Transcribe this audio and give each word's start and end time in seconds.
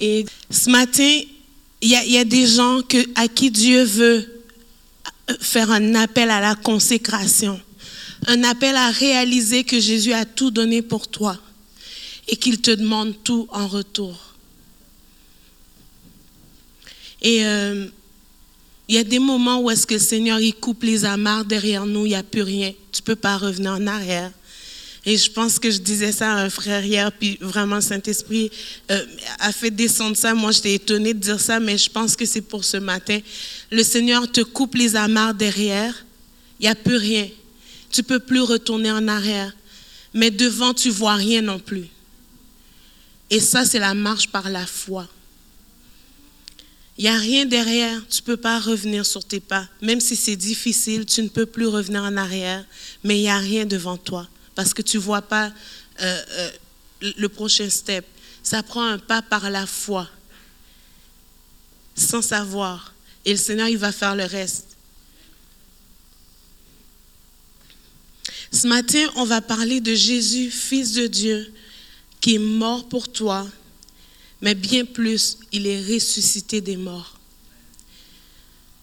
Et 0.00 0.26
ce 0.50 0.70
matin, 0.70 1.20
il 1.80 1.88
y, 1.88 2.16
a 2.16 2.24
des 2.24 2.46
gens 2.46 2.80
à 3.16 3.28
qui 3.28 3.50
Dieu 3.50 3.82
veut 3.82 4.42
faire 5.40 5.70
un 5.70 5.94
appel 5.94 6.30
à 6.30 6.40
la 6.40 6.54
consécration, 6.54 7.60
un 8.26 8.44
appel 8.44 8.76
à 8.76 8.90
réaliser 8.90 9.64
que 9.64 9.80
Jésus 9.80 10.12
a 10.12 10.24
tout 10.24 10.50
donné 10.50 10.82
pour 10.82 11.08
toi 11.08 11.38
et 12.28 12.36
qu'il 12.36 12.60
te 12.60 12.70
demande 12.70 13.14
tout 13.24 13.48
en 13.50 13.66
retour. 13.66 14.16
Et 17.20 17.44
euh, 17.44 17.86
il 18.88 18.94
y 18.94 18.98
a 18.98 19.04
des 19.04 19.18
moments 19.18 19.60
où 19.60 19.70
est-ce 19.70 19.86
que 19.86 19.94
le 19.94 20.00
Seigneur 20.00 20.40
il 20.40 20.54
coupe 20.54 20.82
les 20.82 21.04
amarres 21.04 21.44
derrière 21.44 21.86
nous, 21.86 22.06
il 22.06 22.10
n'y 22.10 22.14
a 22.14 22.22
plus 22.22 22.42
rien. 22.42 22.72
Tu 22.92 23.00
ne 23.00 23.06
peux 23.06 23.16
pas 23.16 23.38
revenir 23.38 23.72
en 23.72 23.86
arrière. 23.86 24.30
Et 25.04 25.16
je 25.16 25.30
pense 25.30 25.58
que 25.58 25.70
je 25.70 25.78
disais 25.78 26.12
ça 26.12 26.32
à 26.32 26.42
un 26.42 26.50
frère 26.50 26.84
hier, 26.84 27.10
puis 27.10 27.36
vraiment 27.40 27.80
Saint-Esprit 27.80 28.50
euh, 28.90 29.04
a 29.40 29.52
fait 29.52 29.70
descendre 29.70 30.16
ça. 30.16 30.32
Moi, 30.32 30.52
j'étais 30.52 30.74
étonnée 30.74 31.12
de 31.12 31.18
dire 31.18 31.40
ça, 31.40 31.58
mais 31.58 31.76
je 31.76 31.90
pense 31.90 32.14
que 32.14 32.24
c'est 32.24 32.40
pour 32.40 32.64
ce 32.64 32.76
matin. 32.76 33.18
Le 33.72 33.82
Seigneur 33.82 34.30
te 34.30 34.42
coupe 34.42 34.76
les 34.76 34.94
amarres 34.94 35.34
derrière, 35.34 36.04
il 36.60 36.64
n'y 36.64 36.68
a 36.68 36.76
plus 36.76 36.96
rien. 36.96 37.28
Tu 37.90 38.04
peux 38.04 38.20
plus 38.20 38.40
retourner 38.40 38.92
en 38.92 39.08
arrière, 39.08 39.52
mais 40.14 40.30
devant, 40.30 40.72
tu 40.72 40.90
vois 40.90 41.16
rien 41.16 41.42
non 41.42 41.58
plus. 41.58 41.88
Et 43.28 43.40
ça, 43.40 43.64
c'est 43.64 43.80
la 43.80 43.94
marche 43.94 44.28
par 44.28 44.48
la 44.50 44.66
foi. 44.66 45.08
Il 46.96 47.04
n'y 47.04 47.10
a 47.10 47.16
rien 47.16 47.44
derrière, 47.44 48.00
tu 48.08 48.20
ne 48.20 48.26
peux 48.26 48.36
pas 48.36 48.60
revenir 48.60 49.04
sur 49.04 49.24
tes 49.24 49.40
pas. 49.40 49.66
Même 49.80 49.98
si 49.98 50.14
c'est 50.14 50.36
difficile, 50.36 51.06
tu 51.06 51.22
ne 51.22 51.28
peux 51.28 51.46
plus 51.46 51.66
revenir 51.66 52.02
en 52.04 52.16
arrière, 52.16 52.64
mais 53.02 53.18
il 53.18 53.22
n'y 53.22 53.30
a 53.30 53.38
rien 53.38 53.66
devant 53.66 53.96
toi 53.96 54.28
parce 54.54 54.74
que 54.74 54.82
tu 54.82 54.98
ne 54.98 55.02
vois 55.02 55.22
pas 55.22 55.52
euh, 56.00 56.22
euh, 56.30 56.50
le 57.16 57.28
prochain 57.28 57.68
step. 57.68 58.06
Ça 58.42 58.62
prend 58.62 58.84
un 58.84 58.98
pas 58.98 59.22
par 59.22 59.50
la 59.50 59.66
foi, 59.66 60.08
sans 61.94 62.22
savoir. 62.22 62.92
Et 63.24 63.32
le 63.32 63.38
Seigneur, 63.38 63.68
il 63.68 63.78
va 63.78 63.92
faire 63.92 64.16
le 64.16 64.24
reste. 64.24 64.68
Ce 68.50 68.66
matin, 68.66 69.06
on 69.16 69.24
va 69.24 69.40
parler 69.40 69.80
de 69.80 69.94
Jésus, 69.94 70.50
Fils 70.50 70.92
de 70.92 71.06
Dieu, 71.06 71.52
qui 72.20 72.34
est 72.34 72.38
mort 72.38 72.88
pour 72.88 73.10
toi, 73.10 73.46
mais 74.42 74.54
bien 74.54 74.84
plus, 74.84 75.38
il 75.52 75.66
est 75.66 75.80
ressuscité 75.80 76.60
des 76.60 76.76
morts. 76.76 77.18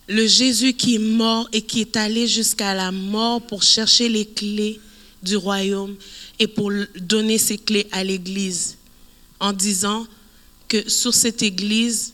Le 0.07 0.25
Jésus 0.25 0.73
qui 0.73 0.95
est 0.95 0.99
mort 0.99 1.47
et 1.51 1.61
qui 1.61 1.81
est 1.81 1.95
allé 1.95 2.27
jusqu'à 2.27 2.73
la 2.73 2.91
mort 2.91 3.45
pour 3.45 3.61
chercher 3.61 4.09
les 4.09 4.25
clés 4.25 4.79
du 5.23 5.35
royaume 5.35 5.95
et 6.39 6.47
pour 6.47 6.71
donner 6.99 7.37
ses 7.37 7.57
clés 7.57 7.87
à 7.91 8.03
l'Église 8.03 8.77
en 9.39 9.53
disant 9.53 10.07
que 10.67 10.89
sur 10.89 11.13
cette 11.13 11.41
Église, 11.41 12.13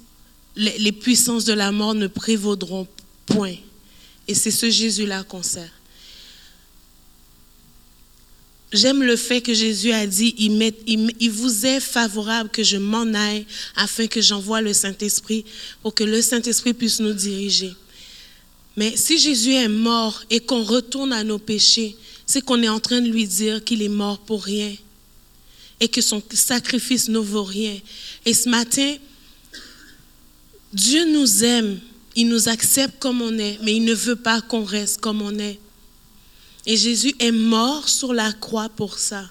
les, 0.56 0.92
puissances 0.92 1.45
de 1.45 1.53
la 1.53 1.72
mort 1.72 1.94
ne 1.94 2.08
prévaudront 2.08 2.88
point. 3.26 3.56
Et 4.28 4.33
c'est 4.33 4.52
ce 4.52 4.70
Jésus-là 4.70 5.23
qu'on 5.23 5.44
sert. 5.44 5.72
J'aime 8.72 9.03
le 9.03 9.16
fait 9.16 9.42
que 9.42 9.53
Jésus 9.53 9.92
a 9.92 10.08
dit, 10.08 10.33
il, 10.38 10.73
il, 10.88 11.31
vous 11.31 11.66
est 11.66 11.80
favorable 11.80 12.50
que 12.50 12.64
je 12.64 12.78
m'en 12.78 13.14
aille 13.14 13.45
afin 13.76 14.08
que 14.08 14.22
j'envoie 14.22 14.61
le 14.61 14.73
Saint-Esprit 14.73 15.45
pour 15.81 15.94
que 15.94 16.03
le 16.03 16.22
Saint-Esprit 16.22 16.73
puisse 16.73 17.00
nous 17.00 17.14
diriger. 17.14 17.73
Mais 18.76 18.98
si 18.98 19.17
Jésus 19.17 19.53
est 19.53 19.70
mort 19.70 20.23
et 20.30 20.39
qu'on 20.39 20.64
retourne 20.64 21.14
à 21.14 21.23
nos 21.23 21.39
péchés, 21.39 21.95
c'est 22.26 22.42
qu'on 22.42 22.62
est 22.64 22.70
en 22.70 22.80
train 22.80 23.02
de 23.02 23.09
lui 23.09 23.28
dire 23.28 23.64
qu'il 23.64 23.81
est 23.81 23.90
mort 23.90 24.20
pour 24.20 24.44
rien 24.44 24.73
et 25.80 25.88
que 25.88 26.02
son 26.02 26.22
sacrifice 26.32 27.09
ne 27.09 27.20
vaut 27.20 27.44
rien. 27.44 27.78
Et 28.26 28.34
ce 28.34 28.50
matin, 28.50 28.95
Dieu 30.73 31.06
nous 31.14 31.44
aime, 31.44 31.80
il 32.16 32.28
nous 32.30 32.50
accepte 32.50 33.00
comme 33.00 33.22
on 33.22 33.38
est, 33.38 33.59
mais 33.62 33.76
il 33.76 33.84
ne 33.84 33.94
veut 33.94 34.16
pas 34.16 34.42
qu'on 34.42 34.64
reste 34.64 35.02
comme 35.02 35.22
on 35.22 35.38
est. 35.38 35.59
Et 36.66 36.77
Jésus 36.77 37.14
est 37.20 37.32
mort 37.32 37.88
sur 37.88 38.14
la 38.14 38.32
croix 38.33 38.70
pour 38.70 38.98
ça. 38.98 39.30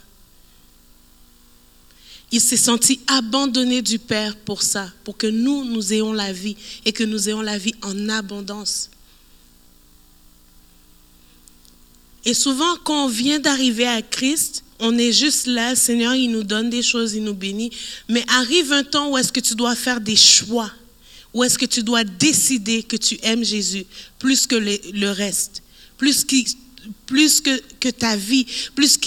Il 2.31 2.41
s'est 2.41 2.57
senti 2.57 3.01
abandonné 3.07 3.83
du 3.83 3.99
Père 3.99 4.37
pour 4.37 4.63
ça, 4.63 4.93
pour 5.05 5.17
que 5.17 5.27
nous, 5.27 5.65
nous 5.65 5.93
ayons 5.93 6.13
la 6.13 6.33
vie 6.33 6.57
et 6.85 6.93
que 6.93 7.05
nous 7.05 7.29
ayons 7.29 7.43
la 7.43 7.59
vie 7.59 7.75
en 7.83 8.09
abondance. 8.09 8.91
Et 12.25 12.35
souvent, 12.35 12.77
quand 12.85 13.05
on 13.05 13.09
vient 13.09 13.39
d'arriver 13.39 13.87
à 13.87 14.01
Christ, 14.01 14.65
on 14.79 14.97
est 14.99 15.13
juste 15.13 15.47
là, 15.47 15.77
Seigneur, 15.77 16.15
il 16.15 16.31
nous 16.31 16.43
donne 16.43 16.71
des 16.71 16.83
choses, 16.83 17.15
il 17.15 17.23
nous 17.23 17.35
bénit. 17.35 17.71
Mais 18.09 18.25
arrive 18.29 18.73
un 18.73 18.83
temps 18.83 19.11
où 19.11 19.19
est-ce 19.19 19.33
que 19.33 19.41
tu 19.41 19.55
dois 19.55 19.77
faire 19.77 20.01
des 20.01 20.17
choix, 20.17 20.71
où 21.33 21.45
est-ce 21.45 21.59
que 21.59 21.67
tu 21.67 21.83
dois 21.83 22.05
décider 22.05 22.83
que 22.83 22.97
tu 22.97 23.19
aimes 23.23 23.45
Jésus 23.45 23.87
plus 24.19 24.47
que 24.47 24.57
le, 24.57 25.11
reste, 25.11 25.63
plus, 25.99 26.25
plus 27.07 27.41
que, 27.41 27.61
que, 27.79 27.91
ta 27.91 28.17
vie, 28.17 28.47
plus, 28.75 28.99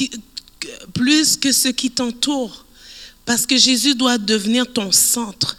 plus 0.93 1.37
que 1.37 1.51
ce 1.51 1.69
qui 1.69 1.89
t'entoure. 1.89 2.65
Parce 3.25 3.45
que 3.45 3.57
Jésus 3.57 3.95
doit 3.95 4.17
devenir 4.17 4.71
ton 4.71 4.91
centre. 4.91 5.57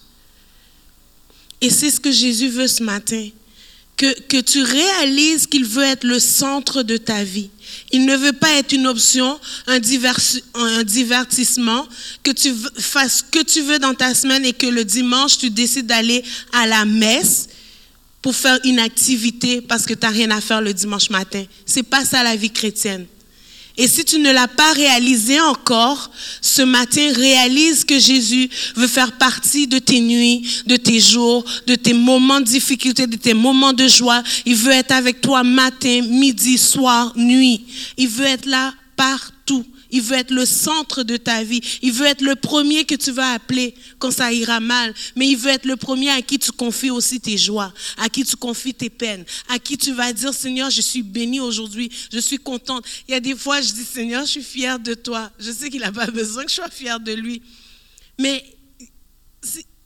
Et 1.61 1.71
c'est 1.71 1.91
ce 1.91 2.01
que 2.01 2.13
Jésus 2.13 2.49
veut 2.49 2.69
ce 2.69 2.83
matin 2.83 3.29
que, 3.99 4.41
tu 4.41 4.63
réalises 4.63 5.47
qu'il 5.47 5.65
veut 5.65 5.83
être 5.83 6.05
le 6.05 6.19
centre 6.19 6.83
de 6.83 6.97
ta 6.97 7.25
vie. 7.25 7.51
Il 7.91 8.07
ne 8.07 8.17
veut 8.17 8.33
pas 8.33 8.53
être 8.55 8.73
une 8.73 8.87
option, 8.87 9.39
un, 9.67 9.81
un 10.55 10.85
divertissement, 10.85 11.87
que 12.23 12.31
tu 12.31 12.55
fasses 12.79 13.19
ce 13.19 13.23
que 13.25 13.43
tu 13.45 13.61
veux 13.61 13.79
dans 13.79 13.95
ta 13.95 14.15
semaine 14.15 14.45
et 14.45 14.53
que 14.53 14.67
le 14.67 14.85
dimanche, 14.85 15.39
tu 15.39 15.51
décides 15.51 15.87
d'aller 15.87 16.25
à 16.53 16.67
la 16.67 16.85
messe 16.85 17.49
pour 18.23 18.35
faire 18.35 18.59
une 18.65 18.79
activité 18.79 19.61
parce 19.61 19.85
que 19.85 19.95
tu 19.95 20.07
n'as 20.07 20.13
rien 20.13 20.31
à 20.31 20.41
faire 20.41 20.61
le 20.61 20.73
dimanche 20.73 21.11
matin. 21.11 21.45
C'est 21.67 21.83
pas 21.83 22.05
ça 22.05 22.23
la 22.23 22.37
vie 22.37 22.51
chrétienne. 22.51 23.07
Et 23.79 23.87
si 23.87 24.05
tu 24.05 24.19
ne 24.19 24.33
l'as 24.33 24.49
pas 24.49 24.73
réalisé 24.73 25.41
encore, 25.41 26.11
ce 26.43 26.63
matin, 26.63 27.13
réalise 27.15 27.85
que 27.85 27.97
Jésus 27.97 28.51
veut 28.75 28.89
faire 28.89 29.13
partie 29.13 29.69
de 29.69 29.79
tes 29.79 30.01
nuits, 30.01 30.63
de 30.67 30.77
tes 30.77 30.99
jours, 30.99 31.45
de 31.69 31.77
tes 31.77 31.93
moments 31.93 32.41
de 32.41 32.45
difficulté, 32.47 33.07
de 33.07 33.17
tes 33.17 33.35
moments 33.35 33.73
de 33.73 33.87
joie. 33.87 34.25
Il 34.45 34.57
veut 34.57 34.73
être 34.73 34.91
avec 34.91 35.21
toi 35.21 35.45
matin, 35.45 36.03
midi, 36.03 36.59
soir, 36.59 37.13
nuit. 37.15 37.65
Il 37.97 38.09
veut 38.09 38.27
être 38.27 38.47
là 38.47 38.75
partout. 38.97 39.65
Il 39.91 40.03
veut 40.03 40.17
être 40.17 40.31
le 40.31 40.45
centre 40.45 41.03
de 41.03 41.17
ta 41.17 41.43
vie. 41.43 41.61
Il 41.83 41.93
veut 41.93 42.07
être 42.07 42.21
le 42.21 42.35
premier 42.35 42.85
que 42.85 42.95
tu 42.95 43.11
vas 43.11 43.33
appeler 43.33 43.75
quand 43.99 44.11
ça 44.11 44.33
ira 44.33 44.61
mal. 44.61 44.95
Mais 45.17 45.29
il 45.29 45.37
veut 45.37 45.51
être 45.51 45.65
le 45.65 45.77
premier 45.77 46.11
à 46.11 46.23
qui 46.23 46.39
tu 46.39 46.53
confies 46.53 46.91
aussi 46.91 47.21
tes 47.21 47.39
joies, 47.39 47.73
à 47.97 48.09
qui 48.09 48.25
tu 48.25 48.37
confies 48.37 48.75
tes 48.75 48.91
peines, 48.91 49.25
à 49.49 49.59
qui 49.59 49.79
tu 49.79 49.93
vas 49.93 50.13
dire, 50.13 50.35
Seigneur, 50.35 50.71
je 50.71 50.81
suis 50.81 51.03
béni 51.03 51.41
aujourd'hui, 51.41 51.91
je 52.13 52.19
suis 52.19 52.39
contente. 52.39 52.85
Il 53.09 53.13
y 53.13 53.15
a 53.15 53.21
des 53.21 53.35
fois, 53.35 53.61
je 53.61 53.73
dis, 53.73 53.85
Seigneur, 53.85 54.25
je 54.25 54.31
suis 54.33 54.43
fière 54.43 54.79
de 54.79 54.95
toi. 54.95 55.31
Je 55.39 55.51
sais 55.51 55.71
qu'il 55.71 55.81
n'a 55.81 55.93
pas 55.93 56.07
besoin 56.11 56.45
que 56.45 56.51
je 56.51 56.57
sois 56.57 56.71
fière 56.71 57.01
de 57.01 57.13
lui. 57.13 57.43
Mais 58.19 58.45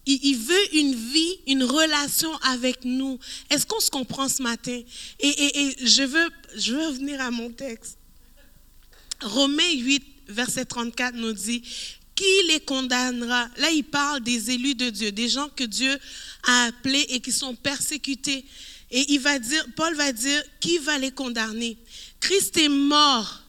il 0.07 0.37
veut 0.37 0.75
une 0.77 0.95
vie, 0.95 1.39
une 1.47 1.65
relation 1.65 2.35
avec 2.39 2.85
nous. 2.85 3.19
Est-ce 3.51 3.67
qu'on 3.67 3.81
se 3.81 3.91
comprend 3.91 4.29
ce 4.29 4.43
matin? 4.43 4.81
Et, 5.21 5.77
je, 5.85 6.03
veux, 6.03 6.31
je 6.57 6.75
veux 6.75 6.87
revenir 6.89 7.21
à 7.21 7.31
mon 7.31 7.51
texte. 7.51 7.99
Romains 9.25 9.73
8, 9.73 10.05
verset 10.29 10.65
34 10.65 11.15
nous 11.17 11.33
dit, 11.33 11.63
qui 12.15 12.47
les 12.49 12.61
condamnera? 12.61 13.49
Là, 13.57 13.71
il 13.71 13.85
parle 13.85 14.21
des 14.23 14.51
élus 14.51 14.75
de 14.75 14.91
Dieu, 14.91 15.13
des 15.13 15.29
gens 15.29 15.49
que 15.49 15.65
Dieu 15.65 15.99
a 16.47 16.65
appelés 16.65 17.07
et 17.09 17.21
qui 17.21 17.33
sont 17.33 17.55
persécutés. 17.55 18.45
Et 18.91 19.13
il 19.13 19.21
va 19.21 19.39
dire, 19.39 19.65
Paul 19.75 19.95
va 19.95 20.13
dire, 20.13 20.43
qui 20.61 20.79
va 20.79 20.99
les 20.99 21.11
condamner? 21.11 21.79
Christ 22.21 22.57
est 22.59 22.69
mort, 22.69 23.43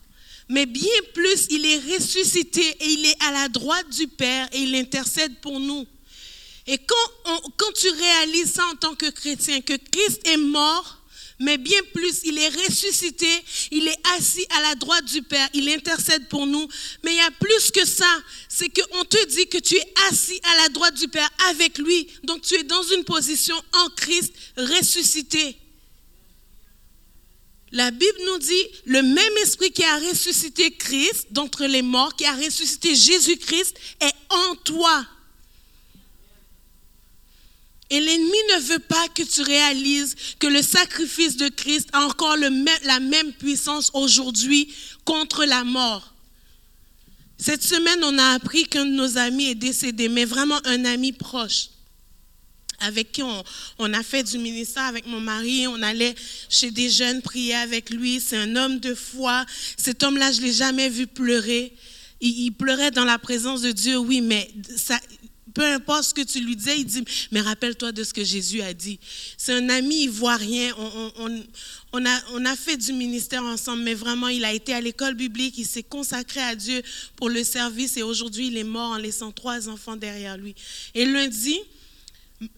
mais 0.50 0.66
bien 0.66 0.90
plus, 1.14 1.48
il 1.50 1.66
est 1.66 1.80
ressuscité 1.94 2.62
et 2.62 2.90
il 2.90 3.06
est 3.06 3.24
à 3.24 3.32
la 3.32 3.50
droite 3.50 3.90
du 3.90 4.08
Père 4.08 4.48
et 4.54 4.60
il 4.60 4.76
intercède 4.76 5.36
pour 5.42 5.60
nous. 5.60 5.86
Et 6.66 6.78
quand, 6.78 7.42
quand 7.58 7.74
tu 7.74 7.90
réalises 7.90 8.54
ça 8.54 8.66
en 8.72 8.76
tant 8.76 8.96
que 8.96 9.10
chrétien, 9.10 9.60
que 9.62 9.74
Christ 9.74 10.26
est 10.26 10.38
mort, 10.38 11.03
mais 11.44 11.58
bien 11.58 11.80
plus, 11.94 12.22
il 12.24 12.38
est 12.38 12.50
ressuscité, 12.50 13.28
il 13.72 13.88
est 13.88 14.00
assis 14.18 14.46
à 14.58 14.62
la 14.62 14.76
droite 14.76 15.06
du 15.06 15.22
Père, 15.22 15.48
il 15.54 15.70
intercède 15.70 16.28
pour 16.30 16.48
nous. 16.48 16.68
Mais 17.04 17.12
il 17.12 17.18
y 17.18 17.22
a 17.22 17.32
plus 17.32 17.70
que 17.72 17.86
ça, 17.86 18.10
c'est 18.48 18.70
qu'on 18.70 19.04
te 19.04 19.26
dit 19.28 19.48
que 19.48 19.58
tu 19.58 19.76
es 19.76 19.94
assis 20.10 20.40
à 20.44 20.64
la 20.64 20.70
droite 20.70 20.96
du 20.96 21.10
Père 21.10 21.30
avec 21.50 21.78
lui. 21.78 22.08
Donc 22.24 22.42
tu 22.42 22.56
es 22.56 22.64
dans 22.64 22.84
une 22.84 23.04
position 23.04 23.56
en 23.74 23.90
Christ 23.90 24.34
ressuscité. 24.58 25.58
La 27.74 27.92
Bible 27.92 28.20
nous 28.28 28.38
dit, 28.38 28.68
le 28.86 29.02
même 29.02 29.38
esprit 29.42 29.72
qui 29.72 29.84
a 29.84 29.98
ressuscité 29.98 30.72
Christ 30.72 31.28
d'entre 31.32 31.66
les 31.66 31.82
morts, 31.82 32.16
qui 32.16 32.24
a 32.26 32.34
ressuscité 32.34 32.96
Jésus-Christ, 32.96 33.76
est 34.00 34.14
en 34.30 34.56
toi. 34.58 35.06
Et 37.94 38.00
l'ennemi 38.00 38.38
ne 38.56 38.60
veut 38.62 38.80
pas 38.80 39.08
que 39.10 39.22
tu 39.22 39.44
réalises 39.44 40.16
que 40.40 40.48
le 40.48 40.64
sacrifice 40.64 41.38
de 41.38 41.48
Christ 41.48 41.90
a 41.94 42.04
encore 42.08 42.36
la 42.38 43.00
même 43.00 43.32
puissance 43.34 43.92
aujourd'hui 43.94 44.74
contre 45.06 45.46
la 45.46 45.64
mort. 45.64 46.16
Cette 47.38 47.62
semaine, 47.62 48.04
on 48.04 48.18
a 48.18 48.30
appris 48.30 48.64
qu'un 48.66 48.88
de 48.88 48.94
nos 48.94 49.20
amis 49.20 49.50
est 49.50 49.56
décédé, 49.56 50.10
mais 50.10 50.26
vraiment 50.26 50.60
un 50.66 50.86
ami 50.86 51.12
proche 51.12 51.70
avec 52.80 53.12
qui 53.12 53.22
on, 53.22 53.94
a 53.94 54.02
fait 54.02 54.24
du 54.24 54.40
ministère 54.40 54.86
avec 54.86 55.06
mon 55.06 55.20
mari. 55.20 55.68
On 55.68 55.80
allait 55.84 56.16
chez 56.50 56.72
des 56.72 56.90
jeunes 56.90 57.22
prier 57.22 57.54
avec 57.54 57.92
lui. 57.92 58.20
C'est 58.20 58.38
un 58.38 58.56
homme 58.56 58.80
de 58.80 58.96
foi. 58.96 59.46
Cet 59.78 60.02
homme-là, 60.02 60.32
je 60.32 60.42
ne 60.42 60.48
l'ai 60.48 60.54
jamais 60.54 60.90
vu 60.90 61.06
pleurer. 61.06 61.72
Il, 62.22 62.52
pleurait 62.54 62.90
dans 62.90 63.06
la 63.06 63.20
présence 63.20 63.62
de 63.62 63.72
Dieu, 63.72 63.98
oui, 63.98 64.20
mais 64.22 64.50
ça, 64.76 65.00
peu 65.54 65.66
importe 65.66 66.04
ce 66.04 66.14
que 66.14 66.22
tu 66.22 66.40
lui 66.40 66.56
disais, 66.56 66.80
il 66.80 66.86
dit, 66.86 67.04
mais 67.32 67.42
rappelle-toi 67.42 67.92
de 67.92 68.04
ce 68.04 68.14
que 68.14 68.24
Jésus 68.24 68.62
a 68.62 68.74
dit. 68.74 69.00
C'est 69.38 69.54
un 69.54 69.70
ami 69.70 70.04
ivoirien. 70.04 70.74
On, 70.78 71.44
on, 71.94 72.06
a, 72.06 72.22
on 72.32 72.46
a 72.46 72.56
fait 72.56 72.78
du 72.78 72.94
ministère 72.94 73.44
ensemble, 73.44 73.84
mais 73.84 73.94
vraiment, 73.94 74.28
il 74.30 74.46
a 74.46 74.54
été 74.54 74.74
à 74.74 74.82
l'école 74.82 75.14
biblique, 75.14 75.58
il 75.58 75.66
s'est 75.66 75.84
consacré 75.84 76.42
à 76.42 76.56
Dieu 76.56 76.82
pour 77.16 77.30
le 77.30 77.44
service 77.44 77.98
et 77.98 78.04
aujourd'hui, 78.04 78.48
il 78.48 78.58
est 78.58 78.64
mort 78.64 78.92
en 78.92 78.98
laissant 78.98 79.32
trois 79.32 79.70
enfants 79.70 79.96
derrière 79.96 80.38
lui. 80.38 80.56
Et 80.96 81.06
lundi, 81.06 81.60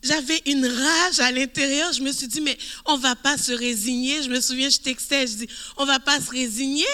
j'avais 0.04 0.42
une 0.46 0.66
rage 0.66 1.20
à 1.20 1.32
l'intérieur. 1.32 1.92
Je 1.94 2.02
me 2.02 2.12
suis 2.12 2.28
dit, 2.28 2.42
mais 2.42 2.58
on 2.86 2.98
va 2.98 3.16
pas 3.16 3.38
se 3.38 3.52
résigner. 3.52 4.24
Je 4.24 4.30
me 4.30 4.40
souviens, 4.40 4.70
je 4.70 4.80
textais, 4.80 5.28
je 5.28 5.34
dis, 5.34 5.48
on 5.78 5.86
va 5.86 6.00
pas 6.00 6.20
se 6.20 6.32
résigner. 6.32 6.86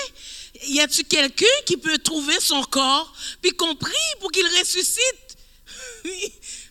Y 0.67 0.79
a-tu 0.79 1.03
quelqu'un 1.03 1.45
qui 1.65 1.77
peut 1.77 1.97
trouver 1.97 2.39
son 2.39 2.61
corps, 2.63 3.13
puis 3.41 3.51
qu'on 3.51 3.75
prie 3.75 3.93
pour 4.19 4.31
qu'il 4.31 4.45
ressuscite? 4.45 5.30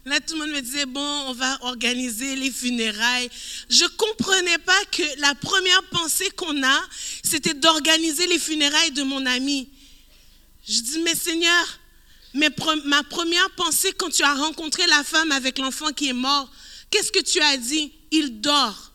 Là, 0.04 0.18
tout 0.20 0.34
le 0.34 0.40
monde 0.40 0.50
me 0.50 0.60
disait, 0.60 0.86
bon, 0.86 1.24
on 1.28 1.32
va 1.34 1.58
organiser 1.62 2.36
les 2.36 2.50
funérailles. 2.50 3.30
Je 3.68 3.84
comprenais 3.96 4.58
pas 4.58 4.84
que 4.90 5.02
la 5.20 5.34
première 5.34 5.82
pensée 5.90 6.30
qu'on 6.30 6.62
a, 6.62 6.80
c'était 7.22 7.54
d'organiser 7.54 8.26
les 8.26 8.38
funérailles 8.38 8.92
de 8.92 9.02
mon 9.02 9.24
ami. 9.26 9.68
Je 10.66 10.80
dis, 10.80 10.98
mais 11.00 11.14
Seigneur, 11.14 11.78
ma 12.32 13.02
première 13.02 13.50
pensée 13.56 13.92
quand 13.92 14.10
tu 14.10 14.22
as 14.22 14.34
rencontré 14.34 14.86
la 14.86 15.04
femme 15.04 15.32
avec 15.32 15.58
l'enfant 15.58 15.92
qui 15.92 16.08
est 16.08 16.14
mort, 16.14 16.50
qu'est-ce 16.90 17.12
que 17.12 17.22
tu 17.22 17.40
as 17.40 17.56
dit? 17.56 17.92
Il 18.10 18.40
dort. 18.40 18.89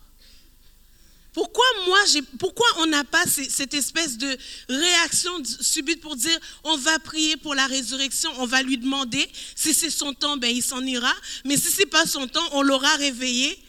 Pourquoi 1.36 2.68
on 2.78 2.88
n'a 2.88 3.04
pas 3.04 3.26
cette 3.28 3.74
espèce 3.74 4.18
de 4.18 4.38
réaction 4.70 5.32
subite 5.44 6.00
pour 6.00 6.16
dire 6.16 6.38
on 6.64 6.78
va 6.78 6.98
prier 7.00 7.36
pour 7.38 7.54
la 7.54 7.68
résurrection, 7.68 8.32
on 8.38 8.46
va 8.46 8.64
lui 8.64 8.78
demander 8.78 9.30
si 9.54 9.74
c'est 9.74 9.90
son 9.90 10.14
temps, 10.14 10.38
ben 10.38 10.50
il 10.50 10.64
s'en 10.64 10.82
ira, 10.82 11.14
mais 11.44 11.58
si 11.58 11.70
c'est 11.72 11.86
pas 11.86 12.06
son 12.06 12.28
temps, 12.28 12.48
on 12.54 12.62
l'aura 12.62 12.96
réveillé 12.96 13.60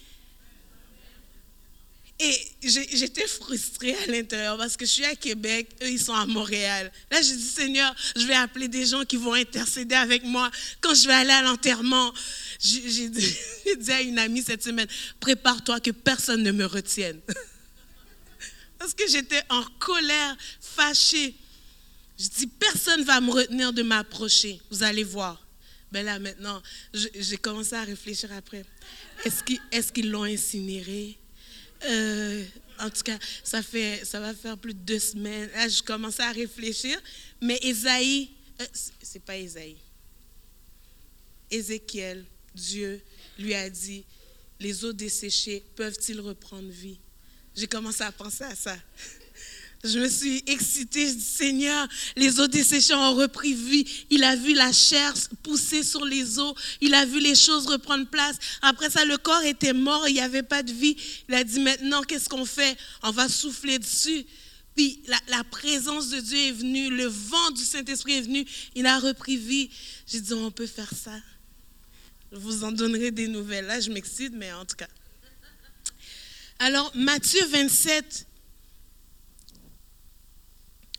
et 2.19 2.35
j'étais 2.63 3.27
frustrée 3.27 3.95
à 3.95 4.07
l'intérieur 4.07 4.57
parce 4.57 4.77
que 4.77 4.87
je 4.87 4.91
suis 4.91 5.05
à 5.05 5.15
Québec, 5.15 5.69
eux, 5.83 5.91
ils 5.91 6.01
sont 6.01 6.15
à 6.15 6.25
Montréal. 6.25 6.91
Là, 7.11 7.21
je 7.21 7.35
dis, 7.35 7.43
Seigneur, 7.43 7.95
je 8.17 8.27
vais 8.27 8.35
appeler 8.35 8.69
des 8.69 8.87
gens 8.87 9.05
qui 9.05 9.17
vont 9.17 9.35
intercéder 9.35 9.95
avec 9.95 10.25
moi 10.25 10.51
quand 10.81 10.95
je 10.95 11.07
vais 11.07 11.13
aller 11.13 11.33
à 11.33 11.43
l'enterrement. 11.43 12.15
J'ai 12.59 13.09
dit, 13.11 13.37
dit 13.79 13.93
à 13.93 14.01
une 14.01 14.19
amie 14.19 14.43
cette 14.43 14.63
semaine, 14.63 14.89
prépare-toi 15.21 15.81
que 15.81 15.91
personne 15.91 16.43
ne 16.43 16.53
me 16.53 16.65
retienne. 16.65 17.21
Parce 18.79 18.95
que 18.95 19.09
j'étais 19.09 19.43
en 19.49 19.63
colère, 19.79 20.37
fâchée. 20.61 21.35
Je 22.19 22.29
dis, 22.29 22.47
personne 22.47 23.01
ne 23.01 23.05
va 23.05 23.21
me 23.21 23.31
retenir 23.31 23.73
de 23.73 23.83
m'approcher. 23.83 24.61
Vous 24.71 24.83
allez 24.83 25.05
voir. 25.05 25.47
Ben 25.93 26.05
là, 26.05 26.19
maintenant, 26.19 26.63
j'ai 26.93 27.37
commencé 27.37 27.75
à 27.75 27.85
réfléchir 27.85 28.31
après. 28.33 28.65
Est-ce 29.25 29.93
qu'ils 29.93 30.11
l'ont 30.11 30.25
incinéré? 30.25 31.19
Euh, 31.85 32.45
en 32.79 32.91
tout 32.91 33.03
cas, 33.03 33.19
ça, 33.45 33.63
fait, 33.63 34.05
ça 34.05 34.21
va 34.21 34.35
faire 34.35 34.59
plus 34.59 34.75
de 34.75 34.81
deux 34.81 34.99
semaines. 34.99 35.49
Là, 35.55 35.69
je 35.69 35.83
commençais 35.83 36.23
à 36.23 36.33
réfléchir. 36.33 37.01
Mais 37.41 37.59
Esaïe, 37.63 38.31
euh, 38.61 38.67
c'est 39.03 39.23
pas 39.23 39.37
Esaïe. 39.37 39.77
Ézéchiel, 41.51 42.25
Dieu 42.55 43.01
lui 43.39 43.55
a 43.55 43.71
dit, 43.71 44.05
les 44.59 44.85
eaux 44.85 44.93
desséchées 44.93 45.63
peuvent-ils 45.77 46.21
reprendre 46.21 46.69
vie? 46.69 46.99
J'ai 47.57 47.67
commencé 47.67 48.03
à 48.03 48.13
penser 48.13 48.45
à 48.45 48.55
ça. 48.55 48.77
Je 49.85 49.99
me 49.99 50.09
suis 50.09 50.43
excitée, 50.47 51.09
je 51.09 51.15
dis 51.15 51.21
Seigneur, 51.21 51.87
les 52.17 52.41
eaux 52.41 52.49
desséchées 52.49 52.95
ont 52.95 53.15
repris 53.15 53.55
vie. 53.55 53.87
Il 54.11 54.25
a 54.25 54.35
vu 54.35 54.53
la 54.53 54.73
chair 54.73 55.15
pousser 55.43 55.83
sur 55.83 56.05
les 56.05 56.39
eaux, 56.39 56.55
il 56.81 56.93
a 56.95 57.05
vu 57.05 57.21
les 57.21 57.35
choses 57.35 57.67
reprendre 57.67 58.07
place. 58.09 58.37
Après 58.63 58.91
ça, 58.91 59.05
le 59.05 59.17
corps 59.17 59.43
était 59.45 59.73
mort, 59.73 60.09
il 60.09 60.15
n'y 60.15 60.21
avait 60.21 60.43
pas 60.43 60.63
de 60.63 60.73
vie. 60.73 60.97
Il 61.29 61.35
a 61.35 61.45
dit 61.45 61.61
maintenant, 61.61 62.03
qu'est-ce 62.03 62.29
qu'on 62.29 62.45
fait? 62.45 62.77
On 63.03 63.11
va 63.11 63.29
souffler 63.29 63.79
dessus. 63.79 64.27
Puis 64.75 65.03
la, 65.07 65.19
la, 65.29 65.45
présence 65.45 66.11
de 66.11 66.21
Dieu 66.21 66.39
est 66.39 66.53
venue, 66.53 66.91
le 66.91 67.07
vent 67.07 67.51
du 67.53 67.65
Saint-Esprit 67.65 68.15
est 68.15 68.23
venu, 68.23 68.45
il 68.75 68.87
a 68.87 68.99
repris 68.99 69.37
vie. 69.37 69.71
J'ai 70.07 70.21
dit, 70.21 70.35
on 70.35 70.51
peut 70.51 70.67
faire 70.67 70.91
ça. 70.93 71.13
Je 72.33 72.39
vous 72.39 72.65
en 72.65 72.73
donnerai 72.73 73.11
des 73.11 73.29
nouvelles. 73.29 73.67
Là, 73.67 73.81
je 73.81 73.91
m'excite, 73.91 74.33
mais 74.35 74.53
en 74.53 74.65
tout 74.65 74.77
cas. 74.77 74.89
Alors, 76.59 76.91
Matthieu 76.95 77.45
27, 77.51 78.27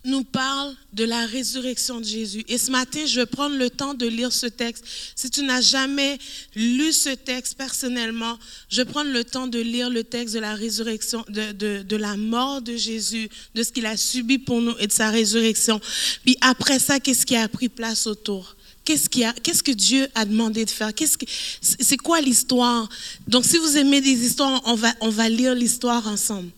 nous 0.08 0.24
parle 0.24 0.76
de 0.94 1.04
la 1.04 1.26
résurrection 1.26 2.00
de 2.00 2.06
Jésus. 2.06 2.44
Et 2.48 2.58
ce 2.58 2.72
matin, 2.72 3.06
je 3.06 3.20
vais 3.20 3.26
prendre 3.26 3.58
le 3.58 3.70
temps 3.70 3.94
de 3.94 4.08
lire 4.08 4.32
ce 4.32 4.46
texte. 4.46 4.86
Si 5.16 5.30
tu 5.30 5.44
n'as 5.44 5.62
jamais 5.62 6.18
lu 6.56 6.94
ce 6.94 7.10
texte 7.10 7.58
personnellement, 7.58 8.40
je 8.70 8.82
vais 8.82 8.92
prendre 8.92 9.12
le 9.12 9.24
temps 9.24 9.48
de 9.48 9.60
lire 9.60 9.90
le 9.90 10.04
texte 10.04 10.34
de 10.36 10.40
la 10.40 10.56
résurrection, 10.56 11.26
de, 11.28 11.82
de, 11.82 11.96
la 11.96 12.16
mort 12.16 12.62
de 12.62 12.76
Jésus, 12.76 13.30
de 13.54 13.64
ce 13.64 13.72
qu'il 13.72 13.86
a 13.86 13.98
subi 13.98 14.38
pour 14.38 14.62
nous 14.62 14.76
et 14.80 14.88
de 14.88 14.94
sa 14.94 15.10
résurrection. 15.10 15.82
Puis 16.24 16.38
après 16.42 16.80
ça, 16.80 17.00
qu'est-ce 17.00 17.26
qui 17.26 17.36
a 17.36 17.48
pris 17.48 17.70
place 17.70 18.08
autour? 18.08 18.57
Qu'est-ce, 18.88 19.22
a, 19.22 19.34
qu'est-ce 19.34 19.62
que 19.62 19.74
Dieu 19.74 20.08
a 20.16 20.24
demandé 20.24 20.64
de 20.64 20.70
faire? 20.70 20.94
Qu'est-ce 20.94 21.18
que, 21.18 21.26
C'est 21.60 21.98
quoi 21.98 22.22
l'histoire? 22.22 22.88
Donc, 23.28 23.44
si 23.44 23.58
vous 23.58 23.76
aimez 23.76 24.00
des 24.00 24.12
histoires, 24.26 24.62
on 24.64 24.76
va, 24.76 24.94
on 25.02 25.10
va 25.10 25.28
lire 25.28 25.54
l'histoire 25.54 26.08
ensemble. 26.08 26.50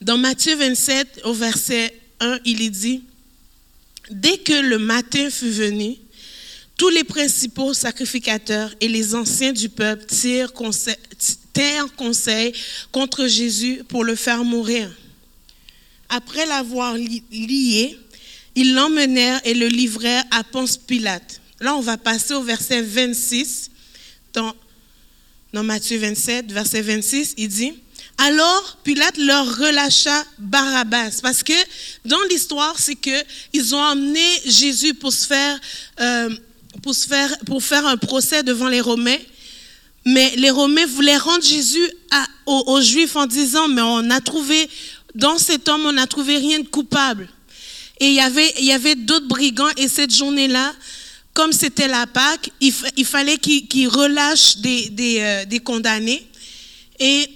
Dans 0.00 0.16
Matthieu 0.16 0.56
27, 0.56 1.20
au 1.24 1.34
verset 1.34 1.94
1, 2.20 2.38
il 2.46 2.62
est 2.62 2.70
dit, 2.70 3.02
Dès 4.10 4.38
que 4.38 4.54
le 4.54 4.78
matin 4.78 5.28
fut 5.28 5.50
venu, 5.50 5.96
tous 6.78 6.88
les 6.88 7.04
principaux 7.04 7.74
sacrificateurs 7.74 8.74
et 8.80 8.88
les 8.88 9.14
anciens 9.14 9.52
du 9.52 9.68
peuple 9.68 10.06
tirent 10.06 10.54
conseil 11.94 12.54
contre 12.90 13.26
Jésus 13.26 13.82
pour 13.86 14.02
le 14.02 14.14
faire 14.14 14.44
mourir. 14.44 14.90
Après 16.08 16.46
l'avoir 16.46 16.94
lié, 16.94 17.98
ils 18.54 18.74
l'emmenèrent 18.74 19.40
et 19.44 19.54
le 19.54 19.66
livrèrent 19.68 20.24
à 20.30 20.44
Ponce 20.44 20.76
Pilate. 20.76 21.40
Là, 21.60 21.74
on 21.76 21.80
va 21.80 21.96
passer 21.96 22.34
au 22.34 22.42
verset 22.42 22.82
26 22.82 23.70
dans, 24.32 24.54
dans 25.52 25.62
Matthieu 25.62 25.98
27, 25.98 26.50
verset 26.52 26.82
26, 26.82 27.34
il 27.36 27.48
dit, 27.48 27.72
alors 28.20 28.76
Pilate 28.84 29.16
leur 29.16 29.46
relâcha 29.56 30.24
Barabbas 30.38 31.20
parce 31.22 31.42
que 31.42 31.54
dans 32.04 32.22
l'histoire 32.28 32.78
c'est 32.78 32.94
que 32.94 33.24
ils 33.54 33.74
ont 33.74 33.80
emmené 33.80 34.20
Jésus 34.44 34.92
pour 34.92 35.10
se 35.10 35.26
faire 35.26 35.58
euh, 36.00 36.28
pour 36.82 36.94
se 36.94 37.08
faire 37.08 37.34
pour 37.46 37.62
faire 37.62 37.86
un 37.86 37.96
procès 37.96 38.42
devant 38.42 38.68
les 38.68 38.82
Romains. 38.82 39.18
Mais 40.04 40.34
les 40.36 40.50
Romains 40.50 40.86
voulaient 40.86 41.16
rendre 41.16 41.42
Jésus 41.44 41.90
aux, 42.46 42.80
Juifs 42.82 43.16
en 43.16 43.26
disant 43.26 43.68
mais 43.68 43.82
on 43.82 44.10
a 44.10 44.20
trouvé 44.20 44.68
dans 45.14 45.38
cet 45.38 45.68
homme 45.68 45.86
on 45.86 45.92
n'a 45.92 46.06
trouvé 46.06 46.36
rien 46.36 46.60
de 46.60 46.68
coupable. 46.68 47.26
Et 48.00 48.08
il 48.08 48.14
y 48.14 48.20
avait 48.20 48.52
il 48.58 48.64
y 48.64 48.72
avait 48.72 48.96
d'autres 48.96 49.28
brigands 49.28 49.70
et 49.76 49.88
cette 49.88 50.14
journée-là 50.14 50.74
comme 51.32 51.52
c'était 51.52 51.88
la 51.88 52.06
Pâque, 52.06 52.50
il, 52.60 52.72
fallait 53.04 53.38
qu'ils 53.38 53.88
relâchent 53.88 54.58
des, 54.58 54.90
euh, 55.20 55.44
des 55.44 55.60
condamnés. 55.60 56.26
Et 56.98 57.30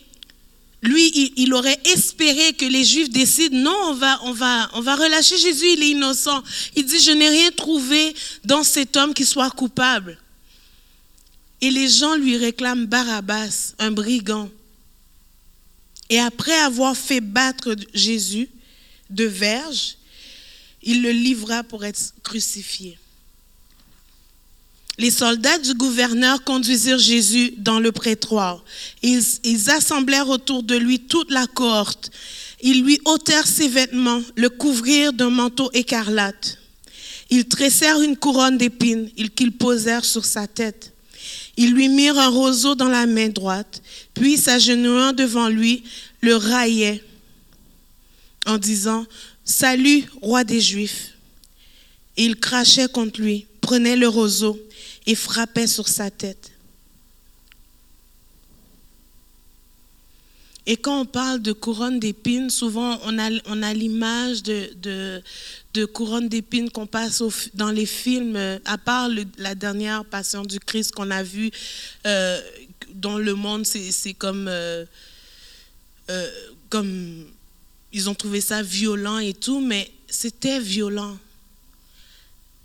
lui, 0.83 1.33
il, 1.37 1.55
aurait 1.55 1.81
espéré 1.85 2.53
que 2.53 2.67
les 2.67 2.85
Juifs 2.85 3.09
décident, 3.09 3.57
non, 3.57 3.77
on 3.85 3.95
va, 3.95 4.21
on, 4.25 4.33
va, 4.33 4.69
on 4.75 4.81
va 4.81 4.97
relâcher 4.97 5.39
Jésus, 5.39 5.73
il 5.73 5.83
est 5.83 5.91
innocent. 5.91 6.43
Il 6.77 6.85
dit, 6.85 7.01
je 7.01 7.13
n'ai 7.13 7.29
rien 7.29 7.51
trouvé 7.53 8.15
dans 8.45 8.63
cet 8.63 8.97
homme 8.97 9.15
qui 9.15 9.25
soit 9.25 9.51
coupable. 9.51 10.19
Et 11.61 11.71
les 11.71 11.89
gens 11.89 12.17
lui 12.17 12.37
réclament 12.37 12.85
Barabbas, 12.85 13.73
un 13.79 13.91
brigand. 13.91 14.51
Et 16.11 16.21
après 16.21 16.53
avoir 16.53 16.95
fait 16.95 17.23
battre 17.23 17.75
Jésus 17.95 18.51
de 19.09 19.25
verge, 19.25 19.97
il 20.85 21.03
le 21.03 21.11
livra 21.11 21.63
pour 21.63 21.85
être 21.85 22.15
crucifié. 22.23 22.99
Les 24.97 25.11
soldats 25.11 25.59
du 25.59 25.75
gouverneur 25.75 26.45
conduisirent 26.45 26.99
Jésus 26.99 27.55
dans 27.57 27.81
le 27.81 27.91
prétoire. 27.91 28.63
Ils, 29.03 29.71
assemblèrent 29.71 30.29
autour 30.29 30.63
de 30.63 30.77
lui 30.77 31.01
toute 31.01 31.33
la 31.33 31.49
cohorte. 31.49 32.13
Ils 32.63 32.85
lui 32.85 33.01
ôtèrent 33.05 33.47
ses 33.47 33.67
vêtements, 33.67 34.23
le 34.37 34.49
couvrirent 34.49 35.13
d'un 35.13 35.31
manteau 35.31 35.69
écarlate. 35.73 36.59
Ils 37.31 37.47
tressèrent 37.47 38.01
une 38.01 38.17
couronne 38.17 38.57
d'épines 38.57 39.11
qu'ils 39.35 39.53
posèrent 39.53 40.05
sur 40.05 40.25
sa 40.25 40.47
tête. 40.47 40.93
Ils 41.57 41.73
lui 41.73 41.89
mirent 41.89 42.19
un 42.19 42.29
roseau 42.29 42.75
dans 42.75 42.89
la 42.89 43.07
main 43.07 43.29
droite, 43.29 43.83
puis 44.13 44.37
s'agenouillant 44.37 45.13
devant 45.13 45.49
lui, 45.49 45.83
le 46.21 46.37
raillaient 46.37 47.03
en 48.47 48.59
disant, 48.59 49.07
Salut, 49.45 50.05
roi 50.23 50.43
des 50.43 50.61
Juifs. 50.61 51.13
Et 52.17 52.25
il 52.25 52.37
crachait 52.37 52.89
contre 52.89 53.21
lui, 53.21 53.47
prenait 53.61 53.97
le 53.97 54.09
roseau 54.09 54.59
et 55.07 55.15
frappait 55.15 55.67
sur 55.67 55.89
sa 55.89 56.11
tête. 56.11 56.53
Et 60.67 60.79
quand 60.79 61.03
on 61.03 61.05
parle 61.05 61.43
de 61.43 61.53
couronne 61.53 62.01
d'épines, 62.01 62.49
souvent 62.49 62.99
on 63.05 63.19
a, 63.19 63.75
l'image 63.75 64.43
de 64.43 65.85
couronne 65.93 66.29
d'épines 66.29 66.71
qu'on 66.71 66.87
passe 66.87 67.23
dans 67.53 67.71
les 67.71 67.85
films, 67.85 68.37
euh, 68.37 68.59
à 68.65 68.79
part 68.79 69.11
la 69.37 69.55
dernière 69.55 70.07
Passion 70.07 70.43
du 70.43 70.59
Christ 70.59 70.93
qu'on 70.93 71.11
a 71.11 71.23
vue 71.23 71.51
euh, 72.07 72.41
dans 72.95 73.19
le 73.19 73.35
monde, 73.35 73.67
c'est 73.67 74.15
comme, 74.15 74.49
euh, 74.49 74.87
comme 76.71 77.27
ils 77.95 78.11
ont 78.11 78.15
trouvé 78.15 78.41
ça 78.41 78.61
violent 78.61 79.19
et 79.19 79.33
tout, 79.33 79.61
mais 79.61 79.91
c'était 80.09 80.59
violent. 80.59 81.17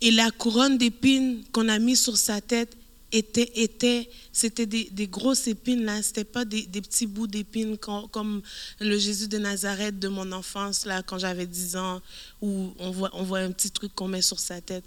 Et 0.01 0.11
la 0.11 0.31
couronne 0.31 0.77
d'épines 0.77 1.43
qu'on 1.51 1.69
a 1.69 1.77
mis 1.77 1.95
sur 1.95 2.17
sa 2.17 2.41
tête 2.41 2.75
était, 3.11 3.51
était 3.55 4.09
c'était 4.31 4.65
des, 4.65 5.07
grosses 5.07 5.47
épines 5.47 5.83
là, 5.83 6.01
c'était 6.01 6.23
pas 6.23 6.45
des, 6.45 6.63
petits 6.63 7.05
bouts 7.05 7.27
d'épines 7.27 7.77
comme, 7.77 8.41
le 8.79 8.97
Jésus 8.97 9.27
de 9.27 9.37
Nazareth 9.37 9.99
de 9.99 10.07
mon 10.07 10.31
enfance 10.31 10.85
là 10.85 11.03
quand 11.03 11.19
j'avais 11.19 11.45
10 11.45 11.75
ans 11.75 12.01
où 12.41 12.73
on 12.79 12.89
voit, 12.89 13.11
on 13.13 13.23
voit 13.23 13.39
un 13.39 13.51
petit 13.51 13.69
truc 13.69 13.93
qu'on 13.93 14.07
met 14.07 14.21
sur 14.23 14.39
sa 14.39 14.61
tête. 14.61 14.83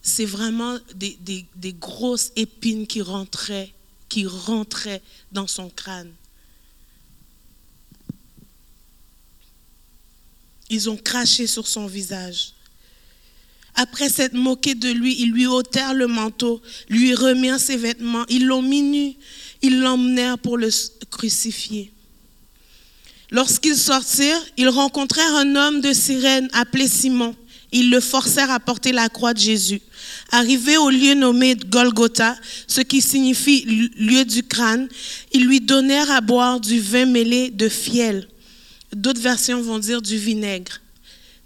C'est 0.00 0.24
vraiment 0.24 0.78
des, 0.94 1.18
des, 1.56 1.72
grosses 1.74 2.32
épines 2.36 2.86
qui 2.86 3.02
rentraient, 3.02 3.72
qui 4.08 4.26
rentraient 4.26 5.02
dans 5.32 5.46
son 5.46 5.68
crâne. 5.68 6.12
Ils 10.70 10.90
ont 10.90 10.96
craché 10.96 11.46
sur 11.46 11.66
son 11.66 11.86
visage. 11.86 12.52
Après 13.74 14.08
s'être 14.08 14.34
moqué 14.34 14.74
de 14.74 14.90
lui, 14.90 15.16
ils 15.20 15.30
lui 15.30 15.46
ôtèrent 15.46 15.94
le 15.94 16.08
manteau, 16.08 16.60
lui 16.88 17.14
remirent 17.14 17.60
ses 17.60 17.76
vêtements, 17.76 18.24
ils 18.28 18.44
l'ont 18.44 18.62
mis 18.62 18.82
nu, 18.82 19.14
ils 19.62 19.78
l'emmenèrent 19.80 20.38
pour 20.38 20.58
le 20.58 20.68
crucifier. 21.10 21.92
Lorsqu'ils 23.30 23.76
sortirent, 23.76 24.44
ils 24.56 24.68
rencontrèrent 24.68 25.36
un 25.36 25.54
homme 25.54 25.80
de 25.80 25.92
Cyrène 25.92 26.48
appelé 26.52 26.88
Simon. 26.88 27.36
Ils 27.70 27.90
le 27.90 28.00
forcèrent 28.00 28.50
à 28.50 28.58
porter 28.58 28.92
la 28.92 29.10
croix 29.10 29.34
de 29.34 29.38
Jésus. 29.38 29.82
Arrivé 30.32 30.78
au 30.78 30.88
lieu 30.88 31.14
nommé 31.14 31.54
Golgotha, 31.54 32.36
ce 32.66 32.80
qui 32.80 33.02
signifie 33.02 33.64
lieu 33.96 34.24
du 34.24 34.42
crâne, 34.42 34.88
ils 35.32 35.44
lui 35.44 35.60
donnèrent 35.60 36.10
à 36.10 36.22
boire 36.22 36.60
du 36.60 36.80
vin 36.80 37.04
mêlé 37.04 37.50
de 37.50 37.68
fiel. 37.68 38.26
D'autres 38.92 39.20
versions 39.20 39.60
vont 39.62 39.78
dire 39.78 40.02
du 40.02 40.16
vinaigre. 40.16 40.80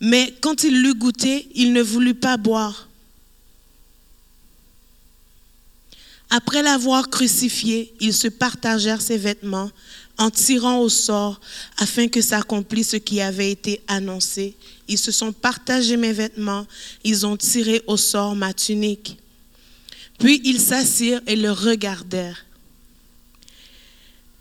Mais 0.01 0.35
quand 0.41 0.65
il 0.65 0.83
l'eut 0.83 0.95
goûté, 0.95 1.49
il 1.55 1.73
ne 1.73 1.83
voulut 1.83 2.15
pas 2.15 2.37
boire. 2.37 2.89
Après 6.31 6.63
l'avoir 6.63 7.11
crucifié, 7.11 7.93
ils 8.01 8.15
se 8.15 8.29
partagèrent 8.29 9.03
ses 9.03 9.19
vêtements 9.19 9.71
en 10.19 10.31
tirant 10.31 10.79
au 10.79 10.89
sort 10.89 11.41
afin 11.79 12.09
que 12.09 12.21
s'accomplisse 12.21 12.91
ce 12.91 12.97
qui 12.97 13.21
avait 13.21 13.51
été 13.51 13.83
annoncé. 13.87 14.55
Ils 14.89 14.99
se 14.99 15.13
sont 15.13 15.33
partagés 15.33 15.97
mes 15.97 16.13
vêtements, 16.13 16.67
ils 17.05 17.27
ont 17.27 17.37
tiré 17.37 17.83
au 17.87 17.97
sort 17.97 18.35
ma 18.35 18.53
tunique. 18.55 19.19
Puis 20.19 20.41
ils 20.45 20.61
s'assirent 20.61 21.21
et 21.27 21.37
le 21.37 21.51
regardèrent. 21.51 22.45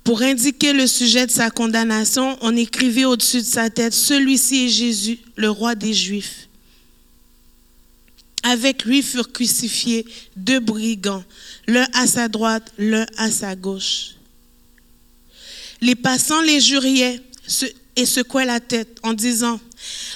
Pour 0.03 0.23
indiquer 0.23 0.73
le 0.73 0.87
sujet 0.87 1.27
de 1.27 1.31
sa 1.31 1.51
condamnation, 1.51 2.37
on 2.41 2.55
écrivait 2.55 3.05
au-dessus 3.05 3.41
de 3.41 3.45
sa 3.45 3.69
tête, 3.69 3.93
Celui-ci 3.93 4.65
est 4.65 4.69
Jésus, 4.69 5.19
le 5.35 5.49
roi 5.49 5.75
des 5.75 5.93
Juifs. 5.93 6.47
Avec 8.43 8.85
lui 8.85 9.03
furent 9.03 9.31
crucifiés 9.31 10.05
deux 10.35 10.59
brigands, 10.59 11.23
l'un 11.67 11.87
à 11.93 12.07
sa 12.07 12.27
droite, 12.27 12.73
l'un 12.79 13.05
à 13.17 13.29
sa 13.29 13.55
gauche. 13.55 14.15
Les 15.79 15.95
passants 15.95 16.41
les 16.41 16.59
juriaient 16.59 17.21
et 17.95 18.05
secouaient 18.05 18.45
la 18.45 18.59
tête 18.59 18.97
en 19.03 19.13
disant, 19.13 19.59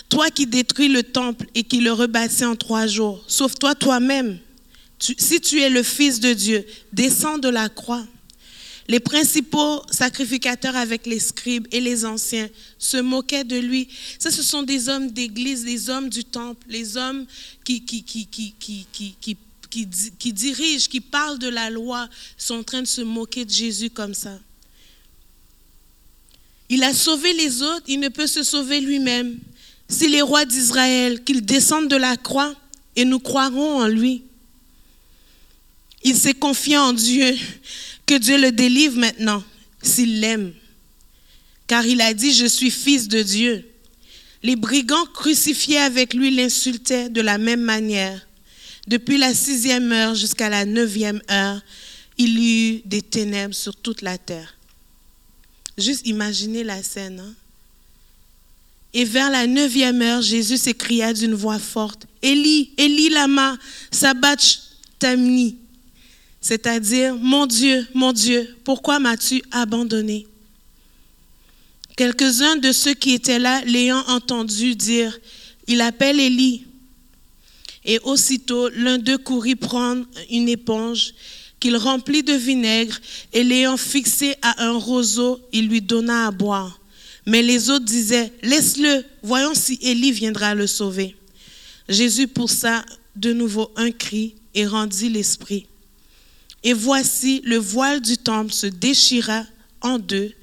Toi 0.09 0.31
qui 0.31 0.47
détruis 0.47 0.87
le 0.87 1.03
temple 1.03 1.45
et 1.53 1.63
qui 1.63 1.81
le 1.81 1.91
rebâtis 1.91 2.45
en 2.45 2.55
trois 2.55 2.87
jours, 2.87 3.23
sauve-toi 3.27 3.75
toi-même. 3.75 4.39
si 4.99 5.39
tu 5.39 5.61
es 5.61 5.69
le 5.69 5.83
Fils 5.83 6.19
de 6.19 6.33
Dieu, 6.33 6.65
descends 6.93 7.37
de 7.37 7.49
la 7.49 7.69
croix. 7.69 8.05
Les 8.87 8.99
principaux 8.99 9.81
sacrificateurs 9.89 10.75
avec 10.75 11.07
les 11.07 11.19
scribes 11.19 11.67
et 11.71 11.81
les 11.81 12.05
anciens 12.05 12.47
se 12.77 12.97
moquaient 12.97 13.43
de 13.43 13.57
lui. 13.57 13.87
Ça, 14.19 14.29
ce 14.29 14.43
sont 14.43 14.61
des 14.61 14.89
hommes 14.89 15.09
d'église, 15.09 15.63
des 15.63 15.89
hommes 15.89 16.09
du 16.09 16.23
temple, 16.23 16.63
les 16.69 16.95
hommes 16.95 17.25
qui, 17.63 17.81
dirigent, 20.31 20.87
qui 20.87 21.01
parlent 21.01 21.39
de 21.39 21.49
la 21.49 21.71
loi, 21.71 22.07
sont 22.37 22.59
en 22.59 22.63
train 22.63 22.83
de 22.83 22.87
se 22.87 23.01
moquer 23.01 23.43
de 23.43 23.49
Jésus 23.49 23.89
comme 23.89 24.13
ça. 24.13 24.37
Il 26.69 26.83
a 26.83 26.93
sauvé 26.93 27.33
les 27.33 27.63
autres, 27.63 27.85
il 27.87 27.99
ne 27.99 28.09
peut 28.09 28.27
se 28.27 28.43
sauver 28.43 28.81
lui-même. 28.81 29.39
Si 29.89 30.07
les 30.07 30.21
rois 30.21 30.45
d'Israël, 30.45 31.23
qu'ils 31.23 31.45
descendent 31.45 31.89
de 31.89 31.95
la 31.95 32.17
croix 32.17 32.53
et 32.95 33.05
nous 33.05 33.19
croirons 33.19 33.81
en 33.81 33.87
lui. 33.87 34.23
Il 36.03 36.15
s'est 36.15 36.33
confié 36.33 36.77
en 36.77 36.93
Dieu 36.93 37.35
que 38.05 38.15
Dieu 38.15 38.39
le 38.39 38.51
délivre 38.51 38.97
maintenant, 38.97 39.43
s'il 39.81 40.19
l'aime. 40.19 40.53
Car 41.67 41.85
il 41.85 42.01
a 42.01 42.13
dit, 42.13 42.33
je 42.33 42.45
suis 42.45 42.71
fils 42.71 43.07
de 43.07 43.21
Dieu. 43.21 43.67
Les 44.43 44.55
brigands 44.55 45.05
crucifiés 45.07 45.79
avec 45.79 46.13
lui 46.13 46.29
l'insultaient 46.29 47.09
de 47.09 47.21
la 47.21 47.37
même 47.37 47.61
manière. 47.61 48.27
Depuis 48.87 49.17
la 49.17 49.33
sixième 49.33 49.91
heure 49.91 50.13
jusqu'à 50.13 50.49
la 50.49 50.65
neuvième 50.65 51.21
heure, 51.31 51.61
il 52.17 52.39
y 52.39 52.69
eut 52.69 52.81
des 52.85 53.01
ténèbres 53.01 53.55
sur 53.55 53.75
toute 53.75 54.03
la 54.03 54.17
terre. 54.17 54.55
Juste 55.77 56.05
imaginez 56.05 56.63
la 56.63 56.83
scène. 56.83 57.19
Hein. 57.19 57.33
Et 58.93 59.03
vers 59.03 59.31
la 59.31 59.47
neuvième 59.47 60.01
heure, 60.01 60.21
Jésus 60.21 60.57
s'écria 60.57 61.11
d'une 61.13 61.33
voix 61.33 61.59
forte, 61.59 62.05
Élie, 62.21 62.71
Élie 62.77 63.09
lama, 63.09 63.57
sabach 63.91 64.59
tamni 64.99 65.57
c'est-à-dire, 66.47 67.15
mon 67.15 67.47
Dieu, 67.47 67.87
mon 67.95 68.13
Dieu, 68.13 68.55
pourquoi 68.63 68.99
m'as-tu 68.99 69.41
abandonné? 69.49 70.27
Quelques-uns 71.97 72.57
de 72.57 72.71
ceux 72.71 72.93
qui 72.93 73.13
étaient 73.15 73.39
là 73.39 73.63
l'ayant 73.65 74.03
entendu 74.09 74.75
dire, 74.75 75.19
il 75.65 75.81
appelle 75.81 76.19
Élie. 76.19 76.67
Et 77.83 77.97
aussitôt, 78.03 78.69
l'un 78.69 78.99
d'eux 78.99 79.17
courut 79.17 79.55
prendre 79.55 80.05
une 80.29 80.47
éponge 80.47 81.15
qu'il 81.59 81.77
remplit 81.77 82.21
de 82.21 82.33
vinaigre 82.33 82.99
et 83.33 83.43
l'ayant 83.43 83.75
fixé 83.75 84.35
à 84.43 84.65
un 84.65 84.77
roseau, 84.77 85.41
il 85.51 85.67
lui 85.67 85.81
donna 85.81 86.27
à 86.27 86.31
boire. 86.31 86.79
Mais 87.25 87.41
les 87.41 87.71
autres 87.71 87.85
disaient, 87.85 88.31
laisse-le, 88.43 89.03
voyons 89.23 89.55
si 89.55 89.79
Élie 89.81 90.11
viendra 90.11 90.53
le 90.53 90.67
sauver. 90.67 91.15
Jésus 91.89 92.27
poussa 92.27 92.85
de 93.15 93.33
nouveau 93.33 93.71
un 93.75 93.89
cri 93.89 94.35
et 94.53 94.67
rendit 94.67 95.09
l'esprit. 95.09 95.65
Et 96.65 96.73
voici, 96.73 97.41
le 97.45 97.57
voile 97.57 98.01
du 98.01 98.17
temple 98.17 98.51
se 98.51 98.65
déchira 98.65 99.43
en 99.81 99.99
deux, 99.99 100.33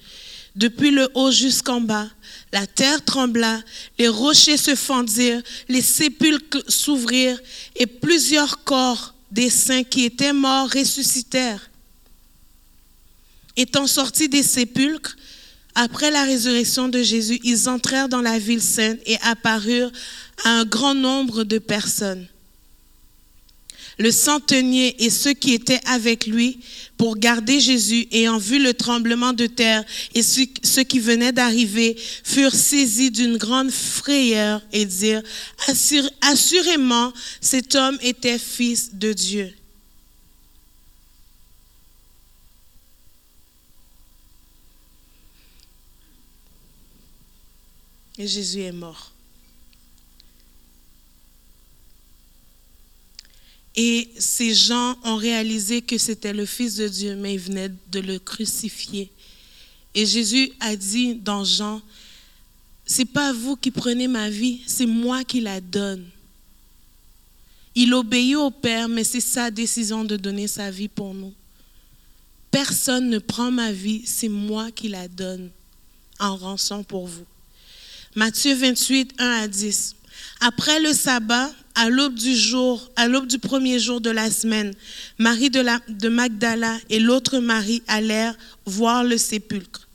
depuis 0.55 0.93
le 0.93 1.11
haut 1.15 1.33
jusqu'en 1.33 1.81
bas. 1.81 2.09
La 2.53 2.65
terre 2.65 3.05
trembla, 3.05 3.61
les 3.99 4.07
rochers 4.07 4.57
se 4.57 4.77
fendirent, 4.77 5.43
les 5.69 5.83
sépulcres 5.83 6.63
s'ouvrirent, 6.69 7.41
et 7.75 7.87
plusieurs 7.87 8.63
corps 8.63 9.15
des 9.33 9.51
saints 9.51 9.83
qui 9.83 10.05
étaient 10.05 10.33
morts 10.33 10.71
ressuscitèrent. 10.71 11.69
Étant 13.57 13.89
sortis 13.89 14.29
des 14.29 14.45
sépulcres, 14.45 15.17
après 15.75 16.13
la 16.13 16.23
résurrection 16.23 16.89
de 16.89 17.03
Jésus, 17.03 17.41
ils 17.43 17.69
entrèrent 17.69 18.09
dans 18.09 18.23
la 18.23 18.39
ville 18.39 18.63
sainte 18.63 19.01
et 19.07 19.19
apparurent 19.23 19.91
à 20.45 20.51
un 20.51 20.65
grand 20.65 20.95
nombre 20.95 21.43
de 21.43 21.59
personnes 21.59 22.29
le 23.99 24.11
centenier 24.11 25.05
et 25.05 25.11
ceux 25.11 25.33
qui 25.33 25.53
étaient 25.53 25.81
avec 25.87 26.27
lui 26.27 26.61
pour 26.97 27.17
garder 27.17 27.61
Jésus, 27.61 28.07
ayant 28.13 28.39
vu 28.39 28.63
le 28.63 28.75
tremblement 28.75 29.33
de 29.33 29.47
terre 29.47 29.85
et 30.15 30.23
ceux 30.23 30.83
qui 30.85 31.01
venaient 31.01 31.33
d'arriver, 31.33 31.97
furent 32.25 32.55
saisis 32.55 33.11
d'une 33.11 33.37
grande 33.37 33.71
frayeur 33.71 34.63
et 34.73 34.85
dirent, 34.85 35.23
assurément, 36.21 37.13
cet 37.41 37.75
homme 37.75 37.99
était 38.03 38.39
fils 38.39 38.95
de 38.95 39.13
Dieu. 39.13 39.53
Et 48.19 48.29
Jésus 48.29 48.61
est 48.61 48.73
mort. 48.73 49.12
Et 53.75 54.11
ces 54.19 54.55
gens 54.55 54.97
ont 55.05 55.17
réalisé 55.17 55.81
que 55.81 55.97
c'était 55.97 56.33
le 56.33 56.45
Fils 56.45 56.77
de 56.77 56.89
Dieu, 56.89 57.17
mais 57.17 57.35
ils 57.35 57.41
venaient 57.41 57.71
de 57.91 58.01
le 58.01 58.19
crucifier. 58.19 59.11
Et 59.95 60.07
Jésus 60.07 60.53
a 60.61 60.77
dit 60.77 61.15
dans 61.15 61.45
Jean, 61.45 61.81
c'est 62.85 63.07
pas 63.07 63.33
vous 63.33 63.57
qui 63.57 63.71
prenez 63.71 64.09
ma 64.09 64.29
vie, 64.29 64.61
c'est 64.67 64.87
moi 64.87 65.25
qui 65.25 65.41
la 65.41 65.61
donne. 65.61 66.05
Il 67.75 67.95
obéit 67.95 68.37
au 68.37 68.51
Père, 68.51 68.89
mais 68.89 69.05
c'est 69.05 69.21
sa 69.21 69.51
décision 69.51 70.05
de 70.05 70.17
donner 70.17 70.47
sa 70.47 70.71
vie 70.71 70.89
pour 70.89 71.15
nous. 71.15 71.33
Personne 72.51 73.09
ne 73.09 73.19
prend 73.19 73.51
ma 73.51 73.73
vie, 73.73 74.03
c'est 74.05 74.29
moi 74.29 74.71
qui 74.71 74.89
la 74.89 75.09
donne 75.09 75.51
en 76.19 76.37
rançon 76.37 76.85
pour 76.85 77.07
vous. 77.07 77.25
Matthieu 78.15 78.55
28, 78.55 79.15
1 79.19 79.31
à 79.43 79.49
10. 79.49 79.97
Après 80.41 80.81
le 80.81 80.93
sabbat, 80.93 81.51
à 81.75 81.89
l'aube 81.89 82.15
du 82.15 82.37
jour, 82.37 82.91
à 82.97 83.09
l'aube 83.09 83.27
du 83.27 83.39
premier 83.39 83.79
jour 83.79 84.01
de 84.01 84.11
la 84.11 84.31
semaine, 84.31 84.75
Marie 85.19 85.51
de, 85.51 85.65
de 85.89 86.09
Magdala 86.09 86.77
et 86.91 87.01
l'autre 87.01 87.39
Marie 87.39 87.83
allèrent 87.89 88.37
voir 88.67 89.05
le 89.05 89.19
sépulcre. 89.19 89.89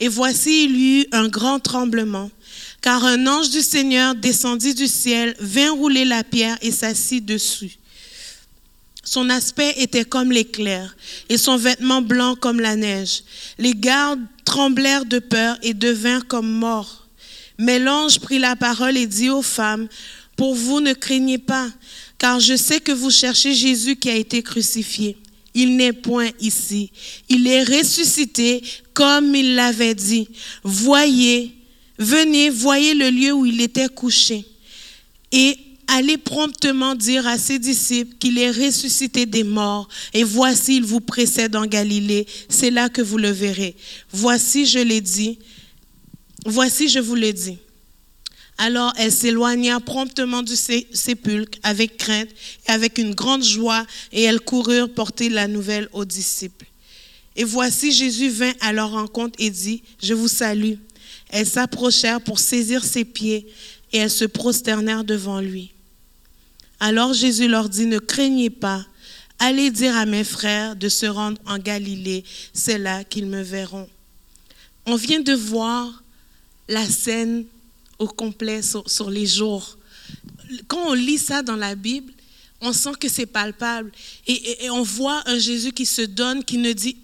Et 0.00 0.08
voici, 0.08 0.64
il 0.64 0.76
y 0.76 1.00
eut 1.00 1.06
un 1.12 1.28
grand 1.28 1.60
tremblement, 1.60 2.30
car 2.80 3.04
un 3.04 3.26
ange 3.26 3.50
du 3.50 3.62
Seigneur 3.62 4.14
descendit 4.14 4.74
du 4.74 4.88
ciel, 4.88 5.36
vint 5.38 5.70
rouler 5.70 6.04
la 6.04 6.24
pierre 6.24 6.58
et 6.60 6.72
s'assit 6.72 7.24
dessus. 7.24 7.78
Son 9.04 9.30
aspect 9.30 9.74
était 9.76 10.04
comme 10.04 10.32
l'éclair 10.32 10.96
et 11.28 11.36
son 11.36 11.56
vêtement 11.56 12.02
blanc 12.02 12.34
comme 12.34 12.60
la 12.60 12.76
neige. 12.76 13.24
Les 13.58 13.74
gardes 13.74 14.20
tremblèrent 14.44 15.04
de 15.04 15.18
peur 15.18 15.58
et 15.62 15.74
devinrent 15.74 16.26
comme 16.26 16.50
morts. 16.50 17.06
Mais 17.58 17.78
l'ange 17.78 18.20
prit 18.20 18.38
la 18.38 18.56
parole 18.56 18.96
et 18.96 19.06
dit 19.06 19.30
aux 19.30 19.42
femmes, 19.42 19.88
Pour 20.42 20.56
vous 20.56 20.80
ne 20.80 20.92
craignez 20.92 21.38
pas, 21.38 21.70
car 22.18 22.40
je 22.40 22.56
sais 22.56 22.80
que 22.80 22.90
vous 22.90 23.12
cherchez 23.12 23.54
Jésus 23.54 23.94
qui 23.94 24.10
a 24.10 24.16
été 24.16 24.42
crucifié. 24.42 25.16
Il 25.54 25.76
n'est 25.76 25.92
point 25.92 26.30
ici. 26.40 26.90
Il 27.28 27.46
est 27.46 27.62
ressuscité 27.62 28.60
comme 28.92 29.36
il 29.36 29.54
l'avait 29.54 29.94
dit. 29.94 30.26
Voyez, 30.64 31.54
venez, 31.96 32.50
voyez 32.50 32.92
le 32.92 33.10
lieu 33.10 33.30
où 33.30 33.46
il 33.46 33.60
était 33.60 33.86
couché. 33.86 34.44
Et 35.30 35.56
allez 35.86 36.18
promptement 36.18 36.96
dire 36.96 37.24
à 37.28 37.38
ses 37.38 37.60
disciples 37.60 38.16
qu'il 38.18 38.36
est 38.36 38.50
ressuscité 38.50 39.26
des 39.26 39.44
morts, 39.44 39.88
et 40.12 40.24
voici, 40.24 40.78
il 40.78 40.82
vous 40.82 40.98
précède 40.98 41.54
en 41.54 41.66
Galilée, 41.66 42.26
c'est 42.48 42.72
là 42.72 42.88
que 42.88 43.00
vous 43.00 43.18
le 43.18 43.30
verrez. 43.30 43.76
Voici, 44.10 44.66
je 44.66 44.80
l'ai 44.80 45.00
dit, 45.00 45.38
voici, 46.44 46.88
je 46.88 46.98
vous 46.98 47.14
le 47.14 47.32
dis. 47.32 47.58
Alors 48.58 48.92
elle 48.96 49.12
s'éloigna 49.12 49.80
promptement 49.80 50.42
du 50.42 50.54
sépulcre 50.56 51.58
avec 51.62 51.96
crainte 51.96 52.28
et 52.68 52.70
avec 52.70 52.98
une 52.98 53.14
grande 53.14 53.44
joie, 53.44 53.86
et 54.12 54.22
elles 54.22 54.40
coururent 54.40 54.92
porter 54.92 55.28
la 55.28 55.48
nouvelle 55.48 55.88
aux 55.92 56.04
disciples. 56.04 56.66
Et 57.34 57.44
voici 57.44 57.92
Jésus 57.92 58.28
vint 58.28 58.52
à 58.60 58.72
leur 58.72 58.90
rencontre 58.90 59.36
et 59.38 59.50
dit, 59.50 59.82
Je 60.02 60.14
vous 60.14 60.28
salue. 60.28 60.74
Elles 61.30 61.46
s'approchèrent 61.46 62.20
pour 62.20 62.38
saisir 62.38 62.84
ses 62.84 63.04
pieds 63.04 63.46
et 63.92 63.98
elles 63.98 64.10
se 64.10 64.26
prosternèrent 64.26 65.04
devant 65.04 65.40
lui. 65.40 65.72
Alors 66.78 67.14
Jésus 67.14 67.48
leur 67.48 67.68
dit, 67.68 67.86
Ne 67.86 67.98
craignez 67.98 68.50
pas, 68.50 68.84
allez 69.38 69.70
dire 69.70 69.96
à 69.96 70.04
mes 70.04 70.24
frères 70.24 70.76
de 70.76 70.88
se 70.88 71.06
rendre 71.06 71.40
en 71.46 71.58
Galilée, 71.58 72.24
c'est 72.52 72.78
là 72.78 73.02
qu'ils 73.04 73.26
me 73.26 73.42
verront. 73.42 73.88
On 74.84 74.96
vient 74.96 75.20
de 75.20 75.32
voir 75.32 76.02
la 76.68 76.84
scène 76.84 77.44
complet 78.06 78.60
sur, 78.62 79.10
les 79.10 79.26
jours. 79.26 79.78
Quand 80.68 80.88
on 80.88 80.92
lit 80.94 81.18
ça 81.18 81.42
dans 81.42 81.56
la 81.56 81.74
Bible, 81.74 82.12
on 82.60 82.72
sent 82.72 82.92
que 83.00 83.08
c'est 83.08 83.26
palpable. 83.26 83.90
Et, 84.26 84.64
et, 84.64 84.70
on 84.70 84.82
voit 84.82 85.22
un 85.26 85.38
Jésus 85.38 85.72
qui 85.72 85.86
se 85.86 86.02
donne, 86.02 86.44
qui 86.44 86.58
ne 86.58 86.72
dit 86.72 86.96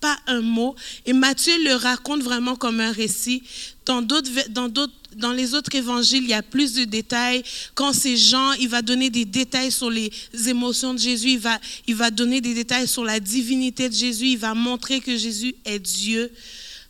pas 0.00 0.18
un 0.26 0.40
mot. 0.40 0.74
Et 1.06 1.12
Matthieu 1.12 1.54
le 1.64 1.74
raconte 1.74 2.22
vraiment 2.22 2.56
comme 2.56 2.80
un 2.80 2.92
récit. 2.92 3.42
Dans, 3.86 4.02
d'autres, 4.02 4.30
dans, 4.50 4.68
d'autres, 4.68 4.92
dans 5.16 5.32
les 5.32 5.54
autres 5.54 5.74
évangiles, 5.74 6.24
il 6.24 6.30
y 6.30 6.34
a 6.34 6.42
plus 6.42 6.74
de 6.74 6.84
détails. 6.84 7.42
Quand 7.74 7.92
c'est 7.92 8.16
Jean, 8.16 8.52
il 8.54 8.68
va 8.68 8.82
donner 8.82 9.10
des 9.10 9.24
détails 9.24 9.72
sur 9.72 9.90
les 9.90 10.10
émotions 10.46 10.92
de 10.92 10.98
Jésus. 10.98 11.30
Il 11.30 11.38
va, 11.38 11.58
il 11.86 11.94
va 11.94 12.10
donner 12.10 12.40
des 12.40 12.54
détails 12.54 12.88
sur 12.88 13.04
la 13.04 13.20
divinité 13.20 13.88
de 13.88 13.94
Jésus. 13.94 14.26
Il 14.30 14.38
va 14.38 14.54
montrer 14.54 15.00
que 15.00 15.16
Jésus 15.16 15.54
est 15.64 15.78
Dieu. 15.78 16.30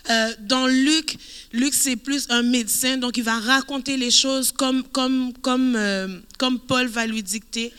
Euh, 0.08 0.34
dans 0.40 0.66
Luc, 0.66 1.18
Luc 1.52 1.74
c'est 1.74 1.96
plus 1.96 2.26
un 2.28 2.42
médecin, 2.42 2.96
donc 2.96 3.16
il 3.16 3.24
va 3.24 3.40
raconter 3.40 3.96
les 3.96 4.12
choses 4.12 4.52
comme, 4.52 4.84
comme, 4.84 5.32
comme, 5.42 5.74
euh, 5.74 6.20
comme 6.38 6.60
Paul 6.60 6.86
va 6.86 7.06
lui 7.06 7.22
dicter. 7.22 7.72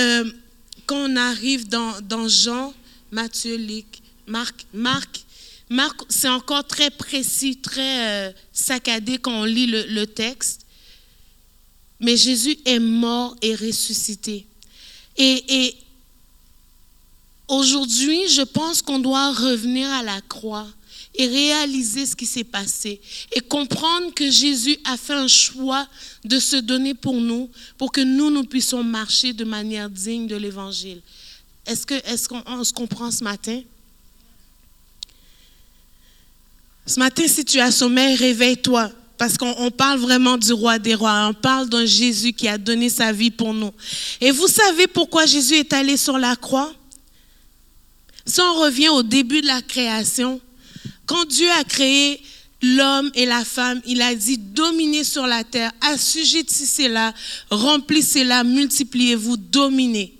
Euh, 0.00 0.24
quand 0.86 1.10
on 1.10 1.16
arrive 1.16 1.68
dans, 1.68 2.00
dans 2.00 2.26
Jean, 2.26 2.74
Matthieu, 3.12 3.56
Luc, 3.56 3.86
Marc, 4.26 4.66
Marc, 4.72 5.20
Marc, 5.70 6.00
c'est 6.08 6.28
encore 6.28 6.66
très 6.66 6.90
précis, 6.90 7.56
très 7.56 8.34
saccadé 8.52 9.18
quand 9.18 9.40
on 9.40 9.44
lit 9.44 9.66
le, 9.66 9.84
le, 9.86 10.06
texte. 10.06 10.66
Mais 12.00 12.16
Jésus 12.16 12.58
est 12.64 12.80
mort 12.80 13.36
et 13.40 13.54
ressuscité. 13.54 14.46
Et, 15.16 15.44
et 15.48 15.76
aujourd'hui, 17.48 18.28
je 18.28 18.42
pense 18.42 18.82
qu'on 18.82 18.98
doit 18.98 19.32
revenir 19.32 19.88
à 19.90 20.02
la 20.02 20.20
croix 20.22 20.66
et 21.14 21.26
réaliser 21.26 22.06
ce 22.06 22.16
qui 22.16 22.26
s'est 22.26 22.44
passé 22.44 23.00
et 23.34 23.40
comprendre 23.40 24.12
que 24.14 24.30
Jésus 24.30 24.76
a 24.84 24.96
fait 24.96 25.14
un 25.14 25.28
choix 25.28 25.86
de 26.24 26.38
se 26.38 26.56
donner 26.56 26.94
pour 26.94 27.14
nous, 27.14 27.48
pour 27.78 27.92
que 27.92 28.00
nous, 28.00 28.30
nous 28.30 28.44
puissions 28.44 28.82
marcher 28.82 29.32
de 29.32 29.44
manière 29.44 29.88
digne 29.88 30.26
de 30.26 30.36
l'Évangile. 30.36 31.00
Est-ce 31.66 32.28
qu'on 32.28 32.64
se 32.64 32.72
comprend 32.72 33.10
ce 33.10 33.22
matin? 33.22 33.62
Ce 36.86 36.98
matin, 36.98 37.26
si 37.26 37.44
tu 37.44 37.60
as 37.60 37.70
sommeil, 37.70 38.16
réveille-toi. 38.16 38.90
Parce 39.16 39.38
qu'on 39.38 39.70
parle 39.70 40.00
vraiment 40.00 40.36
du 40.36 40.52
roi 40.52 40.78
des 40.78 40.96
rois. 40.96 41.28
On 41.28 41.34
parle 41.34 41.68
d'un 41.68 41.86
Jésus 41.86 42.32
qui 42.32 42.48
a 42.48 42.58
donné 42.58 42.90
sa 42.90 43.12
vie 43.12 43.30
pour 43.30 43.54
nous. 43.54 43.72
Et 44.20 44.32
vous 44.32 44.48
savez 44.48 44.88
pourquoi 44.88 45.24
Jésus 45.24 45.54
est 45.54 45.72
allé 45.72 45.96
sur 45.96 46.18
la 46.18 46.34
croix? 46.34 46.74
Si 48.26 48.40
on 48.40 48.54
revient 48.60 48.88
au 48.88 49.04
début 49.04 49.40
de 49.40 49.46
la 49.46 49.62
création, 49.62 50.40
quand 51.06 51.24
Dieu 51.26 51.48
a 51.58 51.64
créé 51.64 52.20
l'homme 52.62 53.10
et 53.14 53.26
la 53.26 53.44
femme, 53.44 53.80
il 53.86 54.00
a 54.02 54.14
dit 54.14 54.38
dominez 54.38 55.04
sur 55.04 55.26
la 55.26 55.44
terre, 55.44 55.70
assujettissez-la, 55.80 57.14
remplissez-la, 57.50 58.44
multipliez-vous, 58.44 59.36
dominez. 59.36 60.14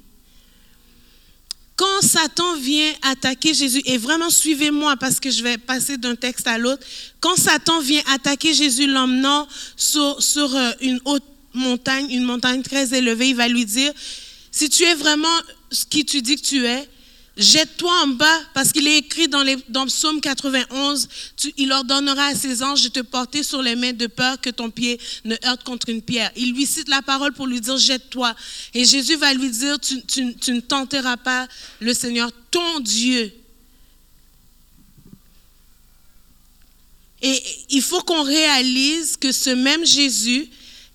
Quand 1.77 2.03
Satan 2.03 2.57
vient 2.57 2.93
attaquer 3.03 3.53
Jésus, 3.53 3.83
et 3.85 3.99
vraiment 3.99 4.31
suivez-moi 4.31 4.97
parce 4.97 5.19
que 5.19 5.31
je 5.31 5.43
vais 5.43 5.59
passer 5.59 5.97
d'un 5.97 6.15
texte 6.15 6.47
à 6.47 6.57
l'autre, 6.57 6.87
quand 7.19 7.37
Satan 7.37 7.81
vient 7.81 8.03
attaquer 8.13 8.55
Jésus 8.55 8.87
l'emmenant 8.87 9.49
sur, 9.77 10.23
sur 10.23 10.55
euh, 10.55 10.71
une 10.81 11.01
haute 11.05 11.25
montagne, 11.53 12.11
une 12.11 12.23
montagne 12.25 12.63
très 12.63 12.95
élevée, 12.95 13.31
il 13.31 13.37
va 13.37 13.49
lui 13.49 13.65
dire, 13.65 13.93
si 14.53 14.69
tu 14.69 14.85
es 14.85 14.95
vraiment 14.95 15.37
ce 15.73 15.85
qui 15.85 16.05
tu 16.05 16.23
dis 16.23 16.37
que 16.37 16.47
tu 16.47 16.65
es, 16.65 16.89
Jette-toi 17.37 17.93
en 18.05 18.07
bas, 18.09 18.41
parce 18.55 18.71
qu'il 18.71 18.87
est 18.87 18.99
écrit 18.99 19.27
dans, 19.27 19.43
les, 19.43 19.57
dans 19.69 19.87
Psaume 19.87 20.21
91, 20.21 21.09
il 21.57 21.73
ordonnera 21.73 22.27
à 22.27 22.35
ses 22.35 22.63
anges 22.63 22.83
de 22.83 22.89
te 22.89 23.01
porter 23.01 23.43
sur 23.43 23.61
les 23.61 23.75
mains 23.75 23.93
de 23.93 24.07
peur 24.07 24.41
que 24.41 24.51
ton 24.51 24.71
pied 24.71 25.01
ne 25.25 25.35
heurte 25.45 25.65
contre 25.65 25.89
une 25.89 26.01
pierre. 26.01 26.31
Il 26.37 26.53
lui 26.53 26.65
cite 26.65 26.89
la 26.89 27.03
parole 27.03 27.33
pour 27.33 27.49
lui 27.49 27.61
dire, 27.61 27.77
jette-toi. 27.77 28.37
Et 28.73 28.85
Jésus 28.85 29.17
va 29.17 29.35
lui 29.35 29.51
dire, 29.51 29.81
tu, 29.81 30.01
tu 30.07 30.53
ne 30.53 30.61
tenteras 30.61 31.17
pas 31.17 31.49
le 31.81 31.93
Seigneur, 31.93 32.31
ton 32.53 32.79
Dieu. 32.79 33.33
Et 37.21 37.43
il 37.71 37.83
faut 37.83 38.03
qu'on 38.03 38.23
réalise 38.23 39.17
que 39.17 39.33
ce 39.33 39.51
même 39.51 39.85
Jésus, 39.85 40.47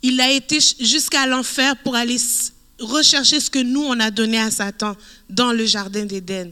il 0.02 0.22
a 0.22 0.32
été 0.32 0.60
jusqu'à 0.80 1.26
l'enfer 1.26 1.76
pour 1.78 1.96
aller 1.96 2.18
rechercher 2.80 3.40
ce 3.40 3.50
que 3.50 3.60
nous, 3.60 3.84
on 3.84 4.00
a 4.00 4.12
donné 4.12 4.40
à 4.40 4.52
Satan 4.52 4.96
dans 5.30 5.52
le 5.52 5.66
Jardin 5.66 6.06
d'Éden. 6.06 6.52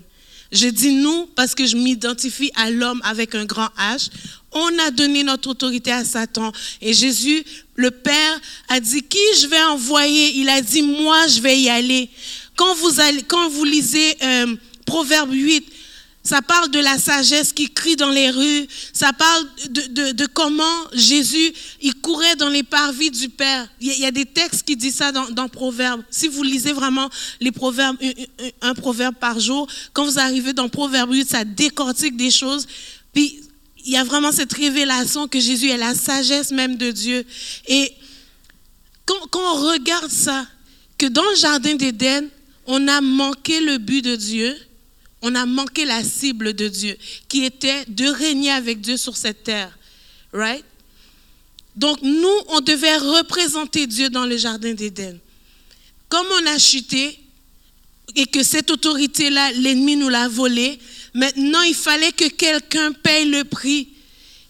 Je 0.51 0.67
dis 0.67 0.93
nous 0.93 1.25
parce 1.35 1.55
que 1.55 1.65
je 1.65 1.75
m'identifie 1.75 2.51
à 2.55 2.71
l'homme 2.71 3.01
avec 3.03 3.35
un 3.35 3.45
grand 3.45 3.69
H. 3.77 4.09
On 4.53 4.79
a 4.79 4.91
donné 4.91 5.23
notre 5.23 5.49
autorité 5.49 5.91
à 5.91 6.05
Satan. 6.05 6.51
Et 6.81 6.93
Jésus, 6.93 7.43
le 7.75 7.91
Père, 7.91 8.41
a 8.69 8.79
dit, 8.79 9.03
qui 9.03 9.17
je 9.41 9.47
vais 9.47 9.61
envoyer? 9.63 10.37
Il 10.37 10.47
a 10.49 10.61
dit, 10.61 10.81
moi, 10.81 11.27
je 11.27 11.41
vais 11.41 11.59
y 11.59 11.69
aller. 11.69 12.09
Quand 12.55 12.73
vous, 12.75 12.99
allez, 12.99 13.23
quand 13.23 13.49
vous 13.49 13.65
lisez 13.65 14.15
euh, 14.23 14.55
Proverbe 14.85 15.33
8, 15.33 15.65
ça 16.27 16.41
parle 16.41 16.69
de 16.71 16.79
la 16.79 16.97
sagesse 16.97 17.53
qui 17.53 17.69
crie 17.69 17.95
dans 17.95 18.09
les 18.09 18.29
rues. 18.29 18.67
Ça 18.91 19.13
parle 19.13 19.47
de, 19.69 20.25
comment 20.25 20.63
Jésus, 20.91 21.53
il 21.81 21.93
courait 21.95 22.35
dans 22.35 22.49
les 22.49 22.63
parvis 22.63 23.11
du 23.11 23.29
Père. 23.29 23.69
Il 23.79 23.97
y, 23.97 24.05
a, 24.05 24.11
des 24.11 24.25
textes 24.25 24.63
qui 24.63 24.75
disent 24.75 24.95
ça 24.95 25.13
dans, 25.13 25.29
dans 25.29 25.47
Proverbes. 25.47 26.03
Si 26.11 26.27
vous 26.27 26.43
lisez 26.43 26.73
vraiment 26.73 27.09
les 27.39 27.53
proverbes, 27.53 27.95
un, 28.61 28.73
proverbe 28.73 29.15
par 29.15 29.39
jour, 29.39 29.67
quand 29.93 30.03
vous 30.03 30.19
arrivez 30.19 30.51
dans 30.51 30.67
Proverbe 30.67 31.13
8, 31.13 31.29
ça 31.29 31.45
décortique 31.45 32.17
des 32.17 32.31
choses. 32.31 32.67
Puis, 33.13 33.39
il 33.85 33.93
y 33.93 33.97
a 33.97 34.03
vraiment 34.03 34.33
cette 34.33 34.51
révélation 34.51 35.29
que 35.29 35.39
Jésus 35.39 35.69
est 35.69 35.77
la 35.77 35.95
sagesse 35.95 36.51
même 36.51 36.75
de 36.75 36.91
Dieu. 36.91 37.25
Et 37.69 37.93
quand 39.05 39.39
on 39.39 39.71
regarde 39.71 40.11
ça, 40.11 40.45
que 40.97 41.05
dans 41.05 41.23
le 41.23 41.35
Jardin 41.37 41.75
d'Éden, 41.75 42.27
on 42.65 42.85
a 42.89 42.99
manqué 42.99 43.61
le 43.61 43.77
but 43.77 44.03
de 44.03 44.17
Dieu, 44.17 44.57
on 45.21 45.33
a 45.35 45.45
manqué 45.45 45.85
la 45.85 46.03
cible 46.03 46.53
de 46.53 46.67
Dieu, 46.67 46.97
qui 47.27 47.43
était 47.43 47.85
de 47.87 48.07
régner 48.07 48.51
avec 48.51 48.81
Dieu 48.81 48.97
sur 48.97 49.17
cette 49.17 49.43
terre. 49.43 49.77
Right? 50.33 50.63
Donc 51.75 52.01
nous, 52.01 52.37
on 52.49 52.61
devait 52.61 52.97
représenter 52.97 53.87
Dieu 53.87 54.09
dans 54.09 54.25
le 54.25 54.37
Jardin 54.37 54.73
d'Éden. 54.73 55.19
comme 56.09 56.27
on 56.41 56.45
a 56.47 56.57
chuté 56.57 57.19
et 58.15 58.25
que 58.25 58.41
cette 58.41 58.71
autorité-là, 58.71 59.51
l'ennemi 59.53 59.95
nous 59.95 60.09
l'a 60.09 60.27
volée, 60.27 60.79
maintenant 61.13 61.61
il 61.61 61.75
fallait 61.75 62.11
que 62.11 62.27
quelqu'un 62.27 62.93
paye 62.93 63.25
le 63.25 63.43
prix. 63.43 63.89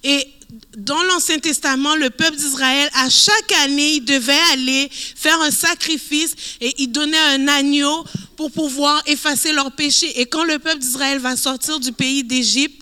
Et 0.04 0.28
dans 0.78 1.04
l'Ancien 1.04 1.40
Testament, 1.40 1.96
le 1.96 2.10
peuple 2.10 2.38
d'Israël, 2.38 2.90
à 2.94 3.10
chaque 3.10 3.52
année, 3.64 3.96
il 3.96 4.06
devait 4.06 4.40
aller 4.54 4.90
faire 4.92 5.40
un 5.42 5.52
sacrifice 5.52 6.36
et 6.62 6.74
il 6.78 6.92
donnait 6.92 7.18
un 7.18 7.48
agneau 7.48 8.06
pour 8.38 8.52
pouvoir 8.52 9.02
effacer 9.08 9.52
leurs 9.52 9.74
péchés. 9.74 10.22
Et 10.22 10.26
quand 10.26 10.46
le 10.46 10.60
peuple 10.60 10.80
d'Israël 10.80 11.20
va 11.20 11.36
sortir 11.36 11.80
du 11.80 11.92
pays 11.92 12.24
d'Égypte, 12.24 12.82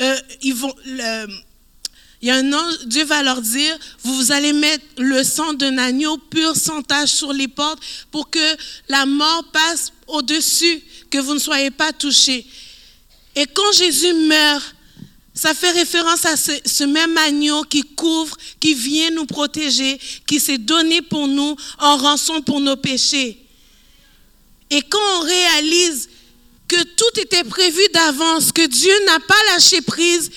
euh, 0.00 0.16
il 0.42 2.28
y 2.28 2.30
a 2.30 2.36
un 2.36 2.52
ange, 2.52 2.86
Dieu 2.86 3.04
va 3.04 3.22
leur 3.24 3.40
dire, 3.42 3.76
vous 4.04 4.30
allez 4.30 4.52
mettre 4.52 4.84
le 4.98 5.24
sang 5.24 5.54
d'un 5.54 5.78
agneau 5.78 6.18
pur 6.18 6.54
sans 6.54 6.82
tache 6.82 7.10
sur 7.10 7.32
les 7.32 7.48
portes 7.48 7.82
pour 8.12 8.30
que 8.30 8.56
la 8.88 9.06
mort 9.06 9.44
passe 9.52 9.92
au-dessus, 10.06 10.82
que 11.10 11.18
vous 11.18 11.34
ne 11.34 11.40
soyez 11.40 11.72
pas 11.72 11.92
touchés. 11.92 12.46
Et 13.34 13.46
quand 13.46 13.72
Jésus 13.72 14.12
meurt, 14.12 14.74
ça 15.34 15.54
fait 15.54 15.70
référence 15.70 16.26
à 16.26 16.36
ce, 16.36 16.84
même 16.84 17.16
agneau 17.16 17.62
qui 17.62 17.82
couvre, 17.82 18.36
qui 18.60 18.74
vient 18.74 19.10
nous 19.10 19.24
protéger, 19.24 19.98
qui 20.26 20.38
s'est 20.38 20.58
donné 20.58 21.00
pour 21.00 21.26
nous 21.26 21.56
en 21.78 21.96
rançon 21.96 22.42
pour 22.42 22.60
nos 22.60 22.76
péchés. 22.76 23.38
Et 24.70 24.82
quand 24.82 25.18
on 25.18 25.20
réalise 25.20 26.08
que 26.68 26.82
tout 26.82 27.20
était 27.20 27.44
prévu 27.44 27.80
d'avance, 27.92 28.52
que 28.52 28.66
Dieu 28.66 28.92
n'a 29.06 29.20
pas 29.20 29.42
lâché 29.52 29.80
prise 29.80 30.30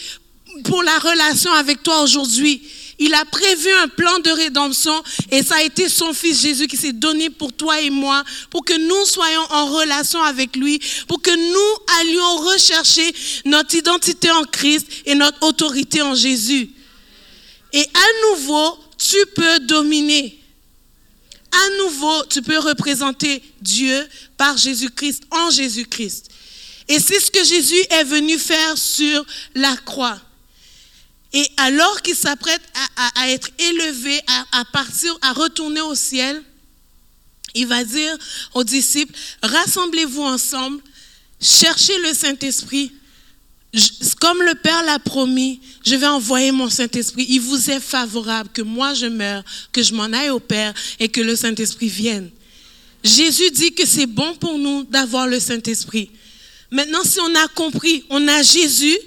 pour 0.64 0.82
la 0.84 0.98
relation 1.00 1.52
avec 1.54 1.84
toi 1.84 2.02
aujourd'hui, 2.02 2.62
il 2.98 3.14
a 3.14 3.26
prévu 3.26 3.70
un 3.84 3.88
plan 3.90 4.20
de 4.20 4.30
rédemption 4.30 5.04
et 5.32 5.44
ça 5.44 5.56
a 5.56 5.64
été 5.64 5.90
son 5.90 6.14
Fils 6.14 6.42
Jésus 6.42 6.68
qui 6.68 6.78
s'est 6.78 6.94
donné 6.94 7.30
pour 7.30 7.52
toi 7.52 7.82
et 7.82 7.90
moi, 7.90 8.24
pour 8.50 8.64
que 8.64 8.78
nous 8.78 9.06
soyons 9.06 9.46
en 9.50 9.66
relation 9.68 10.22
avec 10.24 10.56
lui, 10.56 10.80
pour 11.08 11.22
que 11.22 11.32
nous 11.32 12.02
allions 12.02 12.38
rechercher 12.38 13.14
notre 13.46 13.76
identité 13.76 14.32
en 14.32 14.44
Christ 14.44 14.88
et 15.06 15.16
notre 15.16 15.46
autorité 15.46 16.02
en 16.02 16.16
Jésus. 16.16 16.70
Et 17.74 17.84
à 17.84 18.32
nouveau, 18.32 18.80
tu 18.98 19.18
peux 19.36 19.60
dominer. 19.60 20.40
À 21.52 21.84
nouveau, 21.84 22.26
tu 22.30 22.42
peux 22.42 22.58
représenter 22.60 23.42
Dieu 23.62 24.08
par 24.38 24.58
Jésus-Christ, 24.58 25.24
en 25.32 25.50
Jésus-Christ. 25.50 26.30
Et 26.88 27.00
c'est 27.00 27.20
ce 27.20 27.32
que 27.32 27.44
Jésus 27.44 27.82
est 27.90 28.04
venu 28.04 28.38
faire 28.38 28.78
sur 28.78 29.26
la 29.56 29.76
croix. 29.78 30.20
Et 31.36 31.46
alors 31.58 32.02
qu'il 32.02 32.16
s'apprête 32.16 32.62
à, 32.96 33.30
être 33.30 33.50
élevé, 33.60 34.22
à, 34.54 34.64
partir, 34.72 35.14
à 35.22 35.34
retourner 35.34 35.82
au 35.82 35.94
ciel, 35.94 36.42
il 37.54 37.68
va 37.68 37.84
dire 37.84 38.18
aux 38.54 38.64
disciples, 38.64 39.14
rassemblez-vous 39.44 40.22
ensemble, 40.22 40.82
cherchez 41.42 41.98
le 42.04 42.14
Saint-Esprit. 42.14 42.94
Comme 44.22 44.42
le 44.44 44.56
Père 44.56 44.82
l'a 44.84 44.98
promis, 44.98 45.60
je 45.86 45.96
vais 45.96 46.08
envoyer 46.08 46.54
mon 46.54 46.70
Saint-Esprit. 46.70 47.26
Il 47.28 47.42
vous 47.42 47.70
est 47.70 47.82
favorable 47.82 48.50
que 48.54 48.62
moi 48.62 48.94
je 48.94 49.08
meure, 49.08 49.44
que 49.74 49.84
je 49.84 49.94
m'en 49.94 50.06
aille 50.06 50.30
au 50.30 50.40
Père 50.40 50.74
et 51.02 51.10
que 51.10 51.20
le 51.20 51.36
Saint-Esprit 51.36 51.90
vienne. 51.90 52.30
Jésus 53.04 53.52
dit 53.52 53.74
que 53.74 53.86
c'est 53.86 54.08
bon 54.08 54.36
pour 54.36 54.58
nous 54.58 54.86
d'avoir 54.86 55.28
le 55.28 55.42
Saint-Esprit. 55.42 56.12
Maintenant, 56.72 57.04
si 57.04 57.20
on 57.20 57.36
a 57.36 57.48
compris, 57.50 58.06
on 58.10 58.26
a 58.26 58.42
Jésus 58.42 58.98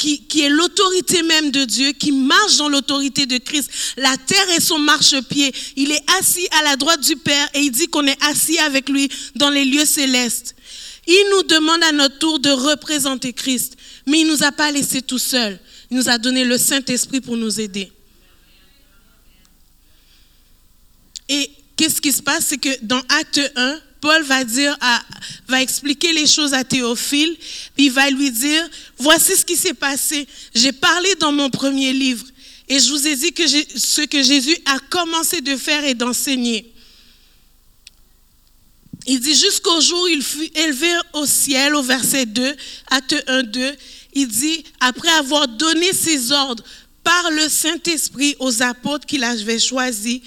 qui, 0.00 0.40
est 0.40 0.48
l'autorité 0.48 1.22
même 1.22 1.50
de 1.50 1.64
Dieu, 1.64 1.92
qui 1.92 2.10
marche 2.10 2.56
dans 2.56 2.68
l'autorité 2.68 3.26
de 3.26 3.36
Christ. 3.36 3.70
La 3.98 4.16
terre 4.16 4.50
est 4.50 4.60
son 4.60 4.78
marchepied. 4.78 5.52
Il 5.76 5.92
est 5.92 6.02
assis 6.18 6.48
à 6.58 6.64
la 6.64 6.76
droite 6.76 7.00
du 7.00 7.16
Père 7.16 7.48
et 7.54 7.60
il 7.60 7.70
dit 7.70 7.86
qu'on 7.88 8.06
est 8.06 8.22
assis 8.24 8.58
avec 8.58 8.88
lui 8.88 9.10
dans 9.36 9.50
les 9.50 9.64
lieux 9.64 9.84
célestes. 9.84 10.56
Il 11.06 11.24
nous 11.32 11.42
demande 11.42 11.82
à 11.84 11.92
notre 11.92 12.18
tour 12.18 12.40
de 12.40 12.50
représenter 12.50 13.32
Christ, 13.32 13.76
mais 14.06 14.20
il 14.20 14.26
ne 14.26 14.32
nous 14.32 14.42
a 14.42 14.52
pas 14.52 14.70
laissés 14.70 15.02
tout 15.02 15.18
seuls. 15.18 15.58
Il 15.90 15.98
nous 15.98 16.08
a 16.08 16.18
donné 16.18 16.44
le 16.44 16.56
Saint-Esprit 16.56 17.20
pour 17.20 17.36
nous 17.36 17.60
aider. 17.60 17.92
Et 21.28 21.50
qu'est-ce 21.76 22.00
qui 22.00 22.12
se 22.12 22.22
passe? 22.22 22.46
C'est 22.46 22.58
que 22.58 22.70
dans 22.82 23.02
Acte 23.08 23.40
1, 23.54 23.80
Paul 24.00 24.22
va 24.22 24.44
dire, 24.44 24.76
va 25.46 25.62
expliquer 25.62 26.12
les 26.12 26.26
choses 26.26 26.54
à 26.54 26.64
Théophile, 26.64 27.36
puis 27.74 27.86
il 27.86 27.92
va 27.92 28.08
lui 28.10 28.30
dire, 28.30 28.68
voici 28.98 29.36
ce 29.36 29.44
qui 29.44 29.56
s'est 29.56 29.74
passé. 29.74 30.26
J'ai 30.54 30.72
parlé 30.72 31.14
dans 31.16 31.32
mon 31.32 31.50
premier 31.50 31.92
livre 31.92 32.26
et 32.68 32.78
je 32.78 32.88
vous 32.90 33.06
ai 33.06 33.16
dit 33.16 33.32
que 33.32 33.46
ce 33.46 34.02
que 34.02 34.22
Jésus 34.22 34.56
a 34.64 34.78
commencé 34.90 35.40
de 35.40 35.56
faire 35.56 35.84
et 35.84 35.94
d'enseigner. 35.94 36.72
Il 39.06 39.20
dit 39.20 39.34
jusqu'au 39.34 39.80
jour 39.80 40.02
où 40.02 40.08
il 40.08 40.22
fut 40.22 40.50
élevé 40.54 40.92
au 41.14 41.26
ciel, 41.26 41.74
au 41.74 41.82
verset 41.82 42.26
2, 42.26 42.56
acte 42.90 43.24
1, 43.26 43.42
2, 43.42 43.76
il 44.14 44.28
dit, 44.28 44.64
après 44.80 45.10
avoir 45.10 45.48
donné 45.48 45.92
ses 45.92 46.32
ordres 46.32 46.62
par 47.02 47.30
le 47.30 47.48
Saint-Esprit 47.48 48.36
aux 48.38 48.62
apôtres 48.62 49.06
qu'il 49.06 49.24
avait 49.24 49.58
choisis, 49.58 50.20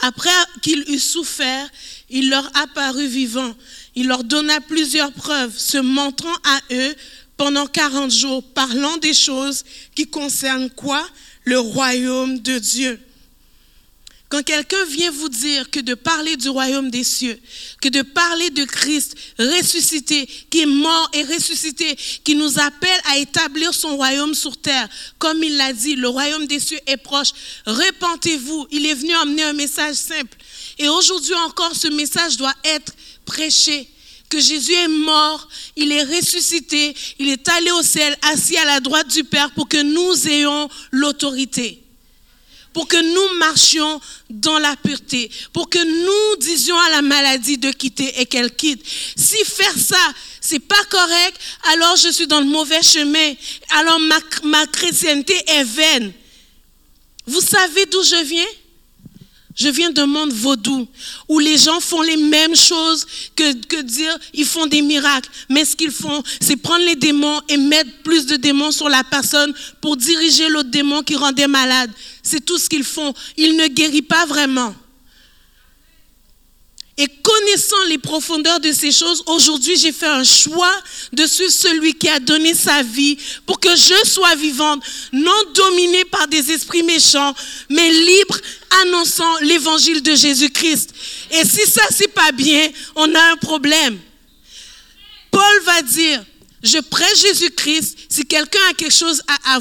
après 0.00 0.30
qu'il 0.62 0.84
eut 0.88 0.98
souffert, 0.98 1.68
il 2.10 2.30
leur 2.30 2.48
apparut 2.56 3.08
vivant. 3.08 3.54
Il 3.94 4.08
leur 4.08 4.24
donna 4.24 4.60
plusieurs 4.60 5.12
preuves, 5.12 5.56
se 5.56 5.78
montrant 5.78 6.34
à 6.44 6.60
eux 6.72 6.94
pendant 7.36 7.66
40 7.66 8.10
jours, 8.10 8.42
parlant 8.42 8.96
des 8.98 9.14
choses 9.14 9.64
qui 9.94 10.06
concernent 10.06 10.70
quoi? 10.70 11.06
Le 11.44 11.58
royaume 11.58 12.40
de 12.40 12.58
Dieu. 12.58 13.00
Quand 14.28 14.42
quelqu'un 14.42 14.84
vient 14.86 15.12
vous 15.12 15.28
dire 15.28 15.70
que 15.70 15.78
de 15.78 15.94
parler 15.94 16.36
du 16.36 16.48
royaume 16.48 16.90
des 16.90 17.04
cieux, 17.04 17.38
que 17.80 17.88
de 17.88 18.02
parler 18.02 18.50
de 18.50 18.64
Christ 18.64 19.14
ressuscité, 19.38 20.28
qui 20.50 20.62
est 20.62 20.66
mort 20.66 21.10
et 21.12 21.22
ressuscité, 21.22 21.96
qui 22.24 22.34
nous 22.34 22.58
appelle 22.58 23.00
à 23.04 23.18
établir 23.18 23.72
son 23.72 23.94
royaume 23.96 24.34
sur 24.34 24.56
terre, 24.56 24.88
comme 25.18 25.44
il 25.44 25.56
l'a 25.56 25.72
dit, 25.72 25.94
le 25.94 26.08
royaume 26.08 26.46
des 26.46 26.58
cieux 26.58 26.80
est 26.88 26.96
proche, 26.96 27.30
repentez-vous. 27.66 28.66
Il 28.72 28.86
est 28.86 28.94
venu 28.94 29.14
emmener 29.14 29.44
un 29.44 29.52
message 29.52 29.94
simple. 29.94 30.36
Et 30.78 30.88
aujourd'hui 30.88 31.34
encore, 31.46 31.76
ce 31.76 31.88
message 31.88 32.36
doit 32.36 32.54
être 32.64 32.94
prêché 33.24 33.88
que 34.28 34.40
Jésus 34.40 34.72
est 34.72 34.88
mort, 34.88 35.48
il 35.76 35.92
est 35.92 36.02
ressuscité, 36.02 36.96
il 37.20 37.28
est 37.28 37.48
allé 37.48 37.70
au 37.70 37.82
ciel, 37.82 38.18
assis 38.22 38.56
à 38.56 38.64
la 38.64 38.80
droite 38.80 39.06
du 39.06 39.22
Père 39.22 39.52
pour 39.52 39.68
que 39.68 39.80
nous 39.80 40.28
ayons 40.28 40.68
l'autorité 40.90 41.85
pour 42.76 42.88
que 42.88 42.98
nous 42.98 43.38
marchions 43.38 44.02
dans 44.28 44.58
la 44.58 44.76
pureté, 44.76 45.30
pour 45.54 45.70
que 45.70 45.78
nous 45.78 46.36
disions 46.42 46.78
à 46.78 46.90
la 46.90 47.00
maladie 47.00 47.56
de 47.56 47.70
quitter 47.70 48.20
et 48.20 48.26
qu'elle 48.26 48.54
quitte. 48.54 48.84
Si 49.16 49.42
faire 49.46 49.78
ça, 49.78 50.12
c'est 50.42 50.58
pas 50.58 50.84
correct, 50.90 51.40
alors 51.72 51.96
je 51.96 52.10
suis 52.10 52.26
dans 52.26 52.40
le 52.40 52.44
mauvais 52.44 52.82
chemin. 52.82 53.32
Alors 53.78 53.98
ma, 53.98 54.18
ma 54.42 54.66
chrétienté 54.66 55.34
est 55.46 55.64
vaine. 55.64 56.12
Vous 57.26 57.40
savez 57.40 57.86
d'où 57.86 58.02
je 58.02 58.22
viens? 58.22 58.52
Je 59.54 59.70
viens 59.70 59.90
d'un 59.90 60.04
monde 60.04 60.34
vaudou 60.34 60.86
où 61.28 61.38
les 61.38 61.56
gens 61.56 61.80
font 61.80 62.02
les 62.02 62.18
mêmes 62.18 62.54
choses 62.54 63.06
que, 63.34 63.54
que 63.64 63.80
dire 63.80 64.14
ils 64.34 64.44
font 64.44 64.66
des 64.66 64.82
miracles. 64.82 65.30
Mais 65.48 65.64
ce 65.64 65.74
qu'ils 65.74 65.92
font, 65.92 66.22
c'est 66.42 66.56
prendre 66.56 66.84
les 66.84 66.94
démons 66.94 67.40
et 67.48 67.56
mettre 67.56 67.90
plus 68.04 68.26
de 68.26 68.36
démons 68.36 68.70
sur 68.70 68.90
la 68.90 69.02
personne 69.02 69.54
pour 69.80 69.96
diriger 69.96 70.50
l'autre 70.50 70.68
démon 70.68 71.02
qui 71.02 71.16
rendait 71.16 71.48
malade. 71.48 71.90
C'est 72.26 72.44
tout 72.44 72.58
ce 72.58 72.68
qu'ils 72.68 72.84
font. 72.84 73.14
Ils 73.36 73.56
ne 73.56 73.68
guérissent 73.68 74.02
pas 74.08 74.26
vraiment. 74.26 74.74
Et 76.98 77.06
connaissant 77.22 77.84
les 77.88 77.98
profondeurs 77.98 78.58
de 78.58 78.72
ces 78.72 78.90
choses, 78.90 79.22
aujourd'hui 79.26 79.76
j'ai 79.76 79.92
fait 79.92 80.06
un 80.06 80.24
choix 80.24 80.74
de 81.12 81.26
suivre 81.26 81.52
celui 81.52 81.92
qui 81.92 82.08
a 82.08 82.18
donné 82.18 82.54
sa 82.54 82.82
vie 82.82 83.18
pour 83.44 83.60
que 83.60 83.68
je 83.76 84.08
sois 84.08 84.34
vivante, 84.34 84.82
non 85.12 85.42
dominée 85.54 86.06
par 86.06 86.26
des 86.26 86.50
esprits 86.50 86.82
méchants, 86.82 87.34
mais 87.68 87.90
libre, 87.90 88.38
annonçant 88.82 89.38
l'évangile 89.40 90.02
de 90.02 90.14
Jésus-Christ. 90.14 90.94
Et 91.32 91.44
si 91.44 91.70
ça 91.70 91.82
c'est 91.90 92.14
pas 92.14 92.32
bien, 92.32 92.70
on 92.94 93.14
a 93.14 93.32
un 93.32 93.36
problème. 93.36 93.98
Paul 95.30 95.60
va 95.64 95.82
dire, 95.82 96.24
je 96.62 96.78
prêche 96.78 97.20
Jésus-Christ, 97.20 97.98
si 98.08 98.24
quelqu'un 98.24 98.70
a 98.70 98.72
quelque 98.72 98.94
chose 98.96 99.20
à 99.44 99.58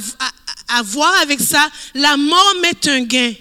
voir 0.84 1.14
avec 1.22 1.40
ça, 1.40 1.70
la 1.94 2.18
mort 2.18 2.56
met 2.62 2.90
un 2.90 3.02
gain. 3.02 3.34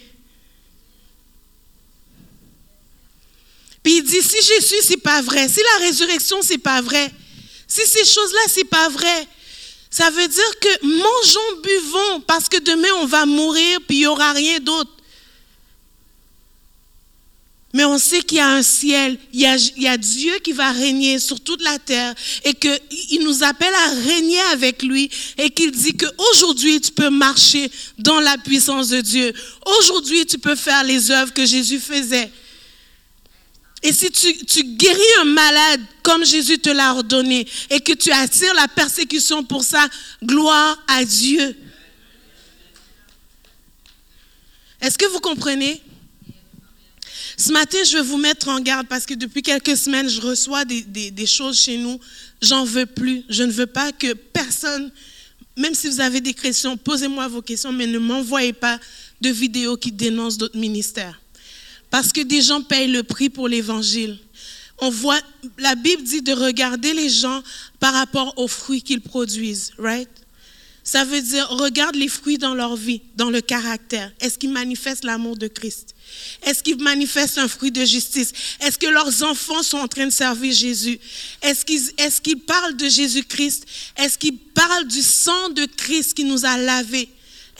Puis 3.83 3.97
il 3.99 4.03
dit, 4.03 4.23
si 4.23 4.43
Jésus, 4.43 4.83
c'est 4.83 4.97
pas 4.97 5.21
vrai, 5.21 5.49
si 5.49 5.61
la 5.79 5.87
résurrection, 5.87 6.41
c'est 6.43 6.59
pas 6.59 6.81
vrai, 6.81 7.13
si 7.69 7.87
ces 7.87 8.05
choses-là, 8.05 8.41
c'est 8.49 8.65
pas 8.65 8.89
vrai, 8.89 9.29
ça 9.91 10.11
veut 10.11 10.27
dire 10.27 10.59
que 10.61 10.87
mangeons, 10.87 11.61
buvons, 11.63 12.21
parce 12.23 12.49
que 12.49 12.59
demain, 12.59 12.89
on 12.97 13.07
va 13.07 13.27
mourir, 13.27 13.79
puis 13.87 13.99
il 13.99 14.01
n'y 14.01 14.07
aura 14.07 14.33
rien 14.33 14.59
d'autre. 14.59 14.91
Mais 17.75 17.85
on 17.85 17.99
sait 17.99 18.23
qu'il 18.23 18.39
y 18.39 18.41
a 18.41 18.51
un 18.51 18.63
ciel, 18.63 19.19
il 19.33 19.41
y 19.41 19.89
a, 19.89 19.99
Dieu 19.99 20.33
qui 20.45 20.53
va 20.53 20.71
régner 20.71 21.19
sur 21.19 21.41
toute 21.41 21.61
la 21.61 21.77
terre 21.81 22.15
et 22.45 22.55
qu'il 22.55 23.25
nous 23.25 23.43
appelle 23.43 23.75
à 23.75 23.91
régner 24.07 24.39
avec 24.53 24.85
lui 24.85 25.11
et 25.37 25.51
qu'il 25.51 25.73
dit 25.73 25.97
qu'aujourd'hui 25.97 26.81
tu 26.81 26.93
peux 26.93 27.11
marcher 27.11 27.69
dans 27.99 28.21
la 28.21 28.39
puissance 28.39 28.91
de 28.91 29.01
Dieu. 29.01 29.35
Aujourd'hui 29.81 30.25
tu 30.25 30.39
peux 30.39 30.55
faire 30.55 30.85
les 30.85 31.11
œuvres 31.11 31.33
que 31.33 31.45
Jésus 31.45 31.81
faisait. 31.81 32.31
Et 33.83 33.93
si 33.93 34.09
tu, 34.13 34.47
tu 34.47 34.63
guéris 34.63 35.01
un 35.23 35.25
malade 35.25 35.81
comme 36.05 36.25
Jésus 36.25 36.61
te 36.61 36.71
l'a 36.71 36.93
ordonné 36.93 37.45
et 37.71 37.81
que 37.81 37.93
tu 37.93 38.13
attires 38.13 38.55
la 38.55 38.69
persécution 38.69 39.43
pour 39.43 39.65
ça, 39.65 39.89
gloire 40.23 40.81
à 40.87 41.05
Dieu. 41.05 41.57
Est-ce 44.81 44.97
que 44.97 45.07
vous 45.07 45.19
comprenez? 45.19 45.83
Ce 47.37 47.53
matin, 47.53 47.79
je 47.85 47.97
vais 47.97 48.03
vous 48.03 48.17
mettre 48.17 48.49
en 48.49 48.61
garde 48.61 48.87
parce 48.87 49.07
que 49.07 49.15
depuis 49.15 49.43
quelques 49.43 49.77
semaines, 49.77 50.09
je 50.09 50.21
reçois 50.21 50.65
des, 50.65 50.83
des, 50.83 51.27
choses 51.27 51.61
chez 51.61 51.77
nous. 51.79 51.99
J'en 52.41 52.65
veux 52.65 52.87
plus. 52.87 53.25
Je 53.29 53.43
ne 53.43 53.51
veux 53.51 53.67
pas 53.67 53.91
que 53.93 54.13
personne, 54.13 54.93
même 55.57 55.75
si 55.75 55.89
vous 55.89 56.01
avez 56.01 56.21
des 56.21 56.35
questions, 56.35 56.77
posez-moi 56.77 57.27
vos 57.29 57.43
questions, 57.43 57.73
mais 57.73 57.87
ne 57.87 57.99
m'envoyez 57.99 58.53
pas 58.53 58.79
de 59.21 59.31
vidéos 59.31 59.77
qui 59.77 59.91
dénoncent 59.91 60.39
d'autres 60.39 60.59
ministères. 60.59 61.21
Parce 61.91 62.13
que 62.13 62.21
des 62.21 62.41
gens 62.41 62.63
payent 62.63 62.91
le 62.91 63.03
prix 63.03 63.31
pour 63.31 63.49
l'évangile. 63.49 64.19
On 64.79 64.91
voit, 64.91 65.21
la 65.59 65.75
Bible 65.75 66.03
dit 66.03 66.23
de 66.23 66.33
regarder 66.33 66.93
les 66.93 67.09
gens 67.09 67.43
par 67.81 67.95
rapport 67.95 68.35
aux 68.39 68.49
fruits 68.49 68.83
qu'ils 68.83 69.01
produisent, 69.01 69.73
right? 69.79 70.09
Ça 70.87 71.03
veut 71.03 71.23
dire, 71.23 71.49
regarde 71.49 71.97
les 71.97 72.09
fruits 72.09 72.37
dans 72.37 72.55
leur 72.55 72.77
vie, 72.77 73.01
dans 73.17 73.31
le 73.31 73.41
caractère. 73.41 74.13
Est-ce 74.21 74.37
qu'ils 74.37 74.53
manifestent 74.53 75.05
l'amour 75.05 75.35
de 75.39 75.49
Christ? 75.49 75.95
Est-ce 76.43 76.63
qu'ils 76.63 76.77
manifestent 76.77 77.39
un 77.39 77.49
fruit 77.49 77.73
de 77.73 77.87
justice? 77.87 78.33
Est-ce 78.61 78.77
que 78.77 78.89
leurs 78.89 79.23
enfants 79.23 79.63
sont 79.63 79.79
en 79.79 79.89
train 79.89 80.05
de 80.05 80.13
servir 80.13 80.53
Jésus? 80.53 81.01
Est-ce 81.41 81.65
qu'ils 81.65 81.89
est 81.97 82.37
parlent 82.47 82.77
de 82.77 82.87
Jésus-Christ? 82.87 83.65
Est-ce 83.97 84.19
qu'ils 84.19 84.37
parlent 84.37 84.87
du 84.87 85.01
sang 85.01 85.49
de 85.49 85.65
Christ 85.65 86.13
qui 86.13 86.25
nous 86.25 86.45
a 86.45 86.59
lavés? 86.59 87.09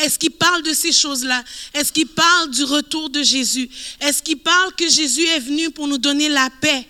Est-ce 0.01 0.19
qu'ils 0.19 0.33
parlent 0.33 0.63
de 0.63 0.75
ces 0.75 0.93
choses-là? 0.93 1.43
Est-ce 1.73 1.93
qu'ils 1.93 2.09
parlent 2.09 2.51
du 2.51 2.65
retour 2.65 3.09
de 3.09 3.23
Jésus? 3.23 3.71
Est-ce 4.01 4.23
qu'ils 4.23 4.39
parlent 4.39 4.75
que 4.75 4.89
Jésus 4.89 5.25
est 5.29 5.41
venu 5.41 5.71
pour 5.71 5.89
nous 5.89 5.99
donner 5.99 6.29
la 6.29 6.51
paix 6.61 6.87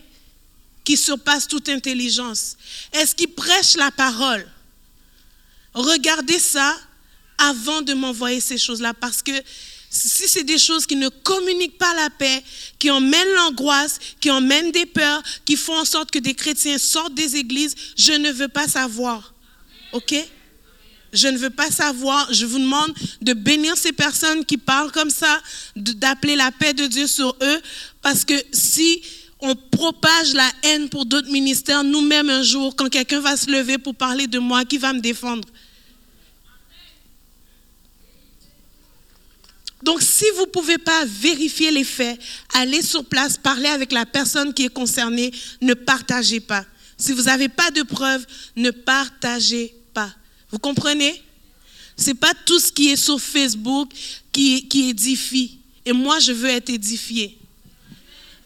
qui 0.82 0.96
surpasse 0.96 1.46
toute 1.46 1.68
intelligence? 1.68 2.56
Est-ce 2.92 3.14
qu'ils 3.14 3.32
prêchent 3.32 3.76
la 3.76 3.92
parole? 3.92 4.44
Regardez 5.74 6.38
ça 6.38 6.76
avant 7.36 7.82
de 7.82 7.94
m'envoyer 7.94 8.40
ces 8.40 8.58
choses-là 8.58 8.94
parce 8.94 9.22
que 9.22 9.32
si 9.90 10.28
c'est 10.28 10.44
des 10.44 10.58
choses 10.58 10.86
qui 10.86 10.96
ne 10.96 11.08
communiquent 11.08 11.78
pas 11.78 11.94
la 11.94 12.10
paix, 12.10 12.42
qui 12.78 12.90
emmènent 12.90 13.32
l'angoisse, 13.36 13.98
qui 14.20 14.30
emmènent 14.30 14.72
des 14.72 14.86
peurs, 14.86 15.22
qui 15.44 15.56
font 15.56 15.78
en 15.78 15.84
sorte 15.84 16.10
que 16.10 16.18
des 16.18 16.34
chrétiens 16.34 16.78
sortent 16.78 17.14
des 17.14 17.36
églises, 17.36 17.74
je 17.96 18.12
ne 18.12 18.32
veux 18.32 18.48
pas 18.48 18.66
savoir. 18.66 19.34
OK? 19.92 20.14
Je 21.12 21.28
ne 21.28 21.38
veux 21.38 21.50
pas 21.50 21.70
savoir. 21.70 22.32
Je 22.32 22.44
vous 22.44 22.58
demande 22.58 22.92
de 23.22 23.32
bénir 23.34 23.76
ces 23.76 23.92
personnes 23.92 24.44
qui 24.44 24.56
parlent 24.56 24.90
comme 24.90 25.10
ça, 25.10 25.40
d'appeler 25.76 26.34
la 26.34 26.50
paix 26.50 26.74
de 26.74 26.86
Dieu 26.86 27.06
sur 27.06 27.36
eux, 27.40 27.62
parce 28.02 28.24
que 28.24 28.34
si 28.52 29.00
on 29.38 29.54
propage 29.54 30.32
la 30.32 30.50
haine 30.64 30.88
pour 30.88 31.06
d'autres 31.06 31.30
ministères, 31.30 31.84
nous-mêmes 31.84 32.30
un 32.30 32.42
jour, 32.42 32.74
quand 32.74 32.88
quelqu'un 32.88 33.20
va 33.20 33.36
se 33.36 33.48
lever 33.48 33.78
pour 33.78 33.94
parler 33.94 34.26
de 34.26 34.40
moi, 34.40 34.64
qui 34.64 34.78
va 34.78 34.92
me 34.92 35.00
défendre? 35.00 35.46
Donc, 39.84 40.00
si 40.00 40.24
vous 40.36 40.46
ne 40.46 40.50
pouvez 40.50 40.78
pas 40.78 41.04
vérifier 41.04 41.70
les 41.70 41.84
faits, 41.84 42.18
allez 42.54 42.80
sur 42.80 43.04
place, 43.04 43.36
parlez 43.36 43.68
avec 43.68 43.92
la 43.92 44.06
personne 44.06 44.54
qui 44.54 44.64
est 44.64 44.72
concernée, 44.72 45.30
ne 45.60 45.74
partagez 45.74 46.40
pas. 46.40 46.64
Si 46.96 47.12
vous 47.12 47.24
n'avez 47.24 47.50
pas 47.50 47.70
de 47.70 47.82
preuves, 47.82 48.26
ne 48.56 48.70
partagez 48.70 49.74
pas. 49.92 50.10
Vous 50.50 50.58
comprenez? 50.58 51.22
Ce 51.98 52.06
n'est 52.06 52.14
pas 52.14 52.32
tout 52.46 52.58
ce 52.58 52.72
qui 52.72 52.88
est 52.88 52.96
sur 52.96 53.20
Facebook 53.20 53.90
qui, 54.32 54.66
qui 54.68 54.88
édifie. 54.88 55.58
Et 55.84 55.92
moi, 55.92 56.18
je 56.18 56.32
veux 56.32 56.48
être 56.48 56.70
édifié. 56.70 57.36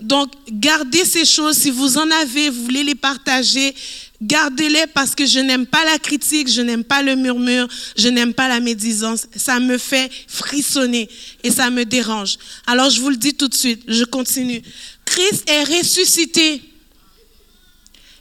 Donc, 0.01 0.33
gardez 0.49 1.05
ces 1.05 1.25
choses. 1.25 1.57
Si 1.57 1.71
vous 1.71 1.99
en 1.99 2.11
avez, 2.11 2.51
vous 2.51 2.65
voulez 2.65 2.85
les 2.85 2.95
partager, 2.95 3.75
Gardez-les 4.21 4.89
parce 4.89 5.15
que 5.15 5.27
je 5.27 5.39
n'aime 5.39 5.65
pas 5.65 5.85
la 5.85 5.97
critique, 5.99 6.49
je 6.49 6.61
n'aime 6.61 6.83
pas 6.83 7.03
le 7.03 7.15
murmure, 7.15 7.69
je 7.97 8.09
n'aime 8.09 8.35
pas 8.35 8.49
la 8.49 8.59
médisance. 8.59 9.29
Ça 9.37 9.61
me 9.61 9.79
fait 9.79 10.11
frissonner 10.27 11.09
et 11.45 11.53
ça 11.53 11.71
me 11.71 11.85
dérange. 11.85 12.37
Alors 12.67 12.91
je 12.91 13.01
vous 13.01 13.11
le 13.11 13.17
dis 13.17 13.35
tout 13.35 13.47
de 13.47 13.55
suite, 13.55 13.85
je 13.87 14.03
continue. 14.03 14.61
Christ 15.05 15.49
est 15.49 15.63
ressuscité. 15.63 16.61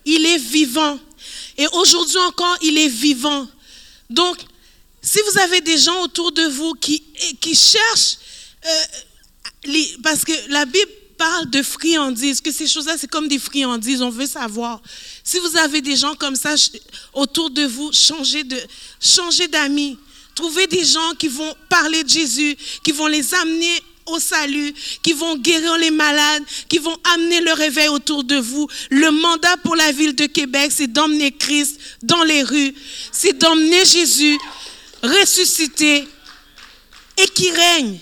Il 0.06 0.24
est 0.26 0.38
vivant. 0.38 1.00
Et 1.58 1.66
aujourd'hui 1.74 2.18
encore, 2.28 2.58
il 2.62 2.78
est 2.78 2.88
vivant. 2.88 3.48
Donc, 4.10 4.38
si 5.02 5.20
vous 5.32 5.40
avez 5.40 5.62
des 5.62 5.80
gens 5.80 6.00
autour 6.04 6.32
de 6.32 6.44
vous 6.44 6.74
qui, 6.76 7.04
qui 7.42 7.56
cherchent, 7.56 8.18
euh, 8.68 9.82
parce 10.04 10.24
que 10.24 10.32
la 10.50 10.66
Bible 10.66 10.92
parle 11.18 11.50
de 11.50 11.62
friandises, 11.62 12.42
que 12.42 12.52
ces 12.52 12.68
choses-là, 12.68 12.96
c'est 12.98 13.10
comme 13.10 13.28
des 13.28 13.40
friandises, 13.40 14.02
on 14.02 14.10
veut 14.10 14.28
savoir. 14.28 14.82
Si 15.24 15.40
vous 15.40 15.58
avez 15.58 15.82
des 15.82 15.96
gens 15.96 16.16
comme 16.16 16.36
ça 16.36 16.56
autour 17.14 17.50
de 17.50 17.64
vous, 17.64 17.92
changez 17.92 18.44
de, 18.44 18.60
changez 19.00 19.48
d'amis. 19.48 19.98
Trouvez 20.36 20.68
des 20.68 20.86
gens 20.86 21.14
qui 21.18 21.28
vont 21.28 21.54
parler 21.68 22.04
de 22.04 22.10
Jésus, 22.10 22.56
qui 22.84 22.92
vont 22.92 23.08
les 23.08 23.34
amener 23.34 23.82
au 24.06 24.20
salut, 24.20 24.74
qui 25.02 25.14
vont 25.14 25.36
guérir 25.36 25.78
les 25.78 25.92
malades, 25.92 26.44
qui 26.70 26.78
vont 26.78 26.96
amener 27.16 27.42
le 27.42 27.54
réveil 27.54 27.90
autour 27.90 28.24
de 28.24 28.36
vous. 28.38 28.68
Le 28.90 29.12
mandat 29.12 29.58
pour 29.58 29.76
la 29.76 29.92
ville 29.92 30.16
de 30.16 30.28
Québec, 30.28 30.72
c'est 30.74 30.88
d'emmener 30.88 31.32
Christ 31.32 31.80
dans 32.04 32.24
les 32.24 32.44
rues, 32.44 32.74
c'est 33.12 33.38
d'emmener 33.38 33.84
Jésus 33.86 34.38
ressuscité 35.04 36.08
et 37.18 37.28
qui 37.34 37.52
règne. 37.52 38.00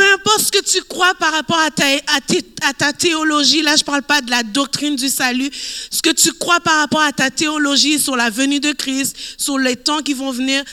Peu 0.00 0.10
importe 0.14 0.40
ce 0.46 0.50
que 0.50 0.64
tu 0.64 0.82
crois 0.84 1.12
par 1.16 1.30
rapport 1.30 1.58
à 1.58 1.70
ta, 1.70 2.92
théologie, 2.94 3.60
là 3.60 3.76
je 3.76 3.82
ne 3.82 3.84
parle 3.84 4.00
pas 4.00 4.22
de 4.22 4.30
la 4.30 4.42
doctrine 4.42 4.96
du 4.96 5.10
salut, 5.10 5.50
ce 5.90 6.00
que 6.00 6.08
tu 6.08 6.32
crois 6.32 6.58
par 6.60 6.78
rapport 6.78 7.02
à 7.02 7.12
ta 7.12 7.28
théologie 7.30 7.98
sur 7.98 8.16
la 8.16 8.30
venue 8.30 8.60
de 8.60 8.72
Christ, 8.72 9.14
sur 9.36 9.58
les 9.58 9.76
temps 9.76 10.00
qui 10.00 10.14
vont 10.14 10.30
venir, 10.30 10.64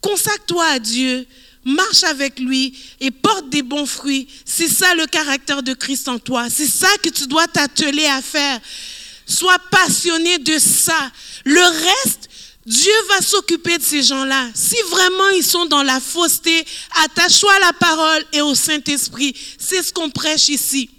consacre-toi 0.00 0.66
à 0.72 0.78
Dieu, 0.80 1.24
marche 1.64 2.02
avec 2.02 2.40
lui 2.40 2.76
et 2.98 3.12
porte 3.12 3.48
des 3.48 3.62
bons 3.62 3.86
fruits. 3.86 4.26
C'est 4.44 4.68
ça 4.68 4.92
le 4.96 5.06
caractère 5.06 5.62
de 5.62 5.72
Christ 5.72 6.08
en 6.08 6.18
toi. 6.18 6.50
C'est 6.50 6.66
ça 6.66 6.88
que 7.04 7.10
tu 7.10 7.28
dois 7.28 7.46
t'atteler 7.46 8.06
à 8.06 8.20
faire. 8.20 8.58
Sois 9.24 9.58
passionné 9.70 10.38
de 10.38 10.58
ça. 10.58 11.12
Le 11.44 11.62
reste, 11.62 12.28
Dieu 12.66 12.92
va 13.08 13.22
s'occuper 13.22 13.78
de 13.78 13.82
ces 13.82 14.02
gens-là. 14.02 14.50
Si 14.54 14.76
vraiment 14.90 15.28
ils 15.30 15.44
sont 15.44 15.66
dans 15.66 15.82
la 15.82 15.98
fausseté, 15.98 16.64
attache-toi 17.04 17.52
à 17.54 17.58
la 17.60 17.72
parole 17.72 18.24
et 18.32 18.42
au 18.42 18.54
Saint-Esprit. 18.54 19.34
C'est 19.58 19.82
ce 19.82 19.92
qu'on 19.92 20.10
prêche 20.10 20.48
ici. 20.48 20.90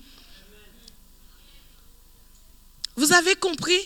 Vous 2.95 3.13
avez 3.13 3.36
compris? 3.36 3.80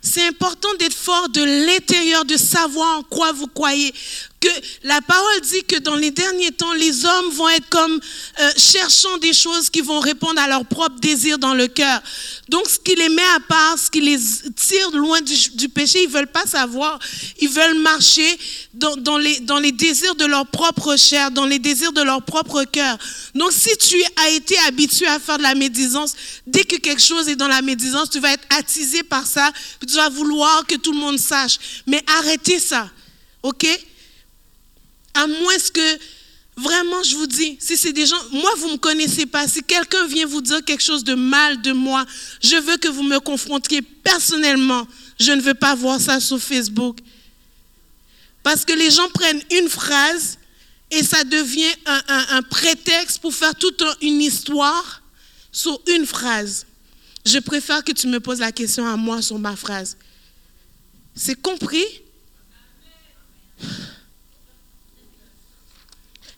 C'est 0.00 0.26
important 0.26 0.74
d'être 0.78 0.96
fort 0.96 1.28
de 1.28 1.42
l'intérieur, 1.66 2.24
de 2.24 2.36
savoir 2.36 2.98
en 2.98 3.02
quoi 3.04 3.32
vous 3.32 3.46
croyez 3.46 3.94
que 4.42 4.48
la 4.82 5.00
parole 5.00 5.40
dit 5.42 5.62
que 5.62 5.78
dans 5.78 5.94
les 5.94 6.10
derniers 6.10 6.50
temps, 6.50 6.72
les 6.72 7.04
hommes 7.04 7.30
vont 7.30 7.48
être 7.50 7.68
comme 7.68 8.00
euh, 8.40 8.50
cherchant 8.56 9.16
des 9.18 9.32
choses 9.32 9.70
qui 9.70 9.80
vont 9.80 10.00
répondre 10.00 10.40
à 10.40 10.48
leurs 10.48 10.66
propres 10.66 10.98
désirs 10.98 11.38
dans 11.38 11.54
le 11.54 11.68
cœur. 11.68 12.02
Donc, 12.48 12.66
ce 12.68 12.78
qui 12.78 12.96
les 12.96 13.08
met 13.08 13.22
à 13.36 13.40
part, 13.48 13.78
ce 13.78 13.88
qui 13.88 14.00
les 14.00 14.18
tire 14.56 14.90
loin 14.90 15.20
du, 15.20 15.68
péché, 15.68 16.02
ils 16.02 16.08
veulent 16.08 16.26
pas 16.26 16.44
savoir. 16.44 16.98
Ils 17.40 17.48
veulent 17.48 17.78
marcher 17.78 18.38
dans, 18.74 18.96
dans, 18.96 19.16
les, 19.16 19.38
dans 19.40 19.60
les 19.60 19.70
désirs 19.70 20.16
de 20.16 20.24
leur 20.24 20.46
propre 20.46 20.96
chair, 20.96 21.30
dans 21.30 21.46
les 21.46 21.60
désirs 21.60 21.92
de 21.92 22.02
leur 22.02 22.22
propre 22.22 22.64
cœur. 22.64 22.98
Donc, 23.36 23.52
si 23.52 23.76
tu 23.76 24.02
as 24.24 24.30
été 24.30 24.58
habitué 24.66 25.06
à 25.06 25.20
faire 25.20 25.38
de 25.38 25.44
la 25.44 25.54
médisance, 25.54 26.14
dès 26.48 26.64
que 26.64 26.76
quelque 26.76 27.02
chose 27.02 27.28
est 27.28 27.36
dans 27.36 27.48
la 27.48 27.62
médisance, 27.62 28.10
tu 28.10 28.18
vas 28.18 28.32
être 28.32 28.46
attisé 28.50 29.04
par 29.04 29.24
ça, 29.24 29.52
tu 29.86 29.94
vas 29.94 30.08
vouloir 30.08 30.66
que 30.66 30.74
tout 30.74 30.92
le 30.92 30.98
monde 30.98 31.18
sache. 31.18 31.58
Mais 31.86 32.02
arrêtez 32.18 32.58
ça. 32.58 32.90
OK? 33.44 33.66
À 35.14 35.26
moins 35.26 35.56
que, 35.72 35.98
vraiment, 36.56 37.02
je 37.02 37.16
vous 37.16 37.26
dis, 37.26 37.56
si 37.60 37.76
c'est 37.76 37.92
des 37.92 38.06
gens, 38.06 38.22
moi, 38.30 38.50
vous 38.58 38.68
ne 38.68 38.72
me 38.72 38.78
connaissez 38.78 39.26
pas, 39.26 39.46
si 39.48 39.62
quelqu'un 39.62 40.06
vient 40.06 40.26
vous 40.26 40.40
dire 40.40 40.64
quelque 40.64 40.82
chose 40.82 41.04
de 41.04 41.14
mal 41.14 41.60
de 41.62 41.72
moi, 41.72 42.04
je 42.42 42.56
veux 42.56 42.76
que 42.76 42.88
vous 42.88 43.02
me 43.02 43.18
confrontiez 43.20 43.82
personnellement. 43.82 44.86
Je 45.18 45.32
ne 45.32 45.40
veux 45.40 45.54
pas 45.54 45.74
voir 45.74 46.00
ça 46.00 46.20
sur 46.20 46.40
Facebook. 46.40 46.98
Parce 48.42 48.64
que 48.64 48.72
les 48.72 48.90
gens 48.90 49.08
prennent 49.10 49.42
une 49.50 49.68
phrase 49.68 50.38
et 50.90 51.02
ça 51.02 51.24
devient 51.24 51.74
un, 51.86 52.42
prétexte 52.42 53.20
pour 53.20 53.34
faire 53.34 53.54
toute 53.54 53.82
une 54.00 54.20
histoire 54.20 55.02
sur 55.50 55.80
une 55.88 56.06
phrase. 56.06 56.66
Je 57.24 57.38
préfère 57.38 57.84
que 57.84 57.92
tu 57.92 58.08
me 58.08 58.20
poses 58.20 58.40
la 58.40 58.52
question 58.52 58.86
à 58.86 58.96
moi 58.96 59.22
sur 59.22 59.38
ma 59.38 59.56
phrase. 59.56 59.96
C'est 61.14 61.40
compris? 61.40 61.84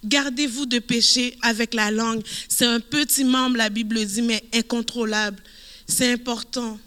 Gardez-vous 0.05 0.67
de 0.67 0.79
pécher 0.79 1.37
avec 1.43 1.75
la 1.75 1.91
langue. 1.91 2.23
C'est 2.49 2.67
un 2.67 2.81
petit 2.81 3.25
membre, 3.25 3.57
la 3.57 3.71
Bible 3.71 4.05
dit, 4.05 4.23
mais 4.23 4.43
incontrôlable. 4.53 5.43
C'est 5.87 6.13
important. 6.13 6.79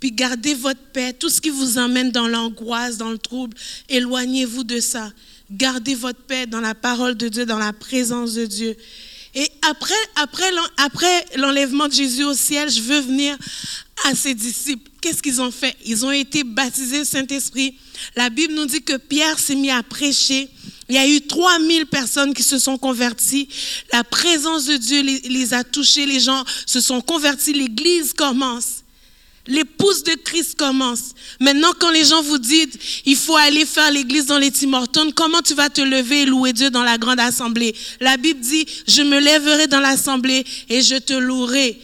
Puis 0.00 0.10
gardez 0.10 0.54
votre 0.54 0.80
paix. 0.92 1.12
Tout 1.12 1.28
ce 1.28 1.40
qui 1.40 1.50
vous 1.50 1.78
emmène 1.78 2.10
dans 2.10 2.26
l'angoisse, 2.26 2.96
dans 2.96 3.10
le 3.10 3.18
trouble, 3.18 3.56
éloignez-vous 3.88 4.64
de 4.64 4.80
ça. 4.80 5.12
Gardez 5.48 5.94
votre 5.94 6.20
paix 6.20 6.46
dans 6.46 6.60
la 6.60 6.74
parole 6.74 7.16
de 7.16 7.28
Dieu, 7.28 7.46
dans 7.46 7.58
la 7.58 7.72
présence 7.72 8.34
de 8.34 8.46
Dieu. 8.46 8.76
Et 9.34 9.48
après, 9.62 9.94
après, 10.16 10.50
après 10.76 11.24
l'enlèvement 11.36 11.86
de 11.86 11.92
Jésus 11.92 12.24
au 12.24 12.34
ciel, 12.34 12.68
je 12.68 12.80
veux 12.80 13.00
venir 13.00 13.38
à 14.04 14.14
ses 14.14 14.34
disciples. 14.34 14.90
Qu'est-ce 15.00 15.22
qu'ils 15.22 15.40
ont 15.40 15.50
fait? 15.50 15.76
Ils 15.86 16.04
ont 16.04 16.10
été 16.10 16.42
baptisés 16.42 17.00
au 17.00 17.04
Saint-Esprit. 17.04 17.74
La 18.16 18.28
Bible 18.28 18.54
nous 18.54 18.66
dit 18.66 18.82
que 18.82 18.96
Pierre 18.96 19.38
s'est 19.38 19.54
mis 19.54 19.70
à 19.70 19.82
prêcher. 19.82 20.48
Il 20.88 20.94
y 20.94 20.98
a 20.98 21.06
eu 21.06 21.20
3000 21.20 21.86
personnes 21.86 22.34
qui 22.34 22.42
se 22.42 22.58
sont 22.58 22.76
converties. 22.76 23.48
La 23.92 24.04
présence 24.04 24.66
de 24.66 24.76
Dieu 24.76 25.02
les, 25.02 25.54
a 25.54 25.64
touchés. 25.64 26.06
Les 26.06 26.20
gens 26.20 26.44
se 26.66 26.80
sont 26.80 27.00
convertis. 27.00 27.52
L'Église 27.52 28.12
commence. 28.12 28.82
L'épouse 29.46 30.04
de 30.04 30.14
Christ 30.14 30.56
commence. 30.56 31.14
Maintenant, 31.40 31.72
quand 31.78 31.90
les 31.90 32.04
gens 32.04 32.22
vous 32.22 32.38
disent, 32.38 32.78
il 33.04 33.16
faut 33.16 33.36
aller 33.36 33.66
faire 33.66 33.90
l'église 33.90 34.26
dans 34.26 34.38
les 34.38 34.52
Tim 34.52 34.72
Hortons, 34.72 35.10
comment 35.10 35.42
tu 35.42 35.54
vas 35.54 35.68
te 35.68 35.80
lever 35.80 36.22
et 36.22 36.26
louer 36.26 36.52
Dieu 36.52 36.70
dans 36.70 36.84
la 36.84 36.96
grande 36.96 37.18
assemblée? 37.18 37.74
La 37.98 38.16
Bible 38.16 38.38
dit, 38.38 38.64
je 38.86 39.02
me 39.02 39.18
lèverai 39.18 39.66
dans 39.66 39.80
l'assemblée 39.80 40.44
et 40.68 40.80
je 40.80 40.94
te 40.94 41.12
louerai. 41.12 41.80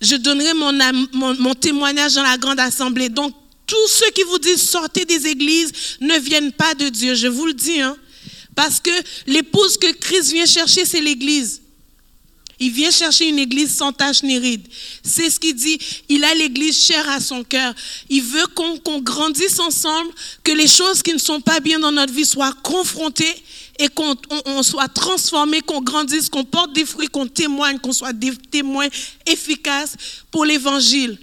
Je 0.00 0.16
donnerai 0.16 0.52
mon, 0.54 0.72
mon, 1.12 1.54
témoignage 1.54 2.14
dans 2.14 2.24
la 2.24 2.36
grande 2.36 2.60
assemblée. 2.60 3.08
Donc, 3.08 3.32
tous 3.66 3.88
ceux 3.88 4.10
qui 4.12 4.22
vous 4.22 4.38
disent 4.38 4.62
sortez 4.62 5.04
des 5.04 5.26
églises 5.26 5.72
ne 6.00 6.18
viennent 6.18 6.52
pas 6.52 6.74
de 6.74 6.88
Dieu. 6.88 7.14
Je 7.14 7.26
vous 7.26 7.46
le 7.46 7.54
dis, 7.54 7.80
hein. 7.80 7.96
Parce 8.54 8.80
que 8.80 8.90
l'épouse 9.26 9.76
que 9.76 9.92
Christ 9.92 10.32
vient 10.32 10.46
chercher, 10.46 10.84
c'est 10.84 11.00
l'église. 11.00 11.60
Il 12.58 12.72
vient 12.72 12.90
chercher 12.90 13.28
une 13.28 13.38
église 13.38 13.76
sans 13.76 13.92
tache 13.92 14.22
ni 14.22 14.38
ride. 14.38 14.66
C'est 15.02 15.28
ce 15.28 15.38
qu'il 15.38 15.54
dit. 15.54 15.78
Il 16.08 16.24
a 16.24 16.34
l'église 16.34 16.80
chère 16.80 17.06
à 17.10 17.20
son 17.20 17.44
cœur. 17.44 17.74
Il 18.08 18.22
veut 18.22 18.46
qu'on 18.54 19.00
grandisse 19.00 19.58
ensemble, 19.58 20.10
que 20.42 20.52
les 20.52 20.66
choses 20.66 21.02
qui 21.02 21.12
ne 21.12 21.18
sont 21.18 21.42
pas 21.42 21.60
bien 21.60 21.78
dans 21.78 21.92
notre 21.92 22.14
vie 22.14 22.24
soient 22.24 22.54
confrontées 22.62 23.34
et 23.78 23.88
qu'on 23.88 24.16
soit 24.62 24.88
transformé, 24.88 25.60
qu'on 25.60 25.82
grandisse, 25.82 26.30
qu'on 26.30 26.44
porte 26.44 26.72
des 26.72 26.86
fruits, 26.86 27.08
qu'on 27.08 27.26
témoigne, 27.26 27.78
qu'on 27.78 27.92
soit 27.92 28.14
des 28.14 28.34
témoins 28.50 28.88
efficaces 29.26 29.96
pour 30.30 30.46
l'évangile. 30.46 31.18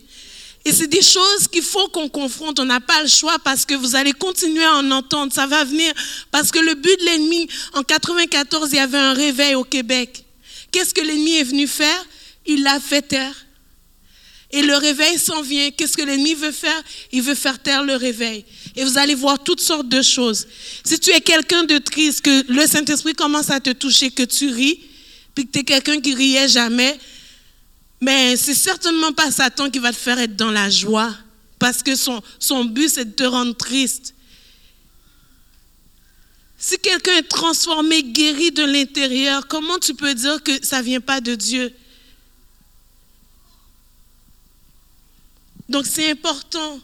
Et 0.65 0.71
c'est 0.71 0.87
des 0.87 1.01
choses 1.01 1.47
qu'il 1.51 1.63
faut 1.63 1.87
qu'on 1.89 2.07
confronte. 2.07 2.59
On 2.59 2.65
n'a 2.65 2.79
pas 2.79 3.01
le 3.01 3.09
choix 3.09 3.37
parce 3.43 3.65
que 3.65 3.73
vous 3.73 3.95
allez 3.95 4.13
continuer 4.13 4.63
à 4.63 4.75
en 4.75 4.91
entendre. 4.91 5.33
Ça 5.33 5.45
va 5.45 5.63
venir. 5.65 5.93
Parce 6.31 6.51
que 6.51 6.59
le 6.59 6.75
but 6.75 6.99
de 6.99 7.05
l'ennemi, 7.05 7.49
en 7.73 7.83
94, 7.83 8.69
il 8.71 8.75
y 8.77 8.79
avait 8.79 8.97
un 8.97 9.13
réveil 9.13 9.55
au 9.55 9.65
Québec. 9.65 10.23
Qu'est-ce 10.71 10.93
que 10.93 11.01
l'ennemi 11.01 11.35
est 11.35 11.43
venu 11.43 11.67
faire? 11.67 12.05
Il 12.45 12.63
l'a 12.63 12.79
fait 12.79 13.01
taire. 13.01 13.35
Et 14.51 14.61
le 14.61 14.77
réveil 14.77 15.17
s'en 15.17 15.41
vient. 15.41 15.71
Qu'est-ce 15.71 15.97
que 15.97 16.03
l'ennemi 16.03 16.35
veut 16.35 16.51
faire? 16.51 16.83
Il 17.11 17.23
veut 17.23 17.35
faire 17.35 17.61
taire 17.61 17.83
le 17.83 17.95
réveil. 17.95 18.45
Et 18.75 18.83
vous 18.83 18.97
allez 18.97 19.15
voir 19.15 19.43
toutes 19.43 19.61
sortes 19.61 19.89
de 19.89 20.01
choses. 20.01 20.47
Si 20.85 20.99
tu 20.99 21.09
es 21.09 21.21
quelqu'un 21.21 21.63
de 21.63 21.77
triste, 21.79 22.21
que 22.21 22.51
le 22.51 22.65
Saint-Esprit 22.67 23.13
commence 23.13 23.49
à 23.49 23.59
te 23.59 23.71
toucher, 23.71 24.11
que 24.11 24.23
tu 24.23 24.49
ris, 24.49 24.79
puis 25.35 25.47
que 25.47 25.51
tu 25.51 25.59
es 25.59 25.63
quelqu'un 25.63 25.99
qui 25.99 26.13
riait 26.13 26.47
jamais, 26.47 26.97
mais 28.03 28.35
c'est 28.35 28.53
certainement 28.53 29.13
pas 29.13 29.31
Satan 29.31 29.69
qui 29.69 29.79
va 29.79 29.91
te 29.93 29.97
faire 29.97 30.19
être 30.19 30.35
dans 30.35 30.51
la 30.51 30.69
joie. 30.69 31.15
Parce 31.57 31.81
que 31.81 31.95
son, 31.95 32.21
son 32.37 32.65
but, 32.65 32.89
c'est 32.89 33.05
de 33.05 33.11
te 33.11 33.23
rendre 33.23 33.55
triste. 33.55 34.13
Si 36.57 36.77
quelqu'un 36.79 37.15
est 37.15 37.29
transformé, 37.29 38.03
guéri 38.03 38.51
de 38.51 38.63
l'intérieur, 38.65 39.47
comment 39.47 39.79
tu 39.79 39.93
peux 39.93 40.13
dire 40.13 40.43
que 40.43 40.51
ça 40.65 40.79
ne 40.79 40.83
vient 40.83 40.99
pas 40.99 41.21
de 41.21 41.35
Dieu? 41.35 41.73
Donc 45.69 45.85
c'est 45.85 46.11
important. 46.11 46.81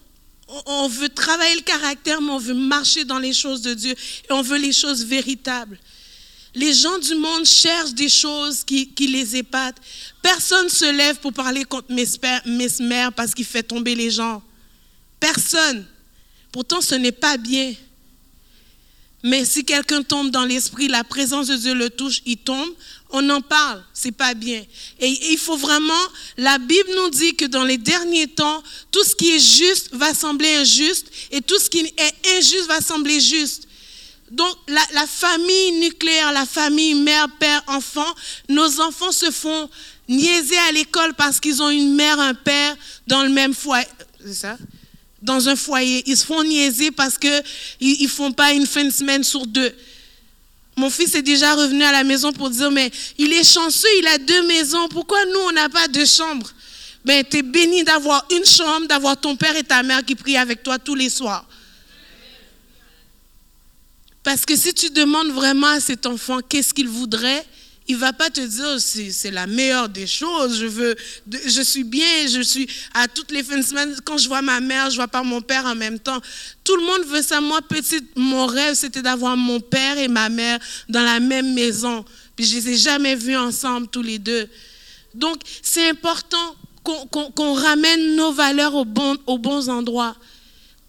On 0.66 0.88
veut 0.88 1.10
travailler 1.10 1.56
le 1.56 1.62
caractère, 1.62 2.22
mais 2.22 2.32
on 2.32 2.40
veut 2.40 2.54
marcher 2.54 3.04
dans 3.04 3.20
les 3.20 3.34
choses 3.34 3.62
de 3.62 3.74
Dieu 3.74 3.92
et 3.92 4.32
on 4.32 4.42
veut 4.42 4.58
les 4.58 4.72
choses 4.72 5.04
véritables. 5.04 5.78
Les 6.56 6.74
gens 6.74 6.98
du 7.00 7.16
monde 7.16 7.46
cherchent 7.46 7.94
des 7.94 8.10
choses 8.10 8.64
qui, 8.64 8.90
les 9.00 9.36
épatent. 9.36 9.78
Personne 10.22 10.66
ne 10.66 10.70
se 10.70 10.92
lève 10.92 11.18
pour 11.18 11.34
parler 11.34 11.64
contre 11.64 11.92
Mesmer 11.92 13.10
parce 13.16 13.34
qu'il 13.34 13.46
fait 13.46 13.64
tomber 13.64 13.96
les 13.96 14.10
gens. 14.10 14.42
Personne. 15.20 15.86
Pourtant, 16.52 16.82
ce 16.82 16.96
n'est 16.96 17.12
pas 17.12 17.38
bien. 17.38 17.74
Mais 19.22 19.44
si 19.44 19.66
quelqu'un 19.66 20.02
tombe 20.02 20.32
dans 20.32 20.46
l'esprit, 20.46 20.88
la 20.88 21.04
présence 21.04 21.48
de 21.48 21.56
Dieu 21.56 21.74
le 21.74 21.90
touche, 21.90 22.22
il 22.26 22.38
tombe, 22.38 22.70
on 23.10 23.30
en 23.30 23.42
parle, 23.42 23.84
c'est 23.94 24.14
pas 24.14 24.34
bien. 24.34 24.64
Et 25.00 25.32
il 25.32 25.38
faut 25.38 25.58
vraiment, 25.58 25.94
la 26.38 26.58
Bible 26.58 26.90
nous 26.96 27.10
dit 27.10 27.36
que 27.36 27.46
dans 27.46 27.66
les 27.66 27.78
derniers 27.78 28.28
temps, 28.28 28.64
tout 28.92 29.04
ce 29.04 29.16
qui 29.16 29.36
est 29.36 29.40
juste 29.40 29.90
va 29.92 30.14
sembler 30.14 30.56
injuste 30.56 31.08
et 31.32 31.42
tout 31.42 31.60
ce 31.60 31.70
qui 31.70 31.80
est 31.80 32.38
injuste 32.38 32.68
va 32.68 32.80
sembler 32.80 33.20
juste. 33.20 33.68
Donc 34.32 34.56
la, 34.68 35.08
famille 35.08 35.72
nucléaire, 35.80 36.32
la 36.32 36.46
famille 36.46 36.96
mère, 36.96 37.28
père, 37.40 37.64
enfant, 37.68 38.06
nos 38.48 38.80
enfants 38.82 39.12
se 39.12 39.32
font 39.32 39.70
niaiser 40.08 40.58
à 40.70 40.72
l'école 40.72 41.14
parce 41.16 41.40
qu'ils 41.40 41.62
ont 41.62 41.70
une 41.70 41.96
mère, 41.96 42.20
un 42.20 42.34
père 42.34 42.76
dans 43.08 43.24
le 43.24 43.30
même 43.30 43.54
foyer. 43.54 43.88
C'est 44.24 44.34
ça? 44.34 44.58
Dans 45.22 45.50
un 45.50 45.56
foyer. 45.56 46.04
Ils 46.06 46.18
se 46.18 46.26
font 46.26 46.44
niaiser 46.44 46.92
parce 46.92 47.18
qu'ils 47.18 47.44
ne 47.82 48.08
font 48.08 48.32
pas 48.32 48.54
une 48.54 48.68
fin 48.68 48.84
de 48.84 48.92
semaine 48.92 49.24
sur 49.24 49.48
deux. 49.48 49.74
Mon 50.76 50.90
fils 50.90 51.14
est 51.16 51.22
déjà 51.22 51.56
revenu 51.56 51.84
à 51.84 51.92
la 51.92 52.04
maison 52.04 52.32
pour 52.32 52.50
dire, 52.50 52.72
mais 52.72 52.90
il 53.18 53.34
est 53.34 53.44
chanceux, 53.44 53.88
il 54.00 54.08
a 54.08 54.18
deux 54.18 54.48
maisons. 54.48 54.88
Pourquoi 54.90 55.24
nous, 55.26 55.40
on 55.48 55.52
n'a 55.52 55.68
pas 55.68 55.88
de 55.90 56.06
chambre 56.06 56.50
Ben, 57.04 57.24
tu 57.30 57.38
es 57.38 57.42
béni 57.42 57.84
d'avoir 57.84 58.26
une 58.32 58.46
chambre, 58.46 58.88
d'avoir 58.88 59.20
ton 59.20 59.36
père 59.36 59.56
et 59.58 59.64
ta 59.64 59.84
mère 59.84 60.06
qui 60.06 60.16
prient 60.16 60.38
avec 60.38 60.64
toi 60.64 60.80
tous 60.80 60.96
les 60.96 61.10
soirs. 61.10 61.46
Parce 64.30 64.46
que 64.46 64.56
si 64.56 64.76
tu 64.76 64.92
demandes 64.92 65.32
vraiment 65.32 65.70
à 65.70 65.80
cet 65.80 66.06
enfant 66.06 66.38
qu'est-ce 66.48 66.72
qu'il 66.72 66.88
voudrait, 66.88 67.44
il 67.88 67.98
va 67.98 68.14
pas 68.14 68.30
te 68.30 68.42
dire 68.42 68.80
c'est 68.80 69.32
la 69.32 69.48
meilleure 69.48 69.90
des 69.90 70.06
choses. 70.06 70.60
Je 70.60 70.68
veux, 70.68 70.96
je 71.48 71.62
suis 71.64 71.84
bien, 71.84 72.28
je 72.28 72.42
suis 72.42 72.70
à 72.94 73.08
toutes 73.08 73.32
les 73.32 73.42
fins 73.42 73.58
de 73.58 73.64
semaine. 73.64 73.96
Quand 74.06 74.20
je 74.20 74.28
vois 74.28 74.44
ma 74.44 74.60
mère, 74.60 74.92
je 74.92 74.98
vois 74.98 75.08
pas 75.08 75.24
mon 75.24 75.42
père 75.42 75.66
en 75.66 75.74
même 75.74 75.98
temps. 75.98 76.22
Tout 76.64 76.76
le 76.76 76.84
monde 76.84 77.08
veut 77.08 77.24
ça. 77.24 77.42
Moi, 77.42 77.60
petite, 77.64 78.06
mon 78.18 78.46
rêve 78.46 78.76
c'était 78.76 79.02
d'avoir 79.02 79.36
mon 79.36 79.60
père 79.60 79.98
et 79.98 80.08
ma 80.08 80.30
mère 80.30 80.60
dans 80.90 81.02
la 81.02 81.20
même 81.20 81.52
maison. 81.56 82.06
Puis 82.36 82.46
je 82.46 82.58
les 82.58 82.70
ai 82.70 82.78
jamais 82.78 83.16
vus 83.16 83.36
ensemble 83.36 83.88
tous 83.88 84.04
les 84.04 84.20
deux. 84.20 84.48
Donc 85.16 85.38
c'est 85.64 85.90
important 85.90 86.56
qu'on 86.84 87.54
ramène 87.56 88.16
nos 88.16 88.32
valeurs 88.32 88.76
aux 88.76 88.86
bons 88.86 89.70
endroits 89.70 90.16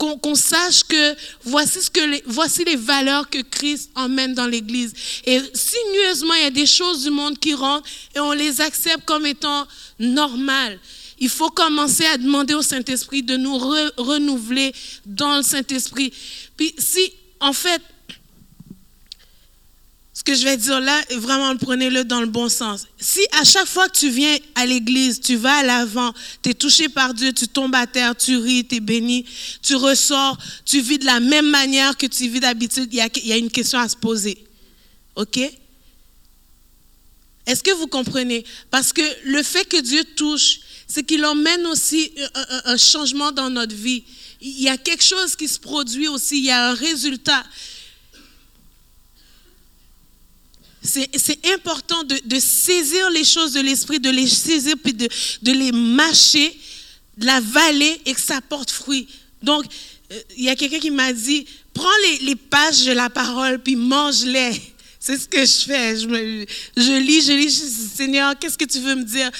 qu'on 0.00 0.34
sache 0.34 0.82
que 0.84 1.14
voici, 1.44 1.82
ce 1.82 1.90
que 1.90 2.00
les, 2.00 2.22
voici 2.26 2.64
les 2.64 2.76
valeurs 2.76 3.28
que 3.28 3.42
Christ 3.42 3.90
emmène 3.94 4.34
dans 4.34 4.46
l'Église. 4.46 4.92
Et 5.24 5.40
sinueusement, 5.54 6.34
il 6.34 6.42
y 6.42 6.46
a 6.46 6.50
des 6.50 6.66
choses 6.66 7.04
du 7.04 7.10
monde 7.10 7.38
qui 7.38 7.54
rentrent 7.54 7.88
et 8.14 8.20
on 8.20 8.32
les 8.32 8.60
accepte 8.60 9.04
comme 9.04 9.26
étant 9.26 9.66
normales. 9.98 10.78
Il 11.18 11.28
faut 11.28 11.50
commencer 11.50 12.06
à 12.06 12.16
demander 12.16 12.54
au 12.54 12.62
Saint-Esprit 12.62 13.22
de 13.22 13.36
nous 13.36 13.58
renouveler 13.58 14.72
dans 15.04 15.36
le 15.36 15.42
Saint-Esprit. 15.42 16.12
Puis 16.56 16.74
si, 16.78 17.12
en 17.40 17.52
fait, 17.52 17.82
ce 20.20 20.24
que 20.24 20.34
je 20.34 20.44
vais 20.44 20.58
dire 20.58 20.80
là, 20.80 21.00
vraiment, 21.12 21.56
prenez-le 21.56 22.04
dans 22.04 22.20
le 22.20 22.26
bon 22.26 22.50
sens. 22.50 22.86
Si 22.98 23.20
à 23.40 23.42
chaque 23.42 23.66
fois 23.66 23.88
que 23.88 23.96
tu 23.96 24.10
viens 24.10 24.36
à 24.54 24.66
l'église, 24.66 25.18
tu 25.18 25.36
vas 25.36 25.54
à 25.54 25.62
l'avant, 25.62 26.12
tu 26.42 26.50
es 26.50 26.54
touché 26.54 26.90
par 26.90 27.14
Dieu, 27.14 27.32
tu 27.32 27.48
tombes 27.48 27.74
à 27.74 27.86
terre, 27.86 28.14
tu 28.14 28.36
ris, 28.36 28.66
tu 28.66 28.74
es 28.74 28.80
béni, 28.80 29.24
tu 29.62 29.76
ressors, 29.76 30.36
tu 30.66 30.82
vis 30.82 30.98
de 30.98 31.06
la 31.06 31.20
même 31.20 31.48
manière 31.48 31.96
que 31.96 32.06
tu 32.06 32.28
vis 32.28 32.38
d'habitude, 32.38 32.90
il 32.92 32.98
y, 32.98 33.32
a, 33.32 33.36
une 33.38 33.50
question 33.50 33.78
à 33.78 33.88
se 33.88 33.96
poser. 33.96 34.44
OK? 35.16 35.38
Est-ce 37.46 37.62
que 37.62 37.70
vous 37.70 37.86
comprenez? 37.86 38.44
Parce 38.70 38.92
que 38.92 39.00
le 39.24 39.42
fait 39.42 39.66
que 39.66 39.80
Dieu 39.80 40.04
touche, 40.16 40.60
c'est 40.86 41.02
qu'il 41.02 41.24
emmène 41.24 41.66
aussi 41.66 42.12
un 42.66 42.76
changement 42.76 43.32
dans 43.32 43.48
notre 43.48 43.74
vie. 43.74 44.04
Il 44.42 44.60
y 44.60 44.68
a 44.68 44.76
quelque 44.76 45.02
chose 45.02 45.34
qui 45.34 45.48
se 45.48 45.58
produit 45.58 46.08
aussi, 46.08 46.40
il 46.40 46.44
y 46.44 46.50
a 46.50 46.68
un 46.68 46.74
résultat. 46.74 47.42
C'est 50.82 51.46
important 51.52 52.04
de, 52.04 52.38
saisir 52.38 53.10
les 53.10 53.24
choses 53.24 53.52
de 53.52 53.60
l'esprit, 53.60 54.00
de 54.00 54.10
les 54.10 54.26
saisir, 54.26 54.74
puis 54.82 54.94
de, 54.94 55.08
les 55.52 55.72
mâcher, 55.72 56.58
de 57.18 57.26
la 57.26 57.40
valer 57.40 58.00
et 58.06 58.14
que 58.14 58.20
ça 58.20 58.40
porte 58.40 58.70
fruit. 58.70 59.06
Donc, 59.42 59.64
euh, 60.12 60.20
il 60.36 60.44
y 60.44 60.48
a 60.48 60.56
quelqu'un 60.56 60.78
qui 60.78 60.90
m'a 60.90 61.12
dit, 61.12 61.46
prends 61.74 61.88
les, 62.22 62.34
pages 62.34 62.84
de 62.84 62.92
la 62.92 63.10
parole, 63.10 63.62
puis 63.62 63.76
mange-les. 63.76 64.52
C'est 65.00 65.18
ce 65.18 65.28
que 65.28 65.40
je 65.40 65.64
fais. 65.66 65.96
Je, 65.96 66.46
je 66.76 67.00
lis, 67.00 67.22
je 67.22 67.32
lis, 67.32 67.50
Seigneur, 67.96 68.38
qu'est-ce 68.38 68.58
que 68.58 68.66
tu 68.66 68.80
veux 68.80 68.94
me 68.94 69.04
dire? 69.04 69.30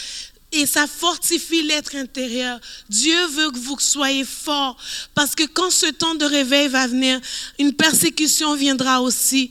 Et 0.52 0.66
ça 0.66 0.86
fortifie 0.86 1.62
l'être 1.62 1.94
intérieur. 1.94 2.58
Dieu 2.88 3.26
veut 3.28 3.50
que 3.50 3.58
vous 3.58 3.78
soyez 3.78 4.24
forts 4.24 4.76
parce 5.14 5.34
que 5.34 5.44
quand 5.44 5.70
ce 5.70 5.86
temps 5.86 6.16
de 6.16 6.24
réveil 6.24 6.66
va 6.66 6.88
venir, 6.88 7.20
une 7.58 7.72
persécution 7.72 8.56
viendra 8.56 9.00
aussi 9.00 9.50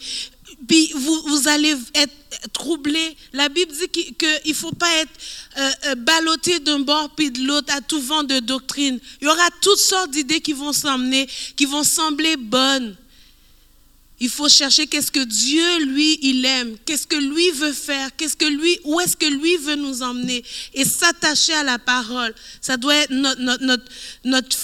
puis 0.67 0.91
vous, 0.93 1.47
allez 1.47 1.75
être 1.95 2.13
troublé. 2.53 3.15
La 3.33 3.49
Bible 3.49 3.71
dit 3.71 3.87
qu'il 3.89 4.15
ne 4.45 4.53
faut 4.53 4.71
pas 4.71 4.93
être 4.97 5.11
euh, 5.57 5.71
euh, 5.87 5.95
ballotté 5.95 6.59
d'un 6.59 6.79
bord 6.79 7.09
puis 7.15 7.31
de 7.31 7.45
l'autre 7.45 7.73
à 7.73 7.81
tout 7.81 8.01
vent 8.01 8.23
de 8.23 8.39
doctrine. 8.39 8.99
Il 9.21 9.25
y 9.25 9.27
aura 9.27 9.49
toutes 9.61 9.79
sortes 9.79 10.11
d'idées 10.11 10.41
qui 10.41 10.53
vont 10.53 10.73
s'emmener, 10.73 11.27
qui 11.55 11.65
vont 11.65 11.83
sembler 11.83 12.35
bonnes. 12.37 12.95
Il 14.21 14.29
faut 14.29 14.49
chercher 14.49 14.85
qu'est-ce 14.85 15.11
que 15.11 15.23
Dieu, 15.23 15.85
lui, 15.85 16.19
il 16.21 16.43
aime, 16.43 16.75
qu'est-ce 16.85 17.07
que 17.07 17.15
lui 17.15 17.51
veut 17.51 17.71
faire, 17.71 18.13
qu'est-ce 18.17 18.35
que 18.35 18.45
lui, 18.45 18.77
où 18.83 18.99
est-ce 18.99 19.15
que 19.15 19.25
lui 19.25 19.55
veut 19.57 19.75
nous 19.75 20.03
emmener, 20.03 20.43
et 20.73 20.83
s'attacher 20.83 21.53
à 21.53 21.63
la 21.63 21.79
parole. 21.79 22.35
Ça 22.59 22.75
doit 22.75 22.95
être 22.95 23.11
notre, 23.11 23.41
notre, 23.41 23.63
notre, 23.63 23.85
notre 24.27 24.57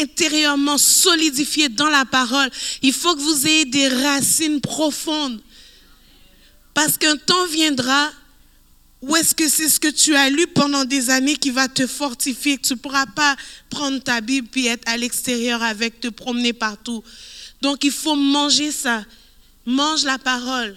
intérieurement 0.00 0.78
solidifié 0.78 1.68
dans 1.68 1.88
la 1.88 2.04
parole. 2.04 2.50
Il 2.82 2.92
faut 2.92 3.14
que 3.14 3.20
vous 3.20 3.46
ayez 3.46 3.64
des 3.64 3.88
racines 3.88 4.60
profondes. 4.60 5.40
Parce 6.74 6.96
qu'un 6.96 7.16
temps 7.16 7.46
viendra 7.46 8.10
où 9.02 9.16
est-ce 9.16 9.34
que 9.34 9.48
c'est 9.48 9.68
ce 9.68 9.80
que 9.80 9.88
tu 9.88 10.14
as 10.14 10.28
lu 10.28 10.46
pendant 10.46 10.84
des 10.84 11.10
années 11.10 11.36
qui 11.36 11.50
va 11.50 11.68
te 11.68 11.86
fortifier, 11.86 12.58
tu 12.58 12.74
ne 12.74 12.78
pourras 12.78 13.06
pas 13.06 13.34
prendre 13.70 13.98
ta 14.02 14.20
Bible 14.20 14.48
puis 14.50 14.66
être 14.66 14.86
à 14.86 14.96
l'extérieur 14.96 15.62
avec, 15.62 16.00
te 16.00 16.08
promener 16.08 16.52
partout. 16.52 17.02
Donc 17.62 17.84
il 17.84 17.92
faut 17.92 18.16
manger 18.16 18.70
ça. 18.70 19.04
Mange 19.64 20.04
la 20.04 20.18
parole. 20.18 20.76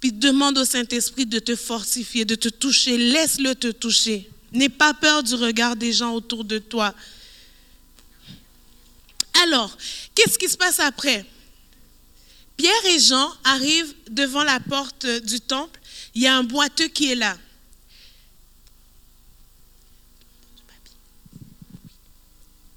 Puis 0.00 0.12
demande 0.12 0.58
au 0.58 0.64
Saint-Esprit 0.64 1.26
de 1.26 1.38
te 1.38 1.56
fortifier, 1.56 2.24
de 2.24 2.34
te 2.34 2.48
toucher. 2.48 2.98
Laisse-le 2.98 3.54
te 3.54 3.68
toucher. 3.68 4.28
N'aie 4.52 4.68
pas 4.68 4.94
peur 4.94 5.22
du 5.22 5.34
regard 5.34 5.76
des 5.76 5.92
gens 5.92 6.12
autour 6.12 6.44
de 6.44 6.58
toi. 6.58 6.94
Alors, 9.42 9.76
qu'est-ce 10.14 10.38
qui 10.38 10.48
se 10.48 10.56
passe 10.56 10.80
après? 10.80 11.24
Pierre 12.56 12.86
et 12.86 12.98
Jean 12.98 13.30
arrivent 13.44 13.94
devant 14.08 14.42
la 14.42 14.60
porte 14.60 15.06
du 15.06 15.40
temple. 15.40 15.78
Il 16.14 16.22
y 16.22 16.26
a 16.26 16.36
un 16.36 16.42
boiteux 16.42 16.88
qui 16.88 17.12
est 17.12 17.14
là. 17.14 17.36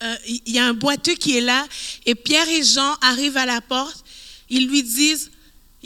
Euh, 0.01 0.15
il 0.25 0.53
y 0.53 0.59
a 0.59 0.65
un 0.65 0.73
boiteux 0.73 1.15
qui 1.15 1.37
est 1.37 1.41
là 1.41 1.67
et 2.05 2.15
Pierre 2.15 2.47
et 2.47 2.63
Jean 2.63 2.93
arrivent 3.01 3.37
à 3.37 3.45
la 3.45 3.59
porte. 3.59 4.05
Ils 4.49 4.67
lui 4.67 4.81
disent, 4.81 5.29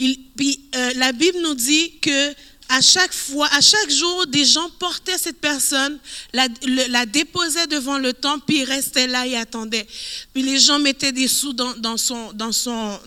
euh, 0.00 0.92
la 0.94 1.12
Bible 1.12 1.38
nous 1.42 1.54
dit 1.54 1.98
que 1.98 2.34
à 2.68 2.80
chaque 2.80 3.12
fois, 3.12 3.48
à 3.52 3.60
chaque 3.60 3.90
jour, 3.90 4.26
des 4.26 4.44
gens 4.44 4.68
portaient 4.78 5.18
cette 5.18 5.40
personne, 5.40 5.98
la, 6.32 7.06
déposaient 7.06 7.66
devant 7.66 7.98
le 7.98 8.12
temple, 8.12 8.44
puis 8.46 8.58
ils 8.60 8.64
restaient 8.64 9.06
là 9.06 9.26
et 9.26 9.36
attendaient. 9.36 9.86
Puis 10.32 10.42
les 10.42 10.58
gens 10.58 10.78
mettaient 10.78 11.12
des 11.12 11.28
sous 11.28 11.52
dans, 11.52 11.96
son, 11.96 12.32
dans, 12.32 12.52
son, 12.52 12.98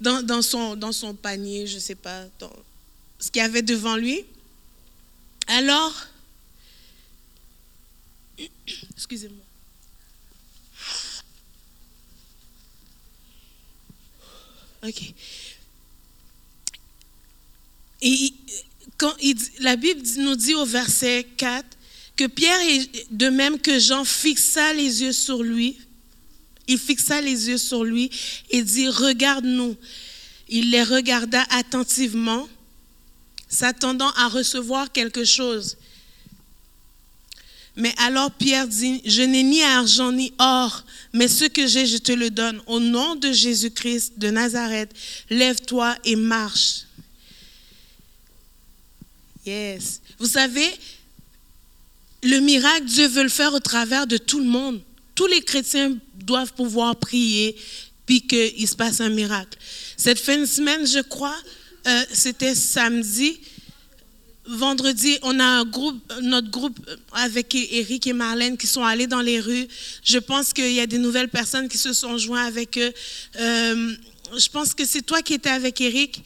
dans, 0.00 0.42
son, 0.42 0.76
dans 0.76 0.92
son 0.92 1.14
panier, 1.14 1.66
je 1.66 1.76
ne 1.76 1.80
sais 1.80 1.94
pas, 1.94 2.24
ce 3.18 3.30
qu'il 3.30 3.42
y 3.42 3.44
avait 3.44 3.62
devant 3.62 3.96
lui. 3.96 4.24
Alors, 5.48 6.06
excusez-moi. 8.96 9.44
OK. 14.84 15.14
Et 18.02 18.34
la 19.60 19.76
Bible 19.76 20.02
nous 20.18 20.36
dit 20.36 20.54
au 20.54 20.64
verset 20.64 21.26
4 21.36 21.64
que 22.16 22.26
Pierre, 22.26 22.58
de 23.10 23.28
même 23.28 23.58
que 23.58 23.78
Jean, 23.78 24.04
fixa 24.04 24.74
les 24.74 25.02
yeux 25.02 25.12
sur 25.12 25.42
lui. 25.42 25.78
Il 26.68 26.78
fixa 26.78 27.20
les 27.20 27.48
yeux 27.48 27.58
sur 27.58 27.84
lui 27.84 28.10
et 28.50 28.62
dit, 28.62 28.88
regarde-nous. 28.88 29.76
Il 30.48 30.70
les 30.70 30.82
regarda 30.82 31.44
attentivement, 31.50 32.48
s'attendant 33.48 34.10
à 34.10 34.28
recevoir 34.28 34.92
quelque 34.92 35.24
chose. 35.24 35.76
Mais 37.74 37.94
alors 37.96 38.30
Pierre 38.30 38.68
dit, 38.68 39.00
je 39.06 39.22
n'ai 39.22 39.42
ni 39.42 39.62
argent 39.62 40.12
ni 40.12 40.32
or, 40.38 40.84
mais 41.14 41.28
ce 41.28 41.46
que 41.46 41.66
j'ai, 41.66 41.86
je 41.86 41.96
te 41.96 42.12
le 42.12 42.28
donne. 42.30 42.60
Au 42.66 42.80
nom 42.80 43.14
de 43.14 43.32
Jésus-Christ 43.32 44.18
de 44.18 44.28
Nazareth, 44.28 44.90
lève-toi 45.30 45.96
et 46.04 46.16
marche. 46.16 46.82
Yes. 49.44 50.00
Vous 50.18 50.26
savez, 50.26 50.68
le 52.22 52.38
miracle, 52.40 52.84
Dieu 52.84 53.08
veut 53.08 53.24
le 53.24 53.28
faire 53.28 53.52
au 53.54 53.60
travers 53.60 54.06
de 54.06 54.16
tout 54.16 54.38
le 54.38 54.46
monde. 54.46 54.80
Tous 55.14 55.26
les 55.26 55.42
chrétiens 55.42 55.96
doivent 56.14 56.52
pouvoir 56.54 56.96
prier, 56.96 57.56
puis 58.06 58.26
qu'il 58.26 58.68
se 58.68 58.76
passe 58.76 59.00
un 59.00 59.10
miracle. 59.10 59.58
Cette 59.96 60.18
fin 60.18 60.38
de 60.38 60.46
semaine, 60.46 60.86
je 60.86 61.00
crois, 61.00 61.36
euh, 61.86 62.04
c'était 62.12 62.54
samedi, 62.54 63.40
vendredi, 64.46 65.18
on 65.22 65.38
a 65.38 65.44
un 65.44 65.64
groupe, 65.64 66.00
notre 66.22 66.50
groupe 66.50 66.78
avec 67.12 67.54
Eric 67.54 68.06
et 68.06 68.12
Marlène 68.12 68.56
qui 68.56 68.66
sont 68.66 68.84
allés 68.84 69.06
dans 69.06 69.20
les 69.20 69.40
rues. 69.40 69.66
Je 70.04 70.18
pense 70.18 70.52
qu'il 70.52 70.72
y 70.72 70.80
a 70.80 70.86
des 70.86 70.98
nouvelles 70.98 71.28
personnes 71.28 71.68
qui 71.68 71.78
se 71.78 71.92
sont 71.92 72.18
joints 72.18 72.44
avec 72.44 72.78
eux. 72.78 72.92
Euh, 73.36 73.94
je 74.36 74.48
pense 74.48 74.74
que 74.74 74.84
c'est 74.84 75.02
toi 75.02 75.22
qui 75.22 75.34
étais 75.34 75.50
avec 75.50 75.80
Eric. 75.80 76.22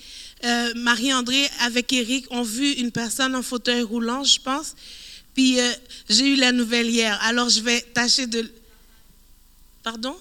Euh, 0.47 0.73
Marie-André 0.77 1.49
avec 1.63 1.93
Eric 1.93 2.27
ont 2.31 2.43
vu 2.43 2.71
une 2.75 2.93
personne 2.93 3.35
en 3.35 3.43
fauteuil 3.43 3.83
roulant, 3.83 4.23
je 4.23 4.39
pense. 4.39 4.77
Puis 5.35 5.59
euh, 5.59 5.73
j'ai 6.09 6.35
eu 6.35 6.37
la 6.37 6.53
nouvelle 6.53 6.89
hier. 6.89 7.19
Alors 7.23 7.49
je 7.49 7.61
vais 7.61 7.81
tâcher 7.81 8.29
de... 8.29 8.49
Pardon? 9.83 10.17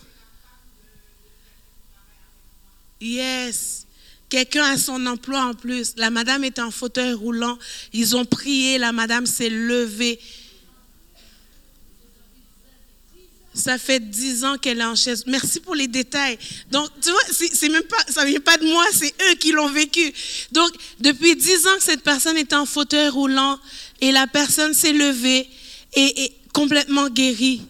Yes. 2.99 3.85
Quelqu'un 4.27 4.63
a 4.63 4.77
son 4.79 5.05
emploi 5.05 5.45
en 5.45 5.53
plus. 5.53 5.93
La 5.97 6.09
madame 6.09 6.43
était 6.43 6.61
en 6.61 6.71
fauteuil 6.71 7.13
roulant. 7.13 7.59
Ils 7.93 8.15
ont 8.15 8.25
prié. 8.25 8.79
La 8.79 8.91
madame 8.91 9.27
s'est 9.27 9.49
levée. 9.49 10.19
Ça 13.55 13.77
fait 13.77 14.01
dix 14.01 14.43
ans 14.43 14.57
qu'elle 14.57 14.81
est 14.81 14.85
en 14.85 14.95
chaise. 14.95 15.23
Merci 15.27 15.61
pour 15.61 15.75
les 15.75 15.87
détails. 15.87 16.37
Donc, 16.69 16.89
tu 17.01 17.09
vois, 17.09 17.21
c'est 17.31 17.69
même 17.69 17.83
pas, 17.83 17.97
ça 18.09 18.25
vient 18.25 18.41
pas 18.41 18.57
de 18.57 18.65
moi, 18.65 18.83
c'est 18.93 19.13
eux 19.29 19.35
qui 19.35 19.53
l'ont 19.53 19.69
vécu. 19.69 20.13
Donc, 20.51 20.71
depuis 20.99 21.37
dix 21.37 21.65
ans 21.65 21.77
que 21.77 21.83
cette 21.83 22.03
personne 22.03 22.35
est 22.35 22.51
en 22.51 22.65
fauteuil 22.65 23.07
roulant 23.07 23.57
et 24.01 24.11
la 24.11 24.27
personne 24.27 24.73
s'est 24.73 24.91
levée 24.91 25.47
et 25.95 26.23
est 26.25 26.33
complètement 26.51 27.07
guérie. 27.09 27.61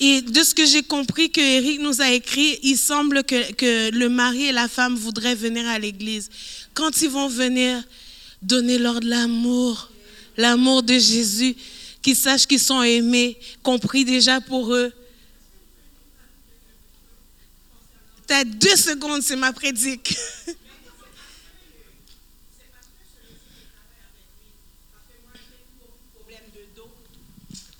Et 0.00 0.20
de 0.20 0.42
ce 0.44 0.54
que 0.54 0.66
j'ai 0.66 0.82
compris 0.82 1.30
que 1.30 1.40
Eric 1.40 1.80
nous 1.80 2.02
a 2.02 2.10
écrit, 2.10 2.58
il 2.62 2.76
semble 2.76 3.24
que, 3.24 3.52
que 3.52 3.90
le 3.90 4.08
mari 4.10 4.44
et 4.44 4.52
la 4.52 4.68
femme 4.68 4.94
voudraient 4.94 5.34
venir 5.34 5.66
à 5.66 5.78
l'église. 5.78 6.28
Quand 6.74 7.00
ils 7.00 7.08
vont 7.08 7.28
venir, 7.28 7.82
donnez-leur 8.42 9.00
de 9.00 9.08
l'amour, 9.08 9.90
l'amour 10.36 10.82
de 10.82 10.94
Jésus, 10.94 11.56
qu'ils 12.08 12.16
sachent 12.16 12.46
qu'ils 12.46 12.58
sont 12.58 12.82
aimés, 12.82 13.38
compris 13.62 14.02
déjà 14.02 14.40
pour 14.40 14.72
eux. 14.72 14.90
T'as 18.26 18.44
deux 18.44 18.76
secondes, 18.76 19.20
c'est 19.20 19.36
ma 19.36 19.52
prédique. 19.52 20.16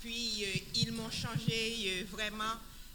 Puis 0.03 0.45
euh, 0.45 0.59
ils 0.75 0.93
m'ont 0.93 1.11
changé 1.11 1.87
euh, 1.87 2.05
vraiment 2.13 2.45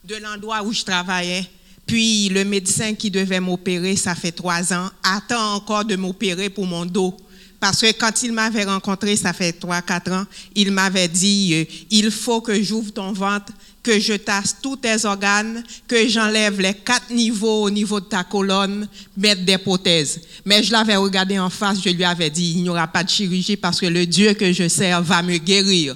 de 0.03 0.17
l'endroit 0.17 0.61
où 0.61 0.71
je 0.71 0.83
travaillais. 0.83 1.49
Puis 1.87 2.29
le 2.29 2.45
médecin 2.45 2.93
qui 2.93 3.09
devait 3.09 3.39
m'opérer, 3.39 3.95
ça 3.95 4.13
fait 4.13 4.31
trois 4.31 4.71
ans, 4.71 4.91
attend 5.01 5.55
encore 5.55 5.83
de 5.83 5.95
m'opérer 5.95 6.51
pour 6.51 6.67
mon 6.67 6.85
dos. 6.85 7.17
Parce 7.63 7.79
que 7.79 7.93
quand 7.93 8.23
il 8.23 8.33
m'avait 8.33 8.65
rencontré, 8.65 9.15
ça 9.15 9.31
fait 9.31 9.53
trois, 9.53 9.81
quatre 9.81 10.11
ans, 10.11 10.25
il 10.53 10.69
m'avait 10.69 11.07
dit, 11.07 11.53
euh, 11.53 11.85
il 11.91 12.11
faut 12.11 12.41
que 12.41 12.61
j'ouvre 12.61 12.91
ton 12.91 13.13
ventre, 13.13 13.53
que 13.81 14.01
je 14.01 14.15
tasse 14.15 14.57
tous 14.61 14.75
tes 14.75 15.05
organes, 15.05 15.63
que 15.87 16.05
j'enlève 16.09 16.59
les 16.59 16.73
quatre 16.73 17.09
niveaux 17.09 17.63
au 17.63 17.69
niveau 17.69 18.01
de 18.01 18.05
ta 18.05 18.25
colonne, 18.25 18.85
mettre 19.15 19.45
des 19.45 19.57
prothèses. 19.57 20.19
Mais 20.43 20.61
je 20.61 20.73
l'avais 20.73 20.97
regardé 20.97 21.39
en 21.39 21.49
face, 21.49 21.81
je 21.81 21.89
lui 21.91 22.03
avais 22.03 22.29
dit, 22.29 22.51
il 22.57 22.63
n'y 22.63 22.69
aura 22.69 22.85
pas 22.85 23.01
de 23.01 23.09
chirurgie 23.09 23.55
parce 23.55 23.79
que 23.79 23.85
le 23.85 24.05
Dieu 24.05 24.33
que 24.33 24.51
je 24.51 24.67
sers 24.67 25.01
va 25.01 25.21
me 25.21 25.37
guérir. 25.37 25.95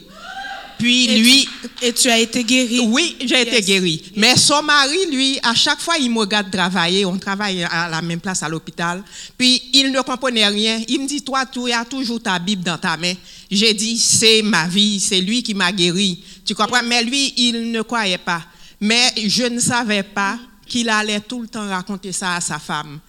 Puis 0.77 1.19
lui. 1.19 1.49
et 1.81 1.93
tu 1.93 2.09
as 2.09 2.19
été 2.19 2.43
guéri. 2.43 2.79
Oui, 2.79 3.15
j'ai 3.21 3.41
été 3.41 3.61
guéri. 3.61 4.03
Mais 4.15 4.35
son 4.35 4.61
mari, 4.63 4.97
lui, 5.11 5.39
à 5.43 5.53
chaque 5.53 5.79
fois, 5.79 5.95
il 5.97 6.11
me 6.11 6.19
regarde 6.19 6.51
travailler. 6.51 7.05
On 7.05 7.17
travaille 7.17 7.63
à 7.63 7.89
la 7.89 8.01
même 8.01 8.19
place 8.19 8.43
à 8.43 8.49
l'hôpital. 8.49 9.03
Puis 9.37 9.61
il 9.73 9.91
ne 9.91 10.01
comprenait 10.01 10.47
rien. 10.47 10.81
Il 10.87 11.01
me 11.01 11.07
dit 11.07 11.21
Toi, 11.21 11.45
tu 11.45 11.71
as 11.71 11.85
toujours 11.85 12.21
ta 12.21 12.37
Bible 12.39 12.63
dans 12.63 12.77
ta 12.77 12.97
main. 12.97 13.13
J'ai 13.49 13.73
dit 13.73 13.97
C'est 13.97 14.41
ma 14.41 14.67
vie. 14.67 14.99
C'est 14.99 15.21
lui 15.21 15.43
qui 15.43 15.53
m'a 15.53 15.71
guéri. 15.71 16.23
Tu 16.45 16.53
comprends? 16.55 16.83
Mais 16.83 17.03
lui, 17.03 17.33
il 17.37 17.71
ne 17.71 17.81
croyait 17.81 18.17
pas. 18.17 18.43
Mais 18.79 19.13
je 19.25 19.43
ne 19.43 19.59
savais 19.59 20.03
pas 20.03 20.37
qu'il 20.67 20.89
allait 20.89 21.21
tout 21.21 21.41
le 21.41 21.47
temps 21.47 21.67
raconter 21.67 22.11
ça 22.11 22.35
à 22.35 22.41
sa 22.41 22.59
femme. 22.59 22.99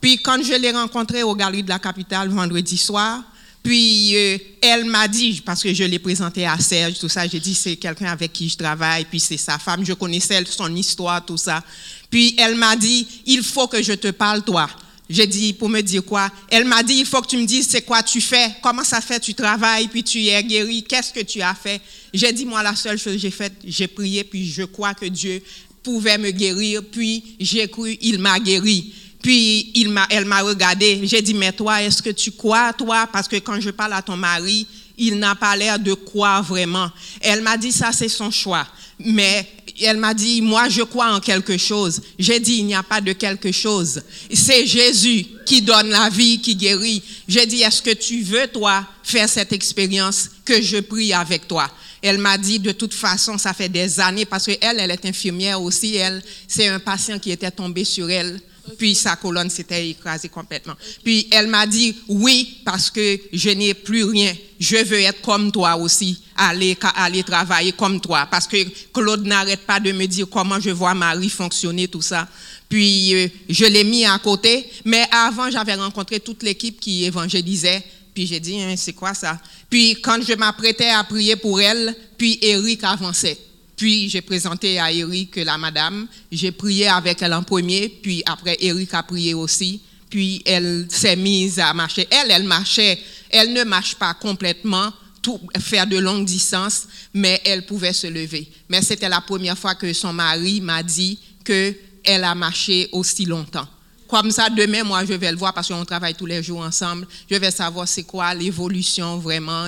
Puis 0.00 0.18
quand 0.18 0.42
je 0.42 0.54
l'ai 0.54 0.70
rencontré 0.70 1.22
au 1.22 1.34
Galerie 1.34 1.62
de 1.62 1.68
la 1.68 1.78
Capitale 1.78 2.28
vendredi 2.28 2.76
soir, 2.76 3.22
puis 3.68 4.16
euh, 4.16 4.38
elle 4.62 4.86
m'a 4.86 5.06
dit, 5.06 5.42
parce 5.44 5.62
que 5.62 5.74
je 5.74 5.84
l'ai 5.84 5.98
présenté 5.98 6.46
à 6.46 6.58
Serge, 6.58 6.98
tout 6.98 7.10
ça, 7.10 7.28
j'ai 7.28 7.38
dit 7.38 7.54
c'est 7.54 7.76
quelqu'un 7.76 8.06
avec 8.06 8.32
qui 8.32 8.48
je 8.48 8.56
travaille, 8.56 9.04
puis 9.04 9.20
c'est 9.20 9.36
sa 9.36 9.58
femme, 9.58 9.84
je 9.84 9.92
connaissais 9.92 10.42
son 10.46 10.74
histoire, 10.74 11.22
tout 11.22 11.36
ça. 11.36 11.62
Puis 12.08 12.34
elle 12.38 12.54
m'a 12.54 12.76
dit, 12.76 13.06
il 13.26 13.42
faut 13.42 13.66
que 13.66 13.82
je 13.82 13.92
te 13.92 14.08
parle, 14.08 14.42
toi. 14.42 14.70
J'ai 15.10 15.26
dit, 15.26 15.52
pour 15.52 15.68
me 15.68 15.82
dire 15.82 16.02
quoi? 16.02 16.30
Elle 16.48 16.64
m'a 16.64 16.82
dit, 16.82 16.94
il 16.94 17.04
faut 17.04 17.20
que 17.20 17.26
tu 17.26 17.36
me 17.36 17.44
dises 17.44 17.68
c'est 17.68 17.82
quoi 17.82 18.02
tu 18.02 18.22
fais, 18.22 18.54
comment 18.62 18.84
ça 18.84 19.02
fait, 19.02 19.20
tu 19.20 19.34
travailles, 19.34 19.88
puis 19.88 20.02
tu 20.02 20.24
es 20.24 20.42
guéri, 20.42 20.82
qu'est-ce 20.88 21.12
que 21.12 21.20
tu 21.20 21.42
as 21.42 21.54
fait? 21.54 21.82
J'ai 22.14 22.32
dit, 22.32 22.46
moi, 22.46 22.62
la 22.62 22.74
seule 22.74 22.96
chose 22.96 23.12
que 23.12 23.18
j'ai 23.18 23.30
faite, 23.30 23.52
j'ai 23.66 23.86
prié, 23.86 24.24
puis 24.24 24.50
je 24.50 24.62
crois 24.62 24.94
que 24.94 25.04
Dieu 25.04 25.42
pouvait 25.82 26.16
me 26.16 26.30
guérir, 26.30 26.80
puis 26.90 27.36
j'ai 27.38 27.68
cru, 27.68 27.98
il 28.00 28.18
m'a 28.18 28.40
guéri. 28.40 28.94
Puis 29.22 29.72
il 29.74 29.90
m'a, 29.90 30.06
elle 30.10 30.24
m'a 30.24 30.42
regardé. 30.42 31.00
J'ai 31.04 31.22
dit, 31.22 31.34
mais 31.34 31.52
toi, 31.52 31.82
est-ce 31.82 32.02
que 32.02 32.10
tu 32.10 32.32
crois, 32.32 32.72
toi? 32.72 33.08
Parce 33.12 33.28
que 33.28 33.36
quand 33.36 33.60
je 33.60 33.70
parle 33.70 33.92
à 33.92 34.02
ton 34.02 34.16
mari, 34.16 34.66
il 34.96 35.18
n'a 35.18 35.34
pas 35.34 35.56
l'air 35.56 35.78
de 35.78 35.94
croire 35.94 36.42
vraiment. 36.42 36.90
Elle 37.20 37.42
m'a 37.42 37.56
dit, 37.56 37.72
ça, 37.72 37.92
c'est 37.92 38.08
son 38.08 38.30
choix. 38.30 38.66
Mais 38.98 39.46
elle 39.80 39.96
m'a 39.96 40.12
dit, 40.12 40.40
moi, 40.42 40.68
je 40.68 40.82
crois 40.82 41.14
en 41.14 41.20
quelque 41.20 41.56
chose. 41.56 42.00
J'ai 42.18 42.40
dit, 42.40 42.56
il 42.58 42.66
n'y 42.66 42.74
a 42.74 42.82
pas 42.82 43.00
de 43.00 43.12
quelque 43.12 43.52
chose. 43.52 44.02
C'est 44.32 44.66
Jésus 44.66 45.26
qui 45.46 45.62
donne 45.62 45.90
la 45.90 46.08
vie, 46.08 46.40
qui 46.40 46.56
guérit. 46.56 47.02
J'ai 47.28 47.46
dit, 47.46 47.62
est-ce 47.62 47.82
que 47.82 47.94
tu 47.94 48.22
veux, 48.22 48.48
toi, 48.48 48.84
faire 49.04 49.28
cette 49.28 49.52
expérience 49.52 50.30
que 50.44 50.60
je 50.60 50.78
prie 50.78 51.12
avec 51.12 51.46
toi? 51.46 51.70
Elle 52.02 52.18
m'a 52.18 52.38
dit, 52.38 52.58
de 52.58 52.72
toute 52.72 52.94
façon, 52.94 53.38
ça 53.38 53.52
fait 53.52 53.68
des 53.68 53.98
années, 54.00 54.24
parce 54.24 54.46
qu'elle, 54.46 54.80
elle 54.80 54.90
est 54.90 55.06
infirmière 55.06 55.60
aussi. 55.60 55.96
Elle, 55.96 56.22
c'est 56.46 56.68
un 56.68 56.78
patient 56.78 57.18
qui 57.18 57.30
était 57.30 57.50
tombé 57.50 57.84
sur 57.84 58.10
elle 58.10 58.40
puis 58.76 58.94
sa 58.94 59.16
colonne 59.16 59.50
s'était 59.50 59.90
écrasée 59.90 60.28
complètement. 60.28 60.74
Puis 61.04 61.28
elle 61.30 61.46
m'a 61.46 61.66
dit, 61.66 61.96
oui, 62.08 62.58
parce 62.64 62.90
que 62.90 63.20
je 63.32 63.50
n'ai 63.50 63.74
plus 63.74 64.04
rien. 64.04 64.34
Je 64.58 64.76
veux 64.76 65.00
être 65.00 65.20
comme 65.22 65.52
toi 65.52 65.76
aussi, 65.76 66.20
aller, 66.36 66.76
aller 66.96 67.22
travailler 67.22 67.72
comme 67.72 68.00
toi. 68.00 68.26
Parce 68.30 68.46
que 68.46 68.56
Claude 68.92 69.24
n'arrête 69.26 69.60
pas 69.60 69.80
de 69.80 69.92
me 69.92 70.06
dire 70.06 70.26
comment 70.30 70.58
je 70.58 70.70
vois 70.70 70.94
Marie 70.94 71.30
fonctionner, 71.30 71.88
tout 71.88 72.02
ça. 72.02 72.28
Puis 72.68 73.14
euh, 73.14 73.28
je 73.48 73.64
l'ai 73.64 73.84
mis 73.84 74.04
à 74.04 74.18
côté. 74.18 74.68
Mais 74.84 75.04
avant, 75.10 75.50
j'avais 75.50 75.74
rencontré 75.74 76.20
toute 76.20 76.42
l'équipe 76.42 76.80
qui 76.80 77.04
évangélisait. 77.04 77.82
Puis 78.12 78.26
j'ai 78.26 78.40
dit, 78.40 78.60
hein, 78.60 78.74
c'est 78.76 78.94
quoi 78.94 79.14
ça? 79.14 79.40
Puis 79.70 79.96
quand 80.02 80.20
je 80.26 80.34
m'apprêtais 80.34 80.90
à 80.90 81.04
prier 81.04 81.36
pour 81.36 81.60
elle, 81.60 81.94
puis 82.16 82.38
Eric 82.42 82.82
avançait. 82.84 83.38
Puis 83.78 84.10
j'ai 84.10 84.22
présenté 84.22 84.80
à 84.80 84.90
Eric 84.90 85.36
la 85.36 85.56
madame, 85.56 86.08
j'ai 86.32 86.50
prié 86.50 86.88
avec 86.88 87.22
elle 87.22 87.32
en 87.32 87.44
premier, 87.44 87.88
puis 87.88 88.24
après 88.26 88.56
Eric 88.60 88.92
a 88.92 89.04
prié 89.04 89.34
aussi, 89.34 89.80
puis 90.10 90.42
elle 90.44 90.86
s'est 90.90 91.14
mise 91.14 91.60
à 91.60 91.72
marcher. 91.72 92.08
Elle, 92.10 92.32
elle 92.32 92.42
marchait, 92.42 92.98
elle 93.30 93.52
ne 93.52 93.62
marche 93.62 93.94
pas 93.94 94.14
complètement, 94.14 94.92
tout, 95.22 95.40
faire 95.60 95.86
de 95.86 95.96
longues 95.96 96.24
distances, 96.24 96.88
mais 97.14 97.40
elle 97.44 97.64
pouvait 97.66 97.92
se 97.92 98.08
lever. 98.08 98.50
Mais 98.68 98.82
c'était 98.82 99.08
la 99.08 99.20
première 99.20 99.56
fois 99.56 99.76
que 99.76 99.92
son 99.92 100.12
mari 100.12 100.60
m'a 100.60 100.82
dit 100.82 101.16
qu'elle 101.44 102.24
a 102.24 102.34
marché 102.34 102.88
aussi 102.90 103.26
longtemps. 103.26 103.68
Comme 104.08 104.30
ça, 104.30 104.48
demain, 104.48 104.84
moi, 104.84 105.04
je 105.04 105.12
vais 105.12 105.30
le 105.30 105.36
voir 105.36 105.52
parce 105.52 105.68
qu'on 105.68 105.84
travaille 105.84 106.14
tous 106.14 106.24
les 106.24 106.42
jours 106.42 106.60
ensemble. 106.60 107.06
Je 107.30 107.36
vais 107.36 107.50
savoir 107.50 107.86
c'est 107.86 108.04
quoi 108.04 108.32
l'évolution 108.32 109.18
vraiment. 109.18 109.66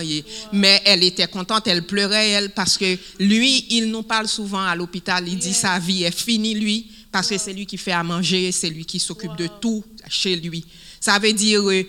Mais 0.51 0.80
elle 0.86 1.05
était 1.05 1.26
contente, 1.26 1.66
elle 1.66 1.86
pleurait, 1.86 2.30
elle, 2.30 2.51
parce 2.51 2.78
que 2.78 2.97
lui, 3.18 3.66
il 3.68 3.91
nous 3.91 4.03
parle 4.03 4.28
souvent 4.28 4.62
à 4.62 4.74
l'hôpital. 4.74 5.28
Il 5.28 5.38
dit 5.38 5.53
sa 5.53 5.78
vie 5.78 6.05
est 6.05 6.16
finie, 6.18 6.55
lui, 6.55 6.91
parce 7.12 7.28
que 7.28 7.36
c'est 7.36 7.53
lui 7.53 7.66
qui 7.66 7.76
fait 7.76 7.93
à 7.93 8.03
manger, 8.03 8.51
c'est 8.51 8.70
lui 8.70 8.86
qui 8.86 8.99
s'occupe 8.99 9.36
de 9.36 9.47
tout 9.61 9.84
chez 10.09 10.36
lui. 10.36 10.64
Ça 10.99 11.18
veut 11.18 11.34
dire, 11.34 11.61
euh, 11.68 11.82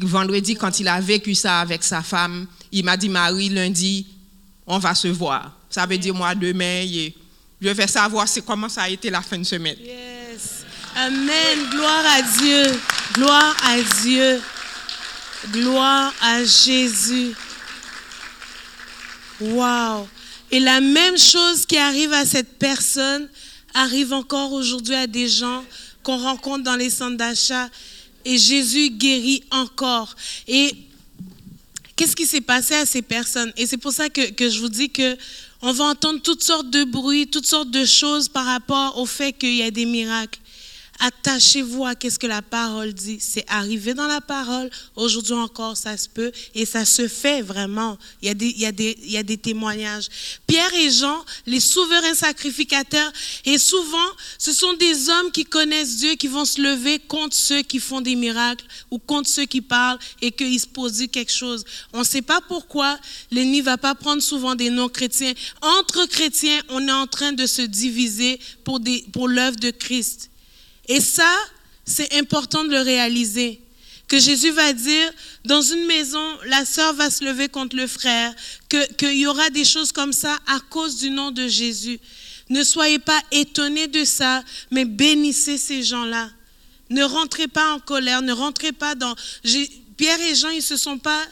vendredi, 0.00 0.54
quand 0.54 0.78
il 0.78 0.86
a 0.86 1.00
vécu 1.00 1.34
ça 1.34 1.60
avec 1.60 1.82
sa 1.82 2.02
femme, 2.02 2.46
il 2.70 2.84
m'a 2.84 2.96
dit, 2.96 3.08
Marie, 3.08 3.48
lundi, 3.48 4.06
on 4.64 4.78
va 4.78 4.94
se 4.94 5.08
voir. 5.08 5.58
Ça 5.68 5.86
veut 5.86 5.98
dire, 5.98 6.14
moi, 6.14 6.36
demain, 6.36 6.86
je 7.60 7.68
vais 7.68 7.86
savoir 7.88 8.26
comment 8.46 8.68
ça 8.68 8.82
a 8.82 8.88
été 8.88 9.10
la 9.10 9.22
fin 9.22 9.38
de 9.38 9.44
semaine. 9.44 9.76
Amen. 10.98 11.68
Gloire 11.72 12.06
à 12.06 12.22
Dieu. 12.22 12.80
Gloire 13.12 13.56
à 13.64 13.82
Dieu. 14.02 14.40
Gloire 15.52 16.14
à 16.22 16.42
Jésus. 16.42 17.34
Wow. 19.38 20.08
Et 20.50 20.58
la 20.58 20.80
même 20.80 21.18
chose 21.18 21.66
qui 21.66 21.76
arrive 21.76 22.14
à 22.14 22.24
cette 22.24 22.58
personne 22.58 23.28
arrive 23.74 24.14
encore 24.14 24.54
aujourd'hui 24.54 24.94
à 24.94 25.06
des 25.06 25.28
gens 25.28 25.62
qu'on 26.02 26.16
rencontre 26.16 26.64
dans 26.64 26.76
les 26.76 26.88
centres 26.88 27.18
d'achat. 27.18 27.68
Et 28.24 28.38
Jésus 28.38 28.88
guérit 28.88 29.44
encore. 29.50 30.16
Et 30.48 30.72
qu'est-ce 31.94 32.16
qui 32.16 32.24
s'est 32.26 32.40
passé 32.40 32.74
à 32.74 32.86
ces 32.86 33.02
personnes? 33.02 33.52
Et 33.58 33.66
c'est 33.66 33.76
pour 33.76 33.92
ça 33.92 34.08
que, 34.08 34.30
que 34.30 34.48
je 34.48 34.60
vous 34.60 34.70
dis 34.70 34.88
que 34.88 35.14
on 35.60 35.72
va 35.72 35.84
entendre 35.84 36.22
toutes 36.22 36.42
sortes 36.42 36.70
de 36.70 36.84
bruits, 36.84 37.26
toutes 37.26 37.46
sortes 37.46 37.70
de 37.70 37.84
choses 37.84 38.30
par 38.30 38.46
rapport 38.46 38.96
au 38.98 39.04
fait 39.04 39.34
qu'il 39.34 39.56
y 39.56 39.62
a 39.62 39.70
des 39.70 39.84
miracles. 39.84 40.38
Attachez-vous 41.00 41.84
à 41.84 41.94
ce 42.02 42.18
que 42.18 42.26
la 42.26 42.42
parole 42.42 42.92
dit. 42.92 43.18
C'est 43.20 43.44
arrivé 43.48 43.94
dans 43.94 44.06
la 44.06 44.20
parole. 44.20 44.70
Aujourd'hui 44.94 45.34
encore, 45.34 45.76
ça 45.76 45.96
se 45.96 46.08
peut 46.08 46.32
et 46.54 46.64
ça 46.64 46.84
se 46.84 47.08
fait 47.08 47.42
vraiment. 47.42 47.98
Il 48.22 48.28
y, 48.58 48.66
a 48.66 48.72
des, 48.72 49.36
témoignages. 49.36 50.08
Pierre 50.46 50.74
et 50.74 50.90
Jean, 50.90 51.24
les 51.46 51.60
souverains 51.60 52.14
sacrificateurs, 52.14 53.12
et 53.44 53.58
souvent, 53.58 54.08
ce 54.38 54.52
sont 54.52 54.72
des 54.74 55.08
hommes 55.10 55.30
qui 55.32 55.44
connaissent 55.44 55.96
Dieu 55.96 56.14
qui 56.14 56.28
vont 56.28 56.44
se 56.44 56.60
lever 56.60 56.98
contre 56.98 57.36
ceux 57.36 57.62
qui 57.62 57.78
font 57.78 58.00
des 58.00 58.14
miracles 58.14 58.64
ou 58.90 58.98
contre 58.98 59.28
ceux 59.28 59.46
qui 59.46 59.60
parlent 59.60 59.98
et 60.22 60.30
qu'ils 60.30 60.60
se 60.60 60.66
posent 60.66 61.06
quelque 61.12 61.32
chose. 61.32 61.64
On 61.92 62.00
ne 62.00 62.04
sait 62.04 62.22
pas 62.22 62.40
pourquoi 62.48 62.98
l'ennemi 63.30 63.60
va 63.60 63.76
pas 63.76 63.94
prendre 63.94 64.22
souvent 64.22 64.54
des 64.54 64.70
non-chrétiens. 64.70 65.34
Entre 65.60 66.06
chrétiens, 66.06 66.60
on 66.68 66.86
est 66.86 66.92
en 66.92 67.06
train 67.06 67.32
de 67.32 67.46
se 67.46 67.62
diviser 67.62 68.40
pour 68.64 69.28
l'œuvre 69.28 69.56
de 69.56 69.70
Christ. 69.70 70.30
Et 70.88 71.00
ça, 71.00 71.32
c'est 71.84 72.14
important 72.16 72.64
de 72.64 72.70
le 72.70 72.80
réaliser. 72.80 73.60
Que 74.08 74.20
Jésus 74.20 74.52
va 74.52 74.72
dire, 74.72 75.12
dans 75.44 75.62
une 75.62 75.84
maison, 75.86 76.24
la 76.46 76.64
sœur 76.64 76.94
va 76.94 77.10
se 77.10 77.24
lever 77.24 77.48
contre 77.48 77.74
le 77.74 77.88
frère, 77.88 78.32
qu'il 78.68 79.18
y 79.18 79.26
aura 79.26 79.50
des 79.50 79.64
choses 79.64 79.90
comme 79.90 80.12
ça 80.12 80.38
à 80.46 80.60
cause 80.70 80.98
du 80.98 81.10
nom 81.10 81.32
de 81.32 81.48
Jésus. 81.48 81.98
Ne 82.48 82.62
soyez 82.62 83.00
pas 83.00 83.20
étonnés 83.32 83.88
de 83.88 84.04
ça, 84.04 84.44
mais 84.70 84.84
bénissez 84.84 85.58
ces 85.58 85.82
gens-là. 85.82 86.30
Ne 86.88 87.02
rentrez 87.02 87.48
pas 87.48 87.72
en 87.72 87.80
colère, 87.80 88.22
ne 88.22 88.32
rentrez 88.32 88.70
pas 88.70 88.94
dans... 88.94 89.16
Pierre 89.96 90.20
et 90.20 90.36
Jean, 90.36 90.50
ils 90.50 90.58
ne 90.58 90.62
se 90.62 90.76
sont 90.76 90.98
pas 90.98 91.24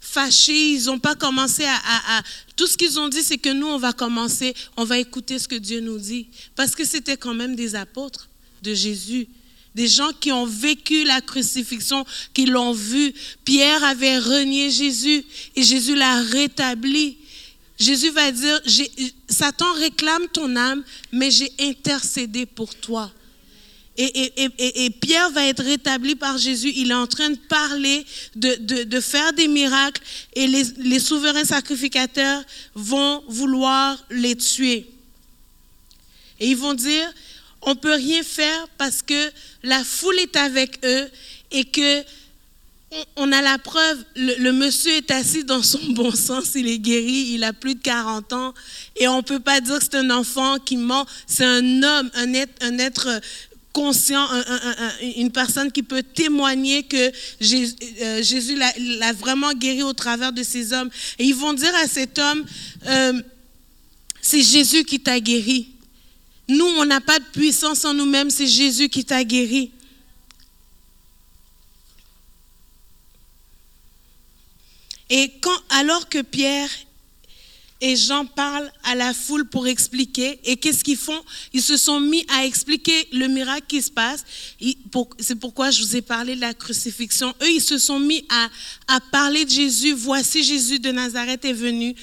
fâchés, 0.00 0.70
ils 0.72 0.86
n'ont 0.86 0.98
pas 0.98 1.14
commencé 1.14 1.64
à... 1.64 2.22
Tout 2.56 2.66
ce 2.66 2.76
qu'ils 2.76 2.98
ont 2.98 3.08
dit, 3.08 3.22
c'est 3.22 3.38
que 3.38 3.50
nous, 3.50 3.68
on 3.68 3.78
va 3.78 3.92
commencer, 3.92 4.52
on 4.76 4.84
va 4.84 4.98
écouter 4.98 5.38
ce 5.38 5.46
que 5.46 5.54
Dieu 5.54 5.78
nous 5.78 5.98
dit. 5.98 6.26
Parce 6.56 6.74
que 6.74 6.84
c'était 6.84 7.16
quand 7.16 7.34
même 7.34 7.54
des 7.54 7.76
apôtres 7.76 8.28
de 8.66 8.74
Jésus. 8.74 9.28
Des 9.74 9.88
gens 9.88 10.10
qui 10.20 10.32
ont 10.32 10.46
vécu 10.46 11.04
la 11.04 11.20
crucifixion, 11.20 12.04
qui 12.32 12.46
l'ont 12.46 12.72
vu. 12.72 13.12
Pierre 13.44 13.84
avait 13.84 14.18
renié 14.18 14.70
Jésus 14.70 15.24
et 15.54 15.62
Jésus 15.62 15.94
l'a 15.94 16.20
rétabli. 16.22 17.18
Jésus 17.78 18.10
va 18.10 18.32
dire, 18.32 18.60
Satan 19.28 19.70
réclame 19.74 20.28
ton 20.32 20.56
âme, 20.56 20.82
mais 21.12 21.30
j'ai 21.30 21.52
intercédé 21.60 22.46
pour 22.46 22.74
toi. 22.74 23.12
Et, 23.98 24.90
Pierre 25.00 25.30
va 25.30 25.46
être 25.46 25.62
rétabli 25.62 26.16
par 26.16 26.36
Jésus. 26.36 26.72
Il 26.76 26.90
est 26.90 26.94
en 26.94 27.06
train 27.06 27.30
de 27.30 27.38
parler, 27.48 28.04
de, 28.34 29.00
faire 29.00 29.32
des 29.34 29.48
miracles, 29.48 30.02
et 30.34 30.46
les, 30.46 30.64
les 30.78 30.98
souverains 30.98 31.44
sacrificateurs 31.44 32.42
vont 32.74 33.22
vouloir 33.28 34.02
les 34.10 34.36
tuer. 34.36 34.86
Et 36.40 36.48
ils 36.48 36.56
vont 36.56 36.74
dire, 36.74 37.12
on 37.66 37.74
peut 37.74 37.94
rien 37.94 38.22
faire 38.22 38.68
parce 38.78 39.02
que 39.02 39.30
la 39.62 39.84
foule 39.84 40.18
est 40.20 40.36
avec 40.36 40.78
eux 40.84 41.10
et 41.50 41.64
que 41.64 42.02
on 43.16 43.32
a 43.32 43.42
la 43.42 43.58
preuve, 43.58 44.04
le, 44.14 44.52
monsieur 44.52 44.92
est 44.92 45.10
assis 45.10 45.44
dans 45.44 45.62
son 45.62 45.80
bon 45.90 46.12
sens, 46.12 46.52
il 46.54 46.68
est 46.68 46.78
guéri, 46.78 47.32
il 47.34 47.44
a 47.44 47.52
plus 47.52 47.74
de 47.74 47.82
40 47.82 48.32
ans 48.32 48.54
et 48.94 49.08
on 49.08 49.18
ne 49.18 49.22
peut 49.22 49.40
pas 49.40 49.60
dire 49.60 49.78
que 49.78 49.84
c'est 49.84 49.96
un 49.96 50.10
enfant 50.10 50.58
qui 50.58 50.76
ment, 50.76 51.04
c'est 51.26 51.44
un 51.44 51.82
homme, 51.82 52.10
un 52.14 52.32
être, 52.32 52.54
un 52.64 52.78
être 52.78 53.20
conscient, 53.72 54.26
une 55.16 55.32
personne 55.32 55.70
qui 55.70 55.82
peut 55.82 56.02
témoigner 56.02 56.84
que 56.84 56.96
euh, 56.96 58.22
Jésus, 58.22 58.56
l'a 58.56 59.12
vraiment 59.12 59.52
guéri 59.52 59.82
au 59.82 59.92
travers 59.92 60.32
de 60.32 60.42
ces 60.42 60.72
hommes. 60.72 60.88
Et 61.18 61.24
ils 61.24 61.34
vont 61.34 61.52
dire 61.52 61.74
à 61.74 61.86
cet 61.86 62.18
homme, 62.18 62.46
euh, 62.86 63.20
c'est 64.22 64.40
Jésus 64.40 64.84
qui 64.84 64.98
t'a 64.98 65.20
guéri. 65.20 65.75
Nous, 66.48 66.64
on 66.64 66.84
n'a 66.84 67.00
pas 67.00 67.18
de 67.18 67.24
puissance 67.24 67.84
en 67.84 67.94
nous-mêmes, 67.94 68.30
c'est 68.30 68.46
Jésus 68.46 68.88
qui 68.88 69.04
t'a 69.04 69.24
guéri. 69.24 69.72
Et 75.10 75.32
quand, 75.40 75.56
alors 75.70 76.08
que 76.08 76.22
Pierre 76.22 76.70
et 77.80 77.94
Jean 77.94 78.24
parlent 78.24 78.72
à 78.84 78.94
la 78.94 79.12
foule 79.12 79.44
pour 79.48 79.68
expliquer, 79.68 80.40
et 80.44 80.56
qu'est-ce 80.56 80.82
qu'ils 80.82 80.96
font? 80.96 81.22
Ils 81.52 81.62
se 81.62 81.76
sont 81.76 82.00
mis 82.00 82.24
à 82.28 82.46
expliquer 82.46 83.06
le 83.12 83.28
miracle 83.28 83.66
qui 83.68 83.82
se 83.82 83.90
passe. 83.90 84.24
C'est 85.20 85.34
pourquoi 85.34 85.70
je 85.70 85.82
vous 85.82 85.96
ai 85.96 86.02
parlé 86.02 86.34
de 86.36 86.40
la 86.40 86.54
crucifixion. 86.54 87.34
Eux, 87.42 87.50
ils 87.50 87.62
se 87.62 87.78
sont 87.78 88.00
mis 88.00 88.24
à, 88.30 88.48
à 88.88 89.00
parler 89.00 89.44
de 89.44 89.50
Jésus. 89.50 89.92
Voici 89.92 90.42
Jésus 90.42 90.78
de 90.78 90.90
Nazareth 90.90 91.44
est 91.44 91.52
venu. 91.52 91.94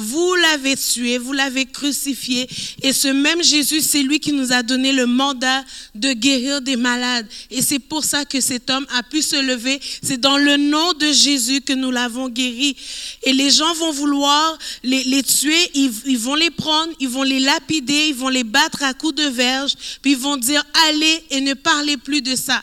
Vous 0.00 0.34
l'avez 0.34 0.76
tué, 0.76 1.18
vous 1.18 1.32
l'avez 1.32 1.66
crucifié. 1.66 2.48
Et 2.82 2.92
ce 2.92 3.08
même 3.08 3.42
Jésus, 3.42 3.82
c'est 3.82 4.02
lui 4.02 4.18
qui 4.18 4.32
nous 4.32 4.52
a 4.52 4.62
donné 4.62 4.92
le 4.92 5.06
mandat 5.06 5.64
de 5.94 6.12
guérir 6.12 6.62
des 6.62 6.76
malades. 6.76 7.26
Et 7.50 7.60
c'est 7.60 7.78
pour 7.78 8.04
ça 8.04 8.24
que 8.24 8.40
cet 8.40 8.70
homme 8.70 8.86
a 8.96 9.02
pu 9.02 9.20
se 9.20 9.36
lever. 9.36 9.78
C'est 10.02 10.18
dans 10.18 10.38
le 10.38 10.56
nom 10.56 10.94
de 10.94 11.12
Jésus 11.12 11.60
que 11.60 11.74
nous 11.74 11.90
l'avons 11.90 12.28
guéri. 12.28 12.76
Et 13.24 13.32
les 13.32 13.50
gens 13.50 13.74
vont 13.74 13.92
vouloir 13.92 14.58
les, 14.82 15.22
tuer, 15.22 15.70
ils 15.74 16.18
vont 16.18 16.34
les 16.34 16.50
prendre, 16.50 16.92
ils 16.98 17.08
vont 17.08 17.22
les 17.22 17.40
lapider, 17.40 18.06
ils 18.08 18.14
vont 18.14 18.28
les 18.28 18.44
battre 18.44 18.82
à 18.82 18.94
coups 18.94 19.14
de 19.14 19.28
verge, 19.28 19.74
puis 20.00 20.12
ils 20.12 20.18
vont 20.18 20.36
dire, 20.38 20.64
allez 20.88 21.22
et 21.30 21.40
ne 21.40 21.54
parlez 21.54 21.98
plus 21.98 22.22
de 22.22 22.34
ça. 22.34 22.62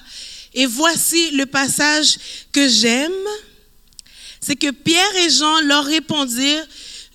Et 0.54 0.66
voici 0.66 1.32
le 1.32 1.46
passage 1.46 2.18
que 2.52 2.68
j'aime. 2.68 3.12
C'est 4.42 4.56
que 4.56 4.72
Pierre 4.72 5.16
et 5.26 5.30
Jean 5.30 5.60
leur 5.62 5.86
répondirent, 5.86 6.66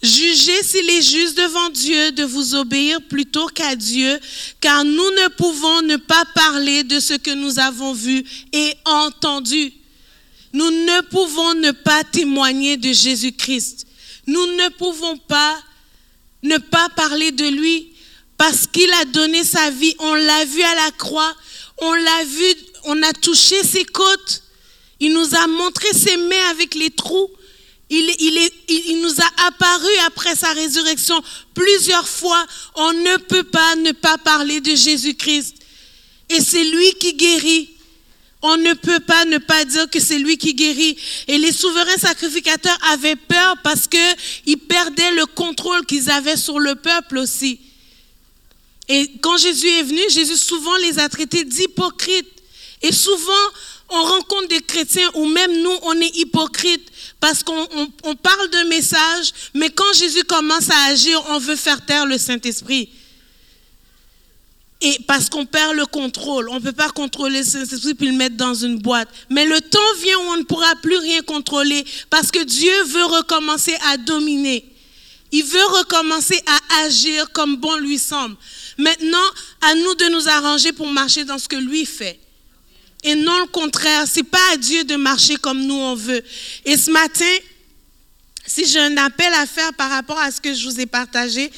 Jugez 0.03 0.65
s'il 0.65 0.91
est 0.91 1.03
juste 1.03 1.37
devant 1.39 1.69
Dieu 1.69 2.11
de 2.11 2.25
vous 2.25 2.57
obéir 2.57 3.01
plutôt 3.03 3.47
qu'à 3.47 3.77
Dieu, 3.77 4.19
car 4.61 4.85
nous 4.85 4.93
ne 4.93 5.29
pouvons 5.29 5.83
ne 5.83 5.97
pas 5.97 6.25
parler 6.35 6.83
de 6.83 6.99
ce 6.99 7.15
que 7.15 7.31
nous 7.31 7.61
avons 7.61 7.93
vu 7.93 8.25
et 8.53 8.75
entendu. 8.85 9.73
Nous 10.53 10.71
ne 10.71 11.03
pouvons 11.03 11.55
ne 11.55 11.71
pas 11.71 12.03
témoigner 12.03 12.77
de 12.77 12.93
Jésus-Christ. 12.93 13.87
Nous 14.27 14.47
ne 14.57 14.69
pouvons 14.71 15.17
pas 15.19 15.57
ne 16.43 16.59
pas 16.59 16.89
parler 16.91 17.31
de 17.31 17.47
lui 17.47 17.93
parce 18.37 18.67
qu'il 18.67 18.93
a 18.95 19.05
donné 19.05 19.45
sa 19.45 19.71
vie. 19.71 19.95
On 20.01 20.15
l'a 20.15 20.45
vu 20.47 20.63
à 20.63 20.75
la 20.75 20.91
croix, 20.99 21.33
on 21.79 21.95
l'a 21.95 22.25
vu, 22.25 22.55
on 22.85 23.03
a 23.05 23.13
touché 23.13 23.63
ses 23.63 23.85
côtes. 23.85 24.43
Il 24.99 25.13
nous 25.15 25.35
a 25.37 25.47
montré 25.47 25.93
ses 25.93 26.17
mains 26.17 26.51
avec 26.51 26.75
les 26.75 26.91
trous. 26.91 27.31
Il, 27.95 29.01
nous 29.03 29.21
a 29.21 29.47
apparu 29.49 29.91
après 30.07 30.35
sa 30.35 30.51
résurrection 30.55 31.23
plusieurs 31.53 32.09
fois. 32.09 32.47
On 32.75 32.93
ne 32.95 33.19
peut 33.19 33.45
pas 33.45 33.77
ne 33.77 33.93
pas 33.93 34.17
parler 34.17 34.63
de 34.63 34.75
Jésus-Christ. 34.75 35.57
Et 36.31 36.41
c'est 36.41 36.65
lui 36.65 36.95
qui 36.95 37.13
guérit. 37.13 37.69
On 38.41 38.57
ne 38.57 38.73
peut 38.73 39.01
pas 39.01 39.27
ne 39.27 39.37
pas 39.37 39.67
dire 39.67 39.91
que 39.91 40.01
c'est 40.01 40.19
lui 40.19 40.39
qui 40.39 40.55
guérit. 40.55 40.97
Et 41.29 41.37
les 41.37 41.53
souverains 41.53 41.99
sacrificateurs 41.99 42.79
avaient 42.93 43.17
peur 43.17 43.57
parce 43.63 43.87
qu'ils 43.87 44.59
perdaient 44.59 45.13
le 45.13 45.27
contrôle 45.27 45.85
qu'ils 45.85 46.11
avaient 46.11 46.39
sur 46.39 46.59
le 46.59 46.75
peuple 46.75 47.19
aussi. 47.19 47.61
Et 48.89 49.11
quand 49.21 49.37
Jésus 49.37 49.69
est 49.69 49.83
venu, 49.83 50.01
Jésus 50.09 50.39
souvent 50.39 50.77
les 50.79 50.99
a 50.99 51.11
traités 51.11 51.45
d'hypocrites. 51.45 52.27
Et 52.81 52.91
souvent, 52.91 53.33
on 53.91 54.03
rencontre 54.03 54.49
des 54.49 54.63
chrétiens 54.63 55.11
ou 55.15 55.27
même 55.27 55.61
nous, 55.61 55.79
on 55.83 56.01
est 56.01 56.17
hypocrites 56.17 56.91
parce 57.23 57.45
qu'on 57.45 57.69
on, 57.77 57.89
on 58.03 58.17
parle 58.17 58.51
de 58.51 58.69
message, 58.69 59.33
mais 59.55 59.71
quand 59.71 59.93
Jésus 59.95 60.25
commence 60.25 60.69
à 60.69 60.87
agir, 60.87 61.23
on 61.29 61.39
veut 61.39 61.55
faire 61.55 61.87
taire 61.87 62.05
le 62.05 62.19
Saint-Esprit. 62.19 62.91
Et 64.81 64.99
parce 65.07 65.31
qu'on 65.31 65.47
perd 65.47 65.77
le 65.77 65.87
contrôle, 65.87 66.49
on 66.49 66.57
ne 66.57 66.61
peut 66.61 66.73
pas 66.73 66.91
contrôler 66.91 67.39
le 67.39 67.45
Saint-Esprit 67.45 67.95
puis 67.95 68.09
le 68.09 68.17
mettre 68.17 68.37
dans 68.37 68.55
une 68.55 68.79
boîte. 68.79 69.09
Mais 69.31 69.47
le 69.47 69.61
temps 69.61 69.79
vient 70.03 70.19
où 70.19 70.33
on 70.33 70.37
ne 70.39 70.43
pourra 70.43 70.75
plus 70.83 70.97
rien 70.97 71.23
contrôler 71.23 71.85
parce 72.11 72.33
que 72.33 72.43
Dieu 72.43 72.83
veut 72.87 73.05
recommencer 73.05 73.77
à 73.87 73.99
dominer. 73.99 74.65
Il 75.31 75.45
veut 75.45 75.67
recommencer 75.79 76.43
à 76.45 76.85
agir 76.87 77.31
comme 77.31 77.55
bon 77.55 77.77
lui 77.77 78.01
semble. 78.01 78.35
Maintenant, 78.79 79.31
à 79.61 79.77
nous 79.77 79.95
de 79.95 80.07
nous 80.07 80.29
arranger 80.29 80.73
pour 80.73 80.89
marcher 80.89 81.25
dans 81.25 81.39
ce 81.39 81.47
que 81.47 81.55
lui 81.55 81.87
fait. 81.87 82.19
Et 83.03 83.15
non 83.15 83.39
le 83.41 83.47
contraire. 83.47 84.05
C'est 84.07 84.23
pas 84.23 84.53
à 84.53 84.57
Dieu 84.57 84.85
de 84.85 84.97
marcher 84.97 85.37
comme 85.37 85.65
nous 85.65 85.75
on 85.75 85.95
veut. 85.95 86.23
Et 86.65 86.77
ce 86.77 86.91
matin, 86.91 87.35
si 88.47 88.67
j'ai 88.67 88.81
un 88.81 88.97
appel 88.97 89.33
à 89.35 89.47
faire 89.47 89.73
par 89.75 89.91
rapport 89.91 90.19
à 90.19 90.31
ce 90.31 90.41
que 90.41 90.55
je 90.55 90.69
vous 90.69 90.81
ai 90.81 90.87
partagé, 90.87 91.51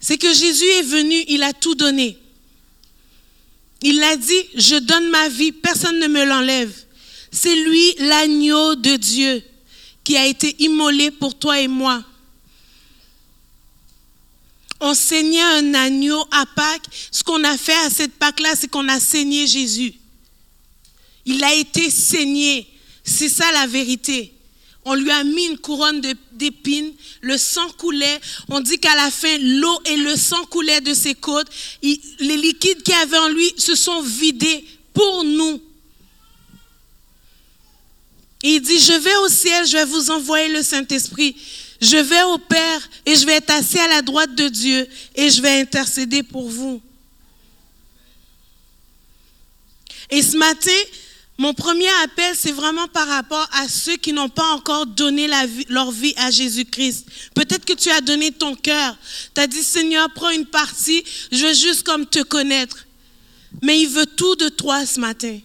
c'est 0.00 0.18
que 0.18 0.32
Jésus 0.32 0.66
est 0.66 0.82
venu, 0.82 1.24
il 1.28 1.42
a 1.42 1.52
tout 1.52 1.74
donné. 1.74 2.18
Il 3.82 4.02
a 4.02 4.16
dit, 4.16 4.48
je 4.54 4.76
donne 4.76 5.08
ma 5.10 5.28
vie, 5.28 5.52
personne 5.52 5.98
ne 5.98 6.08
me 6.08 6.24
l'enlève. 6.24 6.72
C'est 7.30 7.54
lui 7.54 7.94
l'agneau 7.98 8.74
de 8.74 8.96
Dieu 8.96 9.42
qui 10.04 10.16
a 10.16 10.26
été 10.26 10.54
immolé 10.62 11.10
pour 11.10 11.38
toi 11.38 11.60
et 11.60 11.68
moi. 11.68 12.04
On 14.84 14.94
saignait 14.94 15.40
un 15.40 15.74
agneau 15.74 16.20
à 16.32 16.44
Pâques. 16.44 16.86
Ce 17.12 17.22
qu'on 17.22 17.42
a 17.44 17.56
fait 17.56 17.76
à 17.86 17.88
cette 17.88 18.14
Pâques-là, 18.14 18.54
c'est 18.56 18.68
qu'on 18.68 18.88
a 18.88 18.98
saigné 18.98 19.46
Jésus. 19.46 19.94
Il 21.24 21.42
a 21.44 21.54
été 21.54 21.88
saigné. 21.88 22.66
C'est 23.04 23.28
ça 23.28 23.50
la 23.52 23.68
vérité. 23.68 24.34
On 24.84 24.94
lui 24.94 25.12
a 25.12 25.22
mis 25.22 25.44
une 25.46 25.58
couronne 25.58 26.02
d'épines, 26.32 26.92
le 27.20 27.38
sang 27.38 27.68
coulait. 27.78 28.20
On 28.48 28.58
dit 28.58 28.78
qu'à 28.78 28.96
la 28.96 29.12
fin, 29.12 29.38
l'eau 29.38 29.80
et 29.84 29.96
le 29.96 30.16
sang 30.16 30.44
coulaient 30.46 30.80
de 30.80 30.94
ses 30.94 31.14
côtes. 31.14 31.46
Les 31.82 32.36
liquides 32.36 32.82
qu'il 32.82 32.94
y 32.94 32.96
avait 32.96 33.18
en 33.18 33.28
lui 33.28 33.54
se 33.56 33.76
sont 33.76 34.02
vidés 34.02 34.64
pour 34.92 35.22
nous. 35.22 35.62
Il 38.42 38.60
dit, 38.60 38.80
je 38.80 38.94
vais 38.94 39.14
au 39.18 39.28
ciel, 39.28 39.64
je 39.64 39.76
vais 39.76 39.84
vous 39.84 40.10
envoyer 40.10 40.48
le 40.48 40.64
Saint-Esprit. 40.64 41.36
Je 41.82 41.96
vais 41.96 42.22
au 42.22 42.38
Père 42.38 42.88
et 43.04 43.16
je 43.16 43.26
vais 43.26 43.34
être 43.34 43.50
assis 43.50 43.80
à 43.80 43.88
la 43.88 44.02
droite 44.02 44.36
de 44.36 44.48
Dieu 44.48 44.86
et 45.16 45.28
je 45.28 45.42
vais 45.42 45.60
intercéder 45.60 46.22
pour 46.22 46.48
vous. 46.48 46.80
Et 50.08 50.22
ce 50.22 50.36
matin, 50.36 50.70
mon 51.38 51.52
premier 51.52 51.88
appel, 52.04 52.36
c'est 52.36 52.52
vraiment 52.52 52.86
par 52.86 53.08
rapport 53.08 53.48
à 53.52 53.68
ceux 53.68 53.96
qui 53.96 54.12
n'ont 54.12 54.28
pas 54.28 54.48
encore 54.52 54.86
donné 54.86 55.28
leur 55.68 55.90
vie 55.90 56.14
à 56.18 56.30
Jésus-Christ. 56.30 57.04
Peut-être 57.34 57.64
que 57.64 57.72
tu 57.72 57.90
as 57.90 58.00
donné 58.00 58.30
ton 58.30 58.54
cœur. 58.54 58.96
Tu 59.34 59.40
as 59.40 59.48
dit, 59.48 59.64
Seigneur, 59.64 60.08
prends 60.14 60.30
une 60.30 60.46
partie, 60.46 61.02
je 61.32 61.46
veux 61.46 61.54
juste 61.54 61.82
comme 61.82 62.06
te 62.06 62.22
connaître. 62.22 62.86
Mais 63.60 63.80
il 63.80 63.88
veut 63.88 64.06
tout 64.06 64.36
de 64.36 64.48
toi 64.50 64.86
ce 64.86 65.00
matin. 65.00 65.36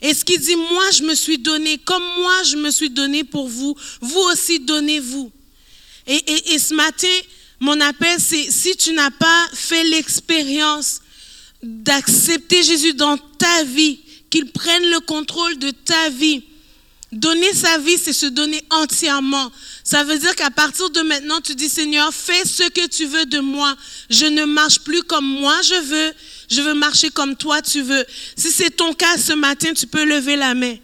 Et 0.00 0.14
ce 0.14 0.24
qu'il 0.24 0.38
dit, 0.38 0.54
moi, 0.54 0.92
je 0.92 1.02
me 1.02 1.14
suis 1.16 1.38
donné, 1.38 1.78
comme 1.78 2.04
moi, 2.20 2.44
je 2.44 2.56
me 2.56 2.70
suis 2.70 2.90
donné 2.90 3.24
pour 3.24 3.48
vous, 3.48 3.74
vous 4.00 4.20
aussi 4.20 4.60
donnez-vous. 4.60 5.32
Et, 6.06 6.16
et, 6.16 6.54
et, 6.54 6.58
ce 6.58 6.74
matin, 6.74 7.08
mon 7.60 7.80
appel, 7.80 8.20
c'est 8.20 8.50
si 8.50 8.76
tu 8.76 8.92
n'as 8.92 9.10
pas 9.10 9.48
fait 9.52 9.84
l'expérience 9.84 11.00
d'accepter 11.62 12.62
Jésus 12.62 12.94
dans 12.94 13.18
ta 13.18 13.64
vie, 13.64 13.98
qu'il 14.30 14.50
prenne 14.50 14.90
le 14.90 15.00
contrôle 15.00 15.58
de 15.58 15.70
ta 15.70 16.10
vie. 16.10 16.42
Donner 17.12 17.52
sa 17.54 17.78
vie, 17.78 17.96
c'est 17.96 18.12
se 18.12 18.26
donner 18.26 18.62
entièrement. 18.70 19.50
Ça 19.84 20.02
veut 20.04 20.18
dire 20.18 20.34
qu'à 20.34 20.50
partir 20.50 20.90
de 20.90 21.00
maintenant, 21.02 21.40
tu 21.40 21.54
dis, 21.54 21.68
Seigneur, 21.68 22.12
fais 22.12 22.44
ce 22.44 22.64
que 22.68 22.86
tu 22.88 23.06
veux 23.06 23.24
de 23.26 23.38
moi. 23.38 23.74
Je 24.10 24.26
ne 24.26 24.44
marche 24.44 24.80
plus 24.80 25.02
comme 25.02 25.26
moi 25.26 25.56
je 25.62 25.74
veux. 25.74 26.12
Je 26.50 26.60
veux 26.60 26.74
marcher 26.74 27.10
comme 27.10 27.36
toi 27.36 27.62
tu 27.62 27.82
veux. 27.82 28.04
Si 28.36 28.50
c'est 28.50 28.70
ton 28.70 28.92
cas 28.92 29.16
ce 29.16 29.32
matin, 29.32 29.72
tu 29.72 29.86
peux 29.86 30.04
lever 30.04 30.36
la 30.36 30.54
main. 30.54 30.76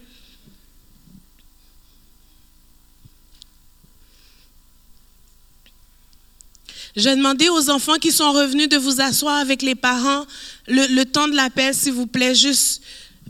J'ai 6.94 7.16
demandé 7.16 7.48
aux 7.48 7.70
enfants 7.70 7.96
qui 7.96 8.12
sont 8.12 8.32
revenus 8.32 8.68
de 8.68 8.76
vous 8.76 9.00
asseoir 9.00 9.36
avec 9.36 9.62
les 9.62 9.74
parents 9.74 10.26
le, 10.68 11.04
temps 11.04 11.26
de 11.26 11.34
l'appel, 11.34 11.74
s'il 11.74 11.92
vous 11.92 12.06
plaît, 12.06 12.34
juste 12.34 12.82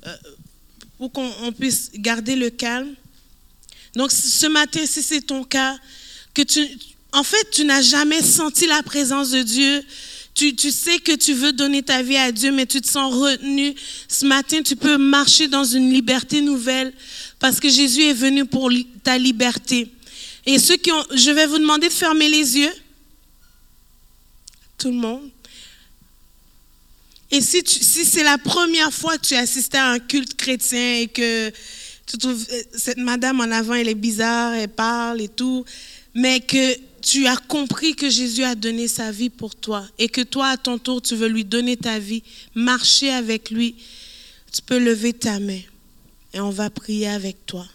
euh, 0.07 0.15
pour 0.99 1.13
qu'on 1.13 1.53
puisse 1.53 1.91
garder 1.95 2.35
le 2.35 2.51
calme. 2.51 2.95
Donc 3.95 4.11
ce 4.11 4.47
matin, 4.47 4.81
si 4.85 5.03
c'est 5.03 5.21
ton 5.21 5.45
cas, 5.45 5.77
que 6.35 6.43
tu, 6.43 6.67
en 7.13 7.23
fait, 7.23 7.51
tu 7.51 7.65
n'as 7.65 7.83
jamais 7.83 8.23
senti 8.23 8.67
la 8.67 8.83
présence 8.83 9.31
de 9.31 9.43
Dieu, 9.43 9.83
tu, 10.35 10.57
tu, 10.57 10.71
sais 10.71 10.99
que 10.99 11.15
tu 11.15 11.35
veux 11.35 11.53
donner 11.53 11.83
ta 11.83 12.03
vie 12.03 12.17
à 12.17 12.33
Dieu, 12.33 12.51
mais 12.53 12.65
tu 12.65 12.81
te 12.81 12.89
sens 12.89 13.15
retenu. 13.15 13.75
Ce 14.09 14.25
matin, 14.25 14.63
tu 14.63 14.77
peux 14.77 14.97
marcher 14.97 15.47
dans 15.47 15.65
une 15.65 15.93
liberté 15.93 16.41
nouvelle 16.41 16.93
parce 17.39 17.61
que 17.61 17.69
Jésus 17.69 18.03
est 18.03 18.15
venu 18.15 18.47
pour 18.47 18.73
ta 19.05 19.19
liberté. 19.19 19.89
Et 20.47 20.59
ceux 20.59 20.77
qui 20.77 20.91
ont, 20.91 21.05
je 21.15 21.31
vais 21.31 21.47
vous 21.47 21.59
demander 21.59 21.89
de 21.89 21.93
fermer 21.93 22.29
les 22.29 22.59
yeux. 22.59 22.73
Tout 24.83 24.91
le 24.91 24.97
monde. 24.97 25.31
Et 27.31 27.41
si, 27.41 27.63
si 27.65 28.05
c'est 28.05 28.25
la 28.25 28.37
première 28.37 28.93
fois 28.93 29.17
que 29.17 29.25
tu 29.25 29.37
assistes 29.37 29.77
à 29.77 29.93
un 29.93 30.01
culte 30.01 30.35
chrétien 30.35 31.03
et 31.03 31.07
que 31.07 31.53
tu 32.05 32.19
trouves 32.19 32.45
cette 32.75 32.99
madame 32.99 33.39
en 33.39 33.53
avant, 33.53 33.75
elle 33.75 33.89
est 33.89 33.95
bizarre, 33.95 34.55
elle 34.55 34.69
parle 34.69 35.21
et 35.21 35.29
tout, 35.29 35.65
mais 36.15 36.41
que 36.41 36.77
tu 37.01 37.29
as 37.29 37.37
compris 37.37 37.95
que 37.95 38.11
Jésus 38.11 38.43
a 38.43 38.57
donné 38.57 38.89
sa 38.89 39.13
vie 39.13 39.31
pour 39.31 39.55
toi 39.55 39.87
et 40.01 40.09
que 40.09 40.21
toi, 40.21 40.49
à 40.49 40.57
ton 40.57 40.79
tour, 40.79 41.01
tu 41.01 41.15
veux 41.15 41.29
lui 41.29 41.45
donner 41.45 41.77
ta 41.77 42.01
vie, 42.01 42.25
marcher 42.57 43.11
avec 43.11 43.51
lui, 43.51 43.77
tu 44.53 44.63
peux 44.63 44.81
lever 44.81 45.13
ta 45.13 45.39
main 45.39 45.61
et 46.35 46.41
on 46.41 46.51
va 46.51 46.71
prier 46.71 47.07
avec 47.07 47.47
toi. 47.47 47.69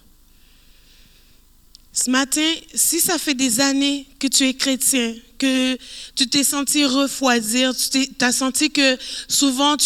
Ce 1.99 2.11
matin, 2.11 2.53
si 2.75 2.99
ça 2.99 3.17
fait 3.17 3.33
des 3.33 3.59
années 3.59 4.05
que 4.19 4.27
tu 4.27 4.47
es 4.47 4.53
chrétien, 4.53 5.15
que 5.39 5.75
tu 6.15 6.27
t'es 6.27 6.43
senti 6.43 6.85
refroidir, 6.85 7.73
tu 7.75 8.07
as 8.21 8.31
senti 8.31 8.69
que 8.69 8.97
souvent 9.27 9.77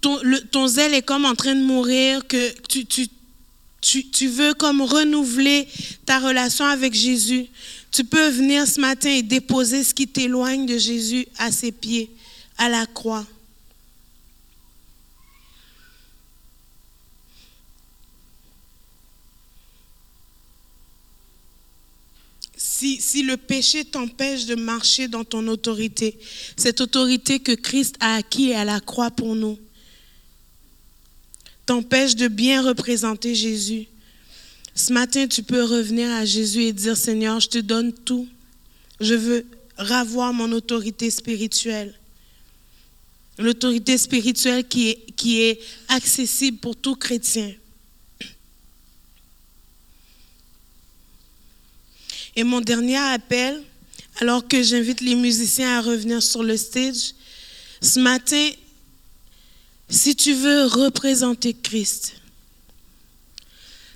ton, 0.00 0.18
le, 0.22 0.40
ton 0.40 0.66
zèle 0.66 0.92
est 0.94 1.02
comme 1.02 1.26
en 1.26 1.36
train 1.36 1.54
de 1.54 1.62
mourir, 1.62 2.26
que 2.26 2.52
tu 3.80 4.26
veux 4.26 4.52
comme 4.54 4.82
renouveler 4.82 5.68
ta 6.06 6.18
relation 6.18 6.64
avec 6.64 6.92
Jésus, 6.92 7.46
tu 7.92 8.02
peux 8.02 8.28
venir 8.28 8.66
ce 8.66 8.80
matin 8.80 9.10
et 9.10 9.22
déposer 9.22 9.84
ce 9.84 9.94
qui 9.94 10.08
t'éloigne 10.08 10.66
de 10.66 10.76
Jésus 10.76 11.24
à 11.38 11.52
ses 11.52 11.70
pieds, 11.70 12.10
à 12.58 12.68
la 12.68 12.84
croix. 12.86 13.24
Si, 22.80 23.22
le 23.22 23.36
péché 23.36 23.84
t'empêche 23.84 24.46
de 24.46 24.54
marcher 24.54 25.06
dans 25.06 25.24
ton 25.24 25.46
autorité, 25.48 26.18
cette 26.56 26.80
autorité 26.80 27.38
que 27.38 27.52
Christ 27.52 27.96
a 28.00 28.14
acquis 28.14 28.54
à 28.54 28.64
la 28.64 28.80
croix 28.80 29.10
pour 29.10 29.36
nous, 29.36 29.58
t'empêche 31.66 32.16
de 32.16 32.26
bien 32.26 32.62
représenter 32.62 33.34
Jésus. 33.34 33.86
Ce 34.74 34.94
matin, 34.94 35.26
tu 35.26 35.42
peux 35.42 35.62
revenir 35.62 36.10
à 36.10 36.24
Jésus 36.24 36.62
et 36.62 36.72
dire, 36.72 36.96
Seigneur, 36.96 37.38
je 37.40 37.48
te 37.48 37.58
donne 37.58 37.92
tout. 37.92 38.26
Je 38.98 39.14
veux 39.14 39.44
ravoir 39.76 40.32
mon 40.32 40.50
autorité 40.52 41.10
spirituelle. 41.10 41.94
L'autorité 43.36 43.98
spirituelle 43.98 44.66
qui 44.66 44.88
est, 44.88 45.12
qui 45.16 45.42
est 45.42 45.60
accessible 45.88 46.56
pour 46.58 46.76
tout 46.76 46.96
chrétien. 46.96 47.52
Et 52.40 52.42
mon 52.42 52.62
dernier 52.62 52.96
appel, 52.96 53.62
alors 54.18 54.48
que 54.48 54.62
j'invite 54.62 55.02
les 55.02 55.14
musiciens 55.14 55.76
à 55.76 55.82
revenir 55.82 56.22
sur 56.22 56.42
le 56.42 56.56
stage, 56.56 57.12
ce 57.82 58.00
matin, 58.00 58.48
si 59.90 60.16
tu 60.16 60.32
veux 60.32 60.64
représenter 60.64 61.52
Christ, 61.52 62.14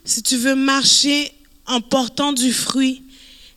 si 0.05 0.23
tu 0.23 0.37
veux 0.37 0.57
marcher 0.57 1.33
en 1.65 1.81
portant 1.81 2.35
du 2.35 2.53
fruit 2.53 3.03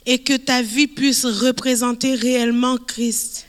et 0.05 0.19
que 0.19 0.38
ta 0.38 0.61
vie 0.61 0.88
puisse 0.88 1.25
représenter 1.25 2.15
réellement 2.15 2.77
Christ, 2.77 3.45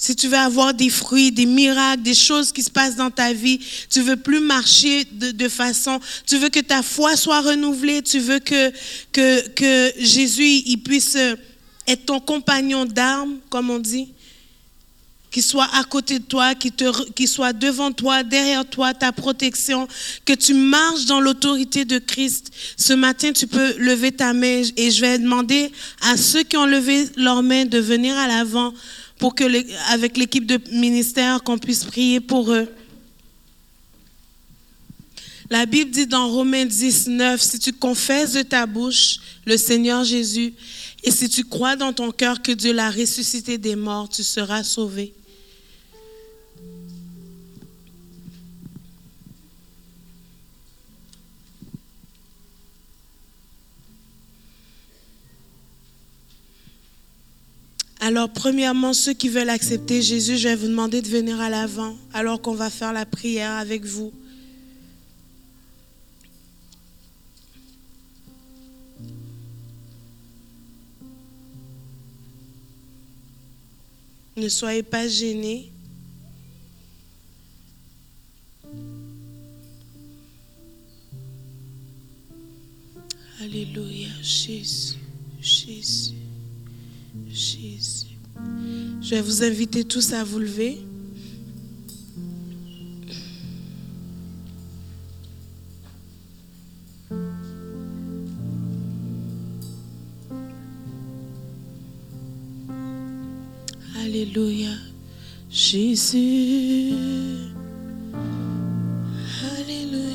si 0.00 0.14
tu 0.14 0.28
veux 0.28 0.38
avoir 0.38 0.72
des 0.72 0.90
fruits, 0.90 1.32
des 1.32 1.44
miracles, 1.44 2.02
des 2.02 2.14
choses 2.14 2.52
qui 2.52 2.62
se 2.62 2.70
passent 2.70 2.94
dans 2.94 3.10
ta 3.10 3.32
vie, 3.32 3.58
tu 3.90 4.00
veux 4.00 4.14
plus 4.14 4.38
marcher 4.38 5.04
de, 5.04 5.48
façon, 5.48 5.98
tu 6.24 6.38
veux 6.38 6.50
que 6.50 6.60
ta 6.60 6.82
foi 6.82 7.16
soit 7.16 7.40
renouvelée, 7.40 8.00
tu 8.00 8.20
veux 8.20 8.38
que, 8.38 8.70
que, 9.10 9.48
que 9.48 9.92
Jésus 9.98 10.62
il 10.66 10.78
puisse 10.78 11.16
être 11.88 12.06
ton 12.06 12.20
compagnon 12.20 12.84
d'armes, 12.84 13.38
comme 13.50 13.70
on 13.70 13.80
dit, 13.80 14.12
qu'il 15.32 15.42
soit 15.42 15.68
à 15.74 15.82
côté 15.82 16.20
de 16.20 16.24
toi, 16.24 16.54
qu'il 16.54 16.72
qui 17.14 17.26
soit 17.26 17.52
devant 17.52 17.90
toi, 17.90 18.22
derrière 18.22 18.64
toi, 18.64 18.94
ta 18.94 19.10
protection, 19.10 19.88
que 20.24 20.32
tu 20.32 20.54
marches 20.54 21.06
dans 21.06 21.20
l'autorité 21.20 21.84
de 21.84 21.98
Christ. 21.98 22.52
Ce 22.76 22.92
matin, 22.92 23.32
tu 23.32 23.48
peux 23.48 23.76
lever 23.78 24.12
ta 24.12 24.32
main 24.32 24.62
et 24.76 24.90
je 24.90 25.00
vais 25.00 25.18
demander 25.18 25.72
à 26.02 26.16
ceux 26.16 26.44
qui 26.44 26.56
ont 26.56 26.66
levé 26.66 27.08
leur 27.16 27.42
main 27.42 27.64
de 27.64 27.78
venir 27.78 28.16
à 28.16 28.28
l'avant 28.28 28.72
pour 29.18 29.34
que, 29.34 29.44
avec 29.92 30.16
l'équipe 30.16 30.46
de 30.46 30.60
ministère, 30.72 31.42
qu'on 31.42 31.58
puisse 31.58 31.84
prier 31.84 32.20
pour 32.20 32.52
eux. 32.52 32.68
La 35.50 35.64
Bible 35.66 35.90
dit 35.90 36.06
dans 36.06 36.28
Romains 36.28 36.66
19, 36.66 37.40
si 37.40 37.58
tu 37.58 37.72
confesses 37.72 38.34
de 38.34 38.42
ta 38.42 38.66
bouche 38.66 39.18
le 39.46 39.56
Seigneur 39.56 40.04
Jésus 40.04 40.52
et 41.02 41.10
si 41.10 41.28
tu 41.28 41.44
crois 41.44 41.74
dans 41.74 41.92
ton 41.92 42.10
cœur 42.10 42.42
que 42.42 42.52
Dieu 42.52 42.72
l'a 42.72 42.90
ressuscité 42.90 43.56
des 43.56 43.74
morts, 43.74 44.08
tu 44.08 44.22
seras 44.22 44.62
sauvé. 44.62 45.14
Alors, 58.00 58.30
premièrement, 58.30 58.92
ceux 58.92 59.12
qui 59.12 59.28
veulent 59.28 59.50
accepter 59.50 60.02
Jésus, 60.02 60.36
je 60.36 60.48
vais 60.48 60.54
vous 60.56 60.68
demander 60.68 61.02
de 61.02 61.08
venir 61.08 61.40
à 61.40 61.50
l'avant 61.50 61.96
alors 62.12 62.40
qu'on 62.40 62.54
va 62.54 62.70
faire 62.70 62.92
la 62.92 63.04
prière 63.04 63.52
avec 63.52 63.84
vous. 63.84 64.12
Ne 74.36 74.48
soyez 74.48 74.84
pas 74.84 75.08
gênés. 75.08 75.72
Alléluia, 83.40 84.08
Jésus, 84.22 84.98
Jésus. 85.40 86.17
Je 89.08 89.14
vais 89.14 89.22
vous 89.22 89.42
inviter 89.42 89.84
tous 89.84 90.12
à 90.12 90.22
vous 90.22 90.38
lever. 90.38 90.80
Alléluia. 103.96 104.72
Jésus. 105.48 106.92
Alléluia. 109.56 110.07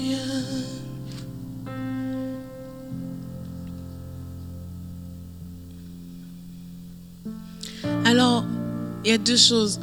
Il 9.03 9.11
y 9.11 9.13
a 9.13 9.17
deux 9.17 9.37
choses. 9.37 9.79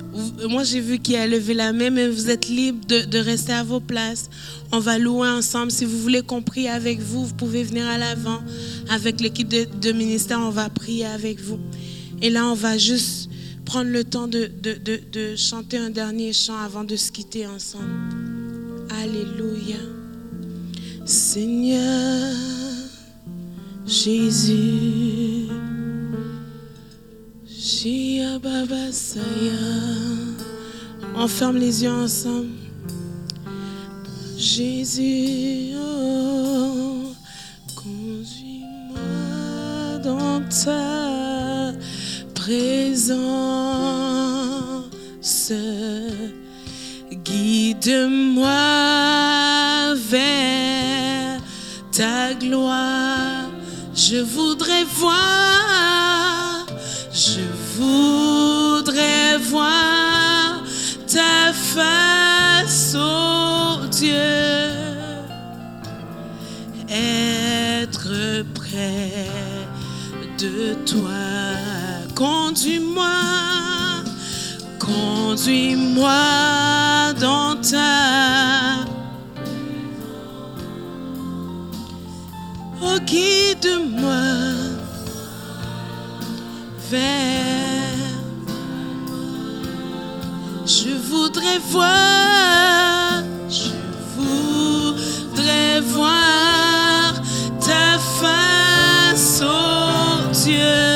Moi, 0.48 0.64
j'ai 0.64 0.80
vu 0.80 0.98
qui 0.98 1.16
a 1.16 1.26
levé 1.26 1.54
la 1.54 1.72
main, 1.72 1.90
mais 1.90 2.08
vous 2.08 2.30
êtes 2.30 2.48
libre 2.48 2.86
de, 2.86 3.18
rester 3.18 3.52
à 3.52 3.62
vos 3.62 3.80
places. 3.80 4.30
On 4.72 4.78
va 4.78 4.98
louer 4.98 5.28
ensemble. 5.28 5.70
Si 5.70 5.84
vous 5.84 5.98
voulez 5.98 6.22
qu'on 6.22 6.42
prie 6.42 6.68
avec 6.68 7.00
vous, 7.00 7.26
vous 7.26 7.34
pouvez 7.34 7.62
venir 7.62 7.86
à 7.86 7.98
l'avant. 7.98 8.40
Avec 8.88 9.20
l'équipe 9.20 9.48
de, 9.48 9.92
ministère, 9.92 10.40
on 10.40 10.50
va 10.50 10.68
prier 10.70 11.06
avec 11.06 11.40
vous. 11.40 11.58
Et 12.22 12.30
là, 12.30 12.46
on 12.46 12.54
va 12.54 12.78
juste 12.78 13.28
prendre 13.64 13.90
le 13.90 14.04
temps 14.04 14.28
de 14.28 15.36
chanter 15.36 15.76
un 15.76 15.90
dernier 15.90 16.32
chant 16.32 16.58
avant 16.58 16.84
de 16.84 16.96
se 16.96 17.12
quitter 17.12 17.46
ensemble. 17.46 17.84
Alléluia. 19.02 19.76
Seigneur 21.04 22.34
Jésus. 23.86 25.48
On 31.14 31.28
ferme 31.28 31.56
les 31.56 31.82
yeux 31.84 31.90
ensemble. 31.90 32.48
Jésus, 34.36 35.74
oh, 35.76 37.12
conduis-moi 37.76 39.00
dans 40.02 40.40
ta 40.64 41.72
présence. 42.34 43.20
Guide-moi 47.24 48.50
vers 49.94 51.40
ta 51.92 52.34
gloire. 52.34 53.50
Je 53.94 54.16
voudrais 54.16 54.84
voir, 54.84 55.59
voudrais 57.80 59.38
voir 59.38 60.62
ta 61.06 61.52
face, 61.52 62.94
oh 62.96 63.86
Dieu, 63.90 64.14
être 66.88 68.44
près 68.54 69.26
de 70.38 70.74
toi. 70.84 71.26
Conduis-moi, 72.14 73.20
conduis-moi 74.78 76.12
dans 77.18 77.56
ta. 77.62 78.84
Oh, 82.82 82.98
guide-moi 83.06 84.59
Je 90.66 90.90
voudrais 91.08 91.60
voir, 91.68 93.22
je 93.48 93.70
voudrais 94.16 95.80
voir 95.82 97.14
ta 97.60 97.96
face, 98.20 99.40
oh 99.44 100.32
Dieu, 100.32 100.89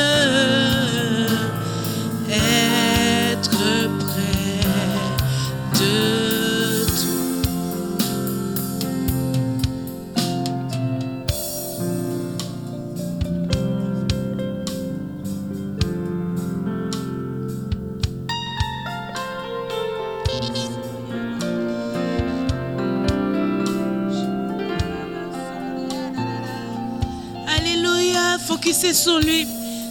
sur 28.92 29.18
lui. 29.20 29.46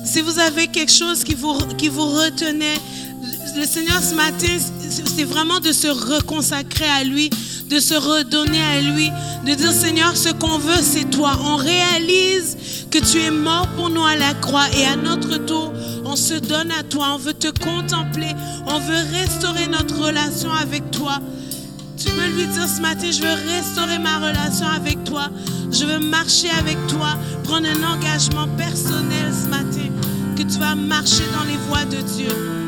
Si 0.06 0.22
vous 0.22 0.38
avez 0.40 0.68
quelque 0.68 0.92
chose 0.92 1.24
qui 1.24 1.34
vous, 1.34 1.58
qui 1.78 1.88
vous 1.88 2.06
retenait, 2.06 2.78
le 3.56 3.66
Seigneur 3.66 4.02
ce 4.02 4.16
matin, 4.16 4.58
c'est 4.90 5.24
vraiment 5.24 5.60
de 5.60 5.72
se 5.72 5.88
reconsacrer 5.88 6.86
à 6.86 7.04
lui, 7.04 7.30
de 7.70 7.80
se 7.80 7.94
redonner 7.94 8.62
à 8.62 8.82
lui, 8.82 9.10
de 9.46 9.54
dire 9.54 9.72
Seigneur, 9.72 10.16
ce 10.18 10.30
qu'on 10.30 10.58
veut, 10.58 10.82
c'est 10.82 11.10
toi. 11.10 11.40
On 11.44 11.56
réalise 11.56 12.58
que 12.92 13.00
tu 13.00 13.22
es 13.22 13.32
mort 13.32 13.68
pour 13.76 13.90
nous 13.90 14.06
à 14.06 14.16
la 14.16 14.34
croix 14.34 14.66
et 14.78 14.86
à 14.86 14.96
notre 14.96 15.38
tour, 15.38 15.72
on 16.06 16.16
se 16.16 16.36
donne 16.36 16.72
à 16.72 16.84
toi, 16.84 17.14
on 17.16 17.18
veut 17.18 17.34
te 17.34 17.48
contempler, 17.48 18.32
on 18.68 18.80
veut 18.80 19.04
restaurer 19.20 19.68
notre 19.68 19.98
relation 20.00 20.52
avec 20.52 20.92
toi. 20.92 21.20
Tu 21.98 22.10
peux 22.10 22.28
lui 22.36 22.46
dire 22.48 22.68
ce 22.68 22.82
matin, 22.82 23.10
je 23.12 23.22
veux 23.22 23.52
restaurer 23.56 24.00
ma 24.00 24.18
relation 24.18 24.68
avec 24.68 25.04
toi. 25.04 25.30
Je 25.74 25.86
veux 25.86 26.00
marcher 26.00 26.52
avec 26.52 26.78
toi, 26.88 27.18
prendre 27.44 27.68
un 27.68 27.96
engagement 27.96 28.48
personnel 28.56 29.34
ce 29.34 29.50
matin, 29.50 29.90
que 30.38 30.44
tu 30.44 30.60
vas 30.60 30.76
marcher 30.76 31.24
dans 31.36 31.46
les 31.46 31.58
voies 31.68 31.86
de 31.86 32.00
Dieu. 32.02 32.63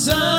sun. 0.00 0.29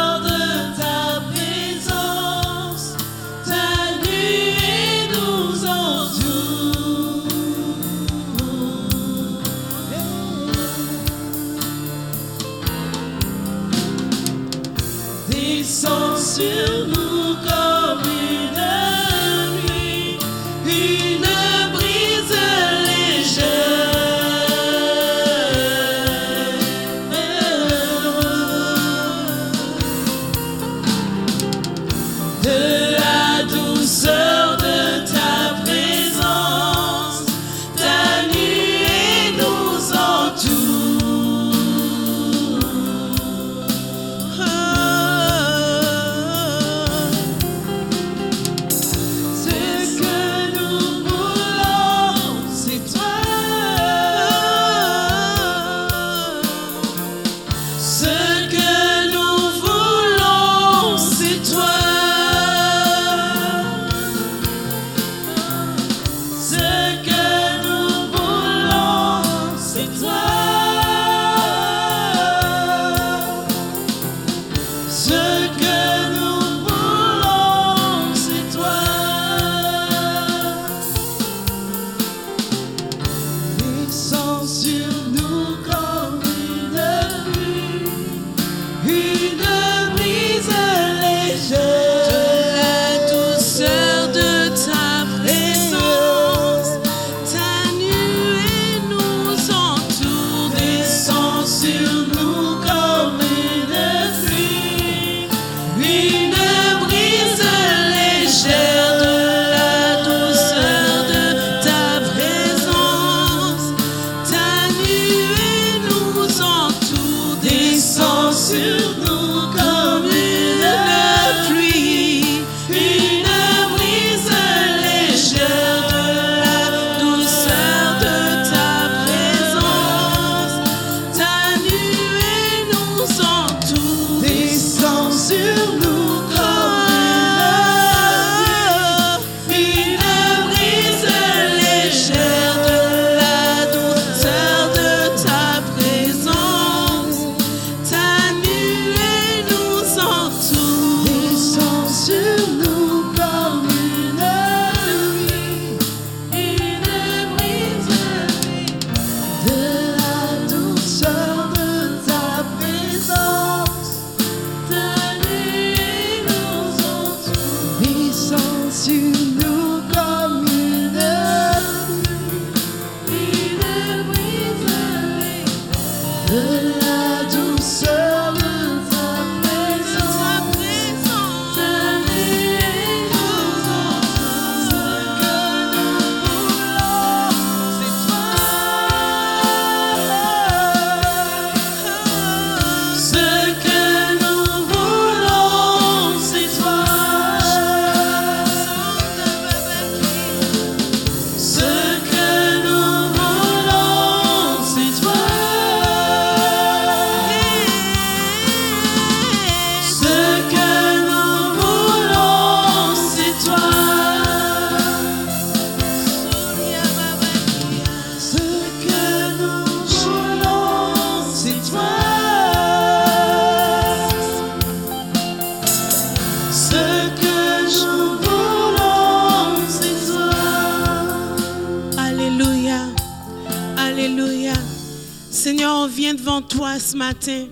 Devant 236.13 236.41
toi 236.41 236.79
ce 236.79 236.95
matin. 236.95 237.47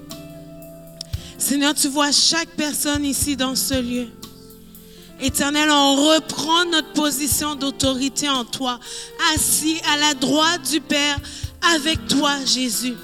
Seigneur, 1.37 1.73
tu 1.73 1.87
vois 1.87 2.11
chaque 2.11 2.49
personne 2.49 3.05
ici 3.05 3.35
dans 3.35 3.55
ce 3.55 3.81
lieu. 3.81 4.07
Éternel, 5.21 5.69
on 5.69 5.95
reprend 6.13 6.65
notre 6.65 6.93
position 6.93 7.55
d'autorité 7.55 8.29
en 8.29 8.45
toi, 8.45 8.79
assis 9.35 9.77
à 9.93 9.97
la 9.97 10.13
droite 10.13 10.69
du 10.69 10.79
Père 10.79 11.17
avec 11.73 12.07
toi, 12.07 12.33
Jésus. 12.45 12.95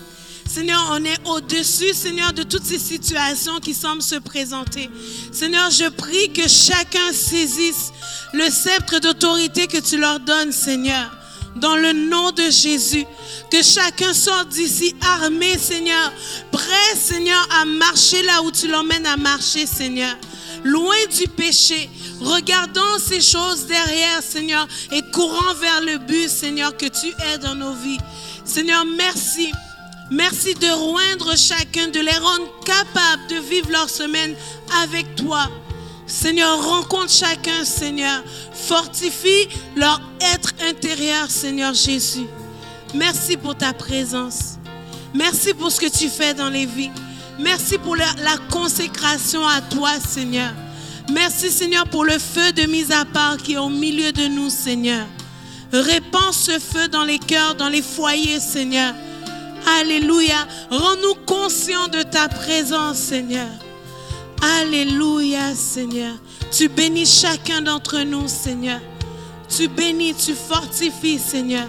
Seigneur, 0.47 0.87
on 0.91 1.03
est 1.03 1.17
au-dessus, 1.25 1.93
Seigneur, 1.93 2.31
de 2.31 2.43
toutes 2.43 2.63
ces 2.63 2.79
situations 2.79 3.59
qui 3.59 3.73
semblent 3.73 4.01
se 4.01 4.15
présenter. 4.15 4.89
Seigneur, 5.33 5.69
je 5.69 5.89
prie 5.89 6.31
que 6.31 6.47
chacun 6.47 7.11
saisisse 7.11 7.91
le 8.31 8.49
sceptre 8.49 8.99
d'autorité 8.99 9.67
que 9.67 9.79
tu 9.79 9.97
leur 9.97 10.21
donnes, 10.21 10.53
Seigneur, 10.53 11.11
dans 11.55 11.75
le 11.75 11.93
nom 11.93 12.31
de 12.31 12.49
Jésus. 12.49 13.05
Que 13.49 13.61
chacun 13.63 14.13
sorte 14.13 14.49
d'ici 14.49 14.95
armé, 15.01 15.57
Seigneur, 15.57 16.11
prêt, 16.51 16.95
Seigneur, 16.95 17.47
à 17.59 17.65
marcher 17.65 18.21
là 18.23 18.41
où 18.43 18.51
tu 18.51 18.67
l'emmènes 18.67 19.05
à 19.05 19.17
marcher, 19.17 19.65
Seigneur. 19.65 20.15
Loin 20.63 20.95
du 21.17 21.27
péché, 21.27 21.89
regardant 22.21 22.99
ces 22.99 23.21
choses 23.21 23.67
derrière, 23.67 24.23
Seigneur, 24.23 24.67
et 24.91 25.01
courant 25.11 25.53
vers 25.55 25.81
le 25.81 25.99
but, 25.99 26.29
Seigneur, 26.29 26.75
que 26.75 26.87
tu 26.87 27.07
es 27.07 27.37
dans 27.37 27.55
nos 27.55 27.73
vies. 27.73 27.99
Seigneur, 28.43 28.83
merci. 28.85 29.51
Merci 30.11 30.53
de 30.55 30.69
roindre 30.69 31.35
chacun, 31.35 31.87
de 31.87 31.99
les 31.99 32.17
rendre 32.17 32.47
capables 32.63 33.27
de 33.29 33.37
vivre 33.37 33.71
leur 33.71 33.89
semaine 33.89 34.35
avec 34.83 35.15
toi. 35.15 35.49
Seigneur, 36.07 36.63
rencontre 36.63 37.11
chacun, 37.11 37.65
Seigneur. 37.65 38.23
Fortifie 38.53 39.47
leur 39.75 39.99
être 40.21 40.53
intérieur, 40.67 41.29
Seigneur 41.29 41.73
Jésus. 41.73 42.27
Merci 42.93 43.37
pour 43.37 43.55
ta 43.55 43.73
présence. 43.73 44.57
Merci 45.13 45.53
pour 45.53 45.71
ce 45.71 45.79
que 45.79 45.89
tu 45.89 46.09
fais 46.09 46.33
dans 46.33 46.49
les 46.49 46.65
vies. 46.65 46.91
Merci 47.39 47.77
pour 47.77 47.95
la, 47.95 48.05
consécration 48.49 49.45
à 49.47 49.61
toi, 49.61 49.91
Seigneur. 49.99 50.53
Merci, 51.11 51.51
Seigneur, 51.51 51.85
pour 51.85 52.05
le 52.05 52.17
feu 52.17 52.51
de 52.53 52.63
mise 52.63 52.91
à 52.91 53.05
part 53.05 53.37
qui 53.37 53.53
est 53.53 53.57
au 53.57 53.69
milieu 53.69 54.11
de 54.11 54.27
nous, 54.27 54.49
Seigneur. 54.49 55.05
Répands 55.71 56.31
ce 56.31 56.59
feu 56.59 56.87
dans 56.87 57.03
les 57.03 57.19
cœurs, 57.19 57.55
dans 57.55 57.69
les 57.69 57.81
foyers, 57.81 58.39
Seigneur. 58.39 58.93
Alléluia. 59.79 60.47
Rends-nous 60.69 61.15
conscients 61.25 61.87
de 61.87 62.03
ta 62.03 62.27
présence, 62.29 62.97
Seigneur. 62.97 63.49
Alléluia, 64.45 65.55
Seigneur. 65.55 66.15
Tu 66.51 66.69
bénis 66.69 67.07
chacun 67.07 67.61
d'entre 67.61 67.99
nous, 68.01 68.27
Seigneur. 68.27 68.79
Tu 69.49 69.67
bénis, 69.67 70.13
tu 70.13 70.35
fortifies, 70.35 71.17
Seigneur. 71.17 71.67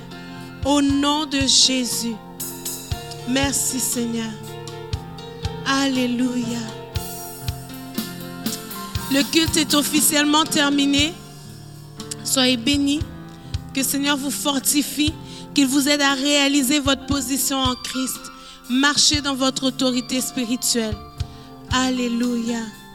Au 0.65 0.83
nom 0.83 1.25
de 1.25 1.41
Jésus. 1.41 2.17
Merci, 3.29 3.81
Seigneur. 3.81 4.31
Alléluia. 5.65 6.59
Le 9.11 9.23
culte 9.33 9.57
est 9.57 9.75
officiellement 9.75 10.45
terminé. 10.45 11.15
Soyez 12.25 12.59
bénis. 12.59 13.01
Que 13.73 13.83
Seigneur 13.83 14.17
vous 14.17 14.31
fortifie, 14.31 15.13
qu'il 15.55 15.67
vous 15.67 15.89
aide 15.89 16.03
à 16.03 16.15
réaliser 16.15 16.81
votre 16.81 17.07
position 17.07 17.59
en 17.59 17.75
Christ. 17.75 18.21
Marchez 18.69 19.21
dans 19.21 19.35
votre 19.35 19.65
autorité 19.65 20.21
spirituelle. 20.21 20.97
Alléluia. 21.71 22.86